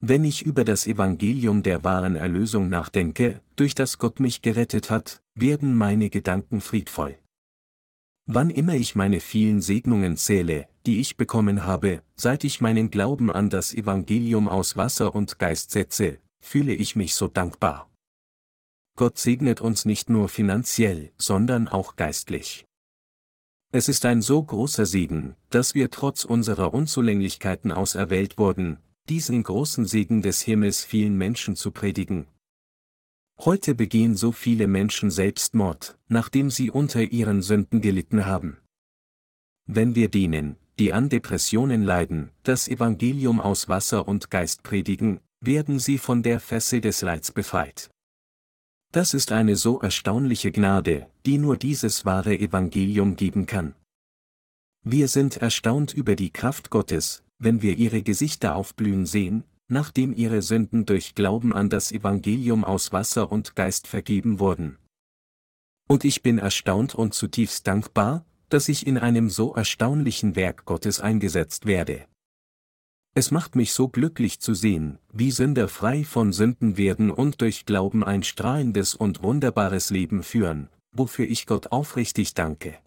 Wenn 0.00 0.24
ich 0.24 0.42
über 0.42 0.64
das 0.64 0.86
Evangelium 0.86 1.62
der 1.62 1.84
wahren 1.84 2.16
Erlösung 2.16 2.68
nachdenke, 2.68 3.40
durch 3.56 3.74
das 3.74 3.96
Gott 3.96 4.20
mich 4.20 4.42
gerettet 4.42 4.90
hat, 4.90 5.22
werden 5.34 5.74
meine 5.74 6.10
Gedanken 6.10 6.60
friedvoll. 6.60 7.18
Wann 8.28 8.50
immer 8.50 8.74
ich 8.74 8.96
meine 8.96 9.20
vielen 9.20 9.60
Segnungen 9.60 10.16
zähle, 10.16 10.66
die 10.84 10.98
ich 11.00 11.16
bekommen 11.16 11.64
habe, 11.64 12.02
seit 12.16 12.42
ich 12.42 12.60
meinen 12.60 12.90
Glauben 12.90 13.30
an 13.30 13.50
das 13.50 13.72
Evangelium 13.72 14.48
aus 14.48 14.76
Wasser 14.76 15.14
und 15.14 15.38
Geist 15.38 15.70
setze, 15.70 16.18
fühle 16.40 16.74
ich 16.74 16.96
mich 16.96 17.14
so 17.14 17.28
dankbar. 17.28 17.88
Gott 18.96 19.18
segnet 19.18 19.60
uns 19.60 19.84
nicht 19.84 20.10
nur 20.10 20.28
finanziell, 20.28 21.12
sondern 21.18 21.68
auch 21.68 21.94
geistlich. 21.94 22.64
Es 23.72 23.88
ist 23.88 24.04
ein 24.04 24.22
so 24.22 24.42
großer 24.42 24.86
Segen, 24.86 25.36
dass 25.50 25.74
wir 25.74 25.90
trotz 25.90 26.24
unserer 26.24 26.74
Unzulänglichkeiten 26.74 27.70
auserwählt 27.70 28.38
wurden, 28.38 28.78
diesen 29.08 29.42
großen 29.42 29.86
Segen 29.86 30.22
des 30.22 30.42
Himmels 30.42 30.84
vielen 30.84 31.16
Menschen 31.16 31.54
zu 31.54 31.70
predigen. 31.70 32.26
Heute 33.38 33.74
begehen 33.74 34.16
so 34.16 34.32
viele 34.32 34.66
Menschen 34.66 35.10
Selbstmord, 35.10 35.98
nachdem 36.08 36.50
sie 36.50 36.70
unter 36.70 37.02
ihren 37.02 37.42
Sünden 37.42 37.80
gelitten 37.80 38.26
haben. 38.26 38.56
Wenn 39.66 39.94
wir 39.94 40.08
denen, 40.08 40.56
die 40.78 40.92
an 40.92 41.08
Depressionen 41.08 41.82
leiden, 41.82 42.30
das 42.42 42.68
Evangelium 42.68 43.40
aus 43.40 43.68
Wasser 43.68 44.08
und 44.08 44.30
Geist 44.30 44.62
predigen, 44.62 45.20
werden 45.40 45.78
sie 45.78 45.98
von 45.98 46.22
der 46.22 46.40
Fessel 46.40 46.80
des 46.80 47.02
Leids 47.02 47.30
befreit. 47.32 47.90
Das 48.92 49.12
ist 49.12 49.32
eine 49.32 49.56
so 49.56 49.80
erstaunliche 49.80 50.52
Gnade, 50.52 51.06
die 51.26 51.38
nur 51.38 51.56
dieses 51.56 52.04
wahre 52.04 52.38
Evangelium 52.38 53.16
geben 53.16 53.46
kann. 53.46 53.74
Wir 54.82 55.08
sind 55.08 55.36
erstaunt 55.36 55.92
über 55.92 56.16
die 56.16 56.30
Kraft 56.30 56.70
Gottes, 56.70 57.22
wenn 57.38 57.60
wir 57.60 57.76
ihre 57.76 58.02
Gesichter 58.02 58.56
aufblühen 58.56 59.04
sehen, 59.04 59.44
nachdem 59.68 60.12
ihre 60.14 60.42
Sünden 60.42 60.86
durch 60.86 61.14
Glauben 61.14 61.52
an 61.52 61.68
das 61.68 61.92
Evangelium 61.92 62.64
aus 62.64 62.92
Wasser 62.92 63.32
und 63.32 63.56
Geist 63.56 63.86
vergeben 63.86 64.38
wurden. 64.38 64.78
Und 65.88 66.04
ich 66.04 66.22
bin 66.22 66.38
erstaunt 66.38 66.94
und 66.94 67.14
zutiefst 67.14 67.66
dankbar, 67.66 68.24
dass 68.48 68.68
ich 68.68 68.86
in 68.86 68.98
einem 68.98 69.30
so 69.30 69.54
erstaunlichen 69.54 70.36
Werk 70.36 70.64
Gottes 70.64 71.00
eingesetzt 71.00 71.66
werde. 71.66 72.06
Es 73.14 73.30
macht 73.30 73.56
mich 73.56 73.72
so 73.72 73.88
glücklich 73.88 74.40
zu 74.40 74.52
sehen, 74.52 74.98
wie 75.12 75.30
Sünder 75.30 75.68
frei 75.68 76.04
von 76.04 76.32
Sünden 76.32 76.76
werden 76.76 77.10
und 77.10 77.40
durch 77.40 77.64
Glauben 77.64 78.04
ein 78.04 78.22
strahlendes 78.22 78.94
und 78.94 79.22
wunderbares 79.22 79.90
Leben 79.90 80.22
führen, 80.22 80.68
wofür 80.92 81.26
ich 81.26 81.46
Gott 81.46 81.72
aufrichtig 81.72 82.34
danke. 82.34 82.78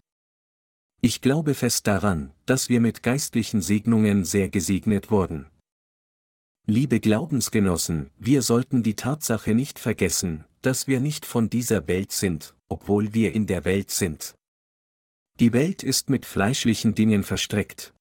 Ich 1.00 1.20
glaube 1.20 1.54
fest 1.54 1.86
daran, 1.86 2.32
dass 2.46 2.68
wir 2.68 2.80
mit 2.80 3.02
geistlichen 3.02 3.60
Segnungen 3.60 4.24
sehr 4.24 4.50
gesegnet 4.50 5.10
wurden. 5.10 5.46
Liebe 6.70 7.00
Glaubensgenossen, 7.00 8.10
wir 8.16 8.42
sollten 8.42 8.84
die 8.84 8.94
Tatsache 8.94 9.56
nicht 9.56 9.80
vergessen, 9.80 10.44
dass 10.62 10.86
wir 10.86 11.00
nicht 11.00 11.26
von 11.26 11.50
dieser 11.50 11.88
Welt 11.88 12.12
sind, 12.12 12.54
obwohl 12.68 13.12
wir 13.12 13.34
in 13.34 13.48
der 13.48 13.64
Welt 13.64 13.90
sind. 13.90 14.36
Die 15.40 15.52
Welt 15.52 15.82
ist 15.82 16.10
mit 16.10 16.24
fleischlichen 16.24 16.94
Dingen 16.94 17.24
verstreckt, 17.24 17.92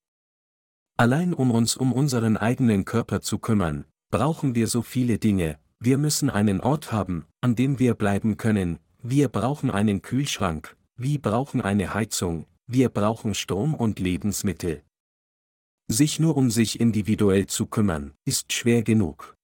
Allein 0.98 1.34
um 1.34 1.50
uns 1.50 1.78
um 1.78 1.92
unseren 1.94 2.38
eigenen 2.38 2.86
Körper 2.86 3.22
zu 3.22 3.40
kümmern, 3.40 3.86
brauchen 4.12 4.54
wir 4.54 4.68
so 4.68 4.84
viele 4.84 5.18
Dinge, 5.18 5.58
wir 5.80 5.98
müssen 5.98 6.30
einen 6.30 6.62
Ort 6.62 6.92
haben, 6.92 7.26
an 7.42 7.56
dem 7.56 7.80
wir 7.80 7.96
bleiben 7.96 8.38
können, 8.38 8.78
wir 9.02 9.30
brauchen 9.30 9.72
einen 9.72 10.04
Kühlschrank, 10.04 10.78
wir 10.96 11.20
brauchen 11.20 11.62
eine 11.62 11.96
Heizung, 11.96 12.46
wir 12.68 12.90
brauchen 12.90 13.34
Strom 13.34 13.74
und 13.74 13.98
Lebensmittel. 13.98 14.84
Sich 15.92 16.20
nur 16.20 16.38
um 16.38 16.52
sich 16.52 16.80
individuell 16.80 17.48
zu 17.48 17.66
kümmern, 17.66 18.14
ist 18.24 18.54
schwer 18.54 18.84
genug. 18.84 19.36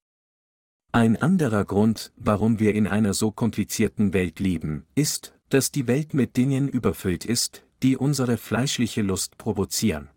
Ein 0.91 1.19
anderer 1.19 1.65
Grund, 1.65 2.13
warum 2.17 2.59
wir 2.59 2.75
in 2.75 2.85
einer 2.85 3.15
so 3.15 3.31
komplizierten 3.31 4.13
Welt 4.13 4.39
leben, 4.39 4.85
ist, 4.93 5.33
dass 5.49 5.71
die 5.71 5.87
Welt 5.87 6.13
mit 6.13 6.37
Dingen 6.37 6.69
überfüllt 6.69 7.25
ist, 7.25 7.65
die 7.81 7.97
unsere 7.97 8.37
fleischliche 8.37 9.01
Lust 9.01 9.39
provozieren. 9.39 10.09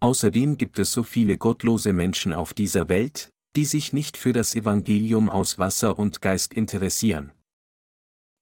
Außerdem 0.00 0.58
gibt 0.58 0.78
es 0.78 0.92
so 0.92 1.02
viele 1.02 1.38
gottlose 1.38 1.94
Menschen 1.94 2.34
auf 2.34 2.52
dieser 2.52 2.90
Welt, 2.90 3.30
die 3.56 3.64
sich 3.64 3.94
nicht 3.94 4.18
für 4.18 4.34
das 4.34 4.54
Evangelium 4.54 5.30
aus 5.30 5.58
Wasser 5.58 5.98
und 5.98 6.20
Geist 6.20 6.52
interessieren. 6.52 7.32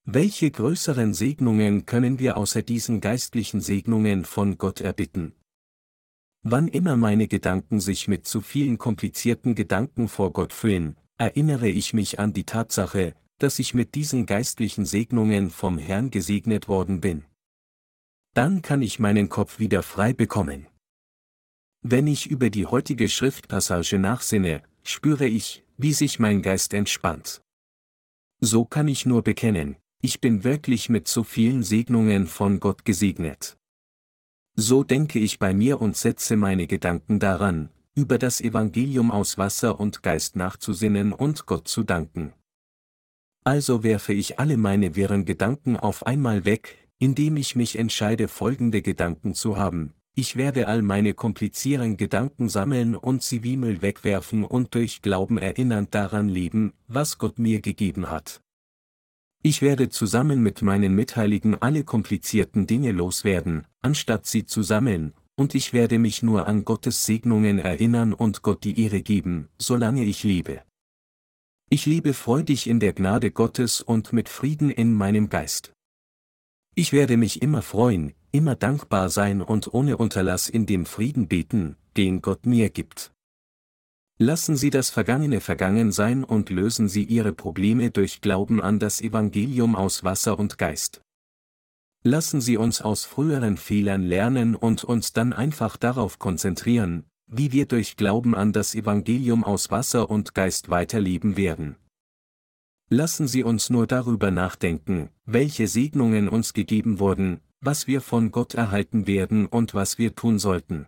Welche 0.05 0.51
größeren 0.51 1.14
Segnungen 1.14 1.87
können 1.87 2.18
wir 2.18 2.37
außer 2.37 2.62
diesen 2.62 3.01
geistlichen 3.01 3.61
Segnungen 3.61 4.24
von 4.24 4.59
Gott 4.59 4.80
erbitten? 4.80 5.37
Wann 6.45 6.66
immer 6.66 6.97
meine 6.97 7.28
Gedanken 7.28 7.78
sich 7.78 8.09
mit 8.09 8.26
zu 8.26 8.40
vielen 8.40 8.76
komplizierten 8.76 9.55
Gedanken 9.55 10.09
vor 10.09 10.32
Gott 10.32 10.53
füllen, 10.53 10.97
erinnere 11.16 11.68
ich 11.68 11.95
mich 11.95 12.18
an 12.18 12.32
die 12.32 12.45
Tatsache, 12.45 13.14
dass 13.38 13.61
ich 13.61 13.74
mit 13.74 13.95
diesen 13.95 14.26
geistlichen 14.26 14.84
Segnungen 14.84 15.51
vom 15.51 15.78
Herrn 15.78 16.11
gesegnet 16.11 16.66
worden 16.66 17.01
bin. 17.01 17.24
Dann 18.34 18.61
kann 18.61 18.82
ich 18.82 18.99
meinen 18.99 19.28
Kopf 19.28 19.61
wieder 19.61 19.84
frei 19.84 20.12
bekommen. 20.12 20.66
Wenn 21.82 22.09
ich 22.09 22.28
über 22.28 22.51
die 22.51 22.66
heutige 22.66 23.09
Schriftpassage 23.09 23.99
nachsinne, 23.99 24.62
spüre 24.82 25.26
ich, 25.26 25.64
wie 25.76 25.93
sich 25.93 26.18
mein 26.18 26.43
Geist 26.43 26.74
entspannt. 26.74 27.43
So 28.40 28.64
kann 28.64 28.88
ich 28.88 29.07
nur 29.07 29.22
bekennen, 29.22 29.76
ich 30.01 30.20
bin 30.20 30.43
wirklich 30.43 30.88
mit 30.88 31.07
so 31.07 31.22
vielen 31.22 31.62
Segnungen 31.62 32.26
von 32.26 32.59
Gott 32.59 32.84
gesegnet. 32.84 33.57
So 34.55 34.84
denke 34.84 35.18
ich 35.18 35.38
bei 35.38 35.55
mir 35.55 35.80
und 35.80 35.96
setze 35.96 36.36
meine 36.36 36.66
Gedanken 36.66 37.18
daran, 37.18 37.70
über 37.94 38.18
das 38.18 38.40
Evangelium 38.40 39.11
aus 39.11 39.38
Wasser 39.38 39.80
und 39.80 40.03
Geist 40.03 40.36
nachzusinnen 40.36 41.12
und 41.12 41.46
Gott 41.46 41.68
zu 41.68 41.82
danken. 41.82 42.32
Also 43.44 43.82
werfe 43.82 44.12
ich 44.12 44.38
alle 44.38 44.57
meine 44.57 44.94
wirren 44.94 45.24
Gedanken 45.24 45.76
auf 45.76 46.07
einmal 46.07 46.44
weg, 46.44 46.76
indem 46.98 47.36
ich 47.36 47.57
mich 47.57 47.78
entscheide 47.78 48.28
folgende 48.28 48.82
Gedanken 48.82 49.34
zu 49.34 49.57
haben, 49.57 49.94
ich 50.14 50.36
werde 50.36 50.68
all 50.68 50.82
meine 50.82 51.14
komplizieren 51.14 51.96
Gedanken 51.96 52.50
sammeln 52.50 52.94
und 52.96 53.22
sie 53.22 53.42
wie 53.42 53.57
Müll 53.57 53.80
wegwerfen 53.80 54.44
und 54.44 54.74
durch 54.74 55.00
Glauben 55.00 55.38
erinnernd 55.38 55.94
daran 55.94 56.28
leben, 56.28 56.74
was 56.86 57.16
Gott 57.16 57.38
mir 57.38 57.62
gegeben 57.62 58.11
hat. 58.11 58.41
Ich 59.45 59.61
werde 59.61 59.88
zusammen 59.88 60.40
mit 60.40 60.62
meinen 60.62 60.95
Mitheiligen 60.95 61.61
alle 61.61 61.82
komplizierten 61.82 62.68
Dinge 62.68 62.93
loswerden, 62.93 63.66
anstatt 63.80 64.24
sie 64.26 64.47
zu 64.47 64.62
sammeln, 64.62 65.14
und 65.34 65.57
ich 65.57 65.72
werde 65.72 65.99
mich 65.99 66.22
nur 66.22 66.47
an 66.47 66.64
Gottes 66.64 67.05
Segnungen 67.05 67.59
erinnern 67.59 68.12
und 68.12 68.43
Gott 68.43 68.62
die 68.62 68.80
Ehre 68.80 69.03
geben, 69.03 69.49
solange 69.59 70.05
ich 70.05 70.22
lebe. 70.22 70.62
Ich 71.70 71.86
lebe 71.86 72.14
freudig 72.14 72.68
in 72.68 72.78
der 72.78 72.93
Gnade 72.93 73.32
Gottes 73.32 73.80
und 73.80 74.12
mit 74.12 74.28
Frieden 74.28 74.70
in 74.70 74.93
meinem 74.93 75.28
Geist. 75.28 75.72
Ich 76.76 76.93
werde 76.93 77.16
mich 77.16 77.43
immer 77.43 77.62
freuen, 77.62 78.12
immer 78.30 78.55
dankbar 78.55 79.09
sein 79.09 79.43
und 79.43 79.74
ohne 79.74 79.97
Unterlass 79.97 80.49
in 80.49 80.66
dem 80.66 80.86
Frieden 80.86 81.26
beten, 81.26 81.76
den 81.97 82.22
Gott 82.22 82.47
mir 82.47 82.70
gibt. 82.70 83.12
Lassen 84.18 84.56
Sie 84.56 84.70
das 84.70 84.90
Vergangene 84.90 85.40
vergangen 85.40 85.90
sein 85.90 86.22
und 86.22 86.50
lösen 86.50 86.88
Sie 86.88 87.04
Ihre 87.04 87.32
Probleme 87.32 87.90
durch 87.90 88.20
Glauben 88.20 88.60
an 88.60 88.78
das 88.78 89.00
Evangelium 89.00 89.74
aus 89.74 90.04
Wasser 90.04 90.38
und 90.38 90.58
Geist. 90.58 91.02
Lassen 92.04 92.40
Sie 92.40 92.56
uns 92.56 92.82
aus 92.82 93.04
früheren 93.04 93.56
Fehlern 93.56 94.02
lernen 94.02 94.54
und 94.54 94.84
uns 94.84 95.12
dann 95.12 95.32
einfach 95.32 95.76
darauf 95.76 96.18
konzentrieren, 96.18 97.04
wie 97.26 97.52
wir 97.52 97.66
durch 97.66 97.96
Glauben 97.96 98.34
an 98.34 98.52
das 98.52 98.74
Evangelium 98.74 99.44
aus 99.44 99.70
Wasser 99.70 100.10
und 100.10 100.34
Geist 100.34 100.68
weiterleben 100.68 101.36
werden. 101.36 101.76
Lassen 102.90 103.26
Sie 103.26 103.42
uns 103.42 103.70
nur 103.70 103.86
darüber 103.86 104.30
nachdenken, 104.30 105.08
welche 105.24 105.66
Segnungen 105.66 106.28
uns 106.28 106.52
gegeben 106.52 106.98
wurden, 106.98 107.40
was 107.60 107.86
wir 107.86 108.00
von 108.00 108.32
Gott 108.32 108.54
erhalten 108.54 109.06
werden 109.06 109.46
und 109.46 109.72
was 109.72 109.96
wir 109.96 110.14
tun 110.14 110.38
sollten. 110.38 110.86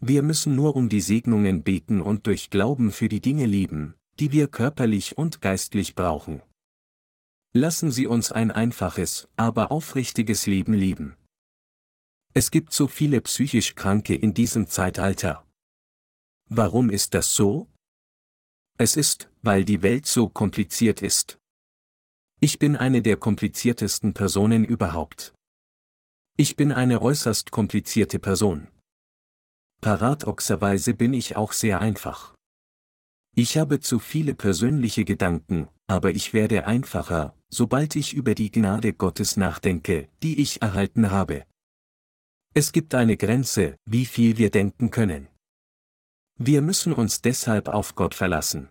Wir 0.00 0.22
müssen 0.22 0.54
nur 0.54 0.76
um 0.76 0.88
die 0.88 1.00
Segnungen 1.00 1.62
beten 1.62 2.00
und 2.00 2.26
durch 2.26 2.50
Glauben 2.50 2.92
für 2.92 3.08
die 3.08 3.20
Dinge 3.20 3.46
lieben, 3.46 3.94
die 4.20 4.32
wir 4.32 4.48
körperlich 4.48 5.16
und 5.16 5.40
geistlich 5.40 5.94
brauchen. 5.94 6.42
Lassen 7.52 7.90
Sie 7.90 8.06
uns 8.06 8.32
ein 8.32 8.50
einfaches, 8.50 9.28
aber 9.36 9.72
aufrichtiges 9.72 10.46
Leben 10.46 10.74
leben. 10.74 11.16
Es 12.34 12.50
gibt 12.50 12.74
so 12.74 12.86
viele 12.86 13.22
psychisch 13.22 13.74
Kranke 13.74 14.14
in 14.14 14.34
diesem 14.34 14.66
Zeitalter. 14.66 15.46
Warum 16.50 16.90
ist 16.90 17.14
das 17.14 17.34
so? 17.34 17.66
Es 18.76 18.96
ist, 18.96 19.30
weil 19.40 19.64
die 19.64 19.80
Welt 19.80 20.06
so 20.06 20.28
kompliziert 20.28 21.00
ist. 21.00 21.38
Ich 22.38 22.58
bin 22.58 22.76
eine 22.76 23.00
der 23.00 23.16
kompliziertesten 23.16 24.12
Personen 24.12 24.62
überhaupt. 24.62 25.32
Ich 26.36 26.56
bin 26.56 26.72
eine 26.72 27.00
äußerst 27.00 27.50
komplizierte 27.50 28.18
Person. 28.18 28.68
Paradoxerweise 29.80 30.94
bin 30.94 31.12
ich 31.14 31.36
auch 31.36 31.52
sehr 31.52 31.80
einfach. 31.80 32.34
Ich 33.34 33.58
habe 33.58 33.80
zu 33.80 33.98
viele 33.98 34.34
persönliche 34.34 35.04
Gedanken, 35.04 35.68
aber 35.86 36.10
ich 36.10 36.32
werde 36.32 36.66
einfacher, 36.66 37.34
sobald 37.50 37.94
ich 37.94 38.14
über 38.14 38.34
die 38.34 38.50
Gnade 38.50 38.92
Gottes 38.94 39.36
nachdenke, 39.36 40.08
die 40.22 40.40
ich 40.40 40.62
erhalten 40.62 41.10
habe. 41.10 41.44
Es 42.54 42.72
gibt 42.72 42.94
eine 42.94 43.18
Grenze, 43.18 43.76
wie 43.84 44.06
viel 44.06 44.38
wir 44.38 44.50
denken 44.50 44.90
können. 44.90 45.28
Wir 46.38 46.62
müssen 46.62 46.92
uns 46.92 47.20
deshalb 47.20 47.68
auf 47.68 47.94
Gott 47.94 48.14
verlassen. 48.14 48.70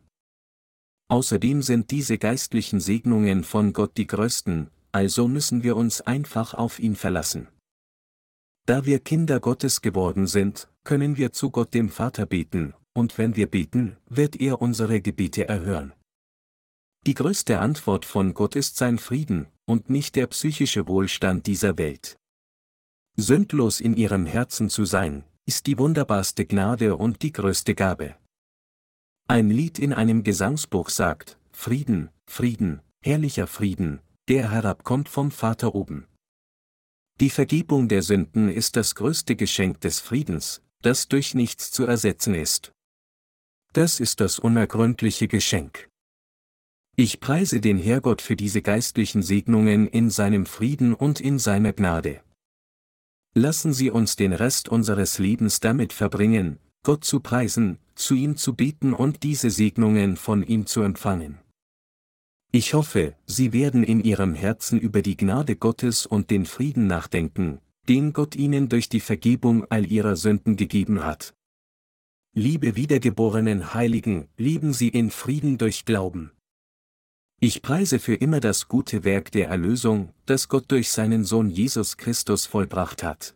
Außerdem 1.07 1.61
sind 1.61 1.91
diese 1.91 2.17
geistlichen 2.17 2.79
Segnungen 2.79 3.43
von 3.43 3.73
Gott 3.73 3.97
die 3.97 4.07
größten, 4.07 4.71
also 4.91 5.27
müssen 5.27 5.61
wir 5.61 5.75
uns 5.75 6.01
einfach 6.01 6.55
auf 6.55 6.79
ihn 6.79 6.95
verlassen. 6.95 7.47
Da 8.65 8.85
wir 8.85 8.99
Kinder 8.99 9.39
Gottes 9.39 9.81
geworden 9.81 10.25
sind, 10.25 10.67
können 10.83 11.17
wir 11.17 11.31
zu 11.31 11.51
Gott 11.51 11.73
dem 11.73 11.89
Vater 11.89 12.25
beten, 12.25 12.73
und 12.93 13.17
wenn 13.19 13.35
wir 13.35 13.45
beten, 13.45 13.97
wird 14.09 14.35
er 14.35 14.61
unsere 14.61 15.01
Gebete 15.01 15.47
erhören. 15.47 15.93
Die 17.05 17.13
größte 17.13 17.59
Antwort 17.59 18.05
von 18.05 18.33
Gott 18.33 18.55
ist 18.55 18.77
sein 18.77 18.97
Frieden, 18.97 19.47
und 19.65 19.91
nicht 19.91 20.15
der 20.15 20.25
psychische 20.27 20.87
Wohlstand 20.87 21.45
dieser 21.45 21.77
Welt. 21.77 22.17
Sündlos 23.17 23.79
in 23.79 23.95
ihrem 23.95 24.25
Herzen 24.25 24.69
zu 24.69 24.85
sein, 24.85 25.23
ist 25.45 25.67
die 25.67 25.77
wunderbarste 25.77 26.45
Gnade 26.45 26.95
und 26.95 27.21
die 27.21 27.31
größte 27.31 27.75
Gabe. 27.75 28.15
Ein 29.27 29.49
Lied 29.51 29.77
in 29.77 29.93
einem 29.93 30.23
Gesangsbuch 30.23 30.89
sagt, 30.89 31.37
Frieden, 31.51 32.09
Frieden, 32.25 32.81
herrlicher 33.03 33.45
Frieden, 33.45 34.01
der 34.27 34.51
herabkommt 34.51 35.07
vom 35.07 35.29
Vater 35.29 35.75
oben. 35.75 36.07
Die 37.21 37.29
Vergebung 37.29 37.87
der 37.87 38.01
Sünden 38.01 38.49
ist 38.49 38.75
das 38.75 38.93
größte 38.93 39.37
Geschenk 39.37 39.79
des 39.79 40.01
Friedens, 40.01 40.61
das 40.81 41.07
durch 41.07 41.33
nichts 41.33 41.71
zu 41.71 41.85
ersetzen 41.85 42.35
ist. 42.35 42.73
Das 43.71 44.01
ist 44.01 44.19
das 44.19 44.37
unergründliche 44.37 45.29
Geschenk. 45.29 45.89
Ich 46.97 47.21
preise 47.21 47.61
den 47.61 47.77
Herrgott 47.77 48.21
für 48.21 48.35
diese 48.35 48.61
geistlichen 48.61 49.21
Segnungen 49.21 49.87
in 49.87 50.09
seinem 50.09 50.45
Frieden 50.45 50.93
und 50.93 51.21
in 51.21 51.39
seiner 51.39 51.71
Gnade. 51.71 52.21
Lassen 53.33 53.73
Sie 53.73 53.91
uns 53.91 54.17
den 54.17 54.33
Rest 54.33 54.67
unseres 54.67 55.17
Lebens 55.17 55.61
damit 55.61 55.93
verbringen, 55.93 56.59
Gott 56.83 57.05
zu 57.05 57.21
preisen, 57.21 57.79
zu 57.95 58.15
ihm 58.15 58.35
zu 58.35 58.55
beten 58.55 58.93
und 58.93 59.23
diese 59.23 59.49
Segnungen 59.49 60.17
von 60.17 60.43
ihm 60.43 60.65
zu 60.65 60.81
empfangen. 60.81 61.39
Ich 62.55 62.73
hoffe, 62.73 63.17
Sie 63.25 63.51
werden 63.51 63.83
in 63.83 64.01
Ihrem 64.01 64.33
Herzen 64.33 64.79
über 64.79 65.01
die 65.01 65.17
Gnade 65.17 65.57
Gottes 65.57 66.05
und 66.05 66.31
den 66.31 66.45
Frieden 66.45 66.87
nachdenken, 66.87 67.59
den 67.89 68.13
Gott 68.13 68.33
Ihnen 68.37 68.69
durch 68.69 68.87
die 68.87 69.01
Vergebung 69.01 69.65
all 69.69 69.85
Ihrer 69.85 70.15
Sünden 70.15 70.55
gegeben 70.55 71.03
hat. 71.03 71.35
Liebe 72.33 72.77
wiedergeborenen 72.77 73.73
Heiligen, 73.73 74.29
lieben 74.37 74.71
Sie 74.71 74.87
in 74.87 75.11
Frieden 75.11 75.57
durch 75.57 75.83
Glauben. 75.83 76.31
Ich 77.41 77.61
preise 77.61 77.99
für 77.99 78.15
immer 78.15 78.39
das 78.39 78.69
gute 78.69 79.03
Werk 79.03 79.33
der 79.33 79.49
Erlösung, 79.49 80.13
das 80.25 80.47
Gott 80.47 80.71
durch 80.71 80.91
seinen 80.91 81.25
Sohn 81.25 81.49
Jesus 81.49 81.97
Christus 81.97 82.45
vollbracht 82.45 83.03
hat. 83.03 83.35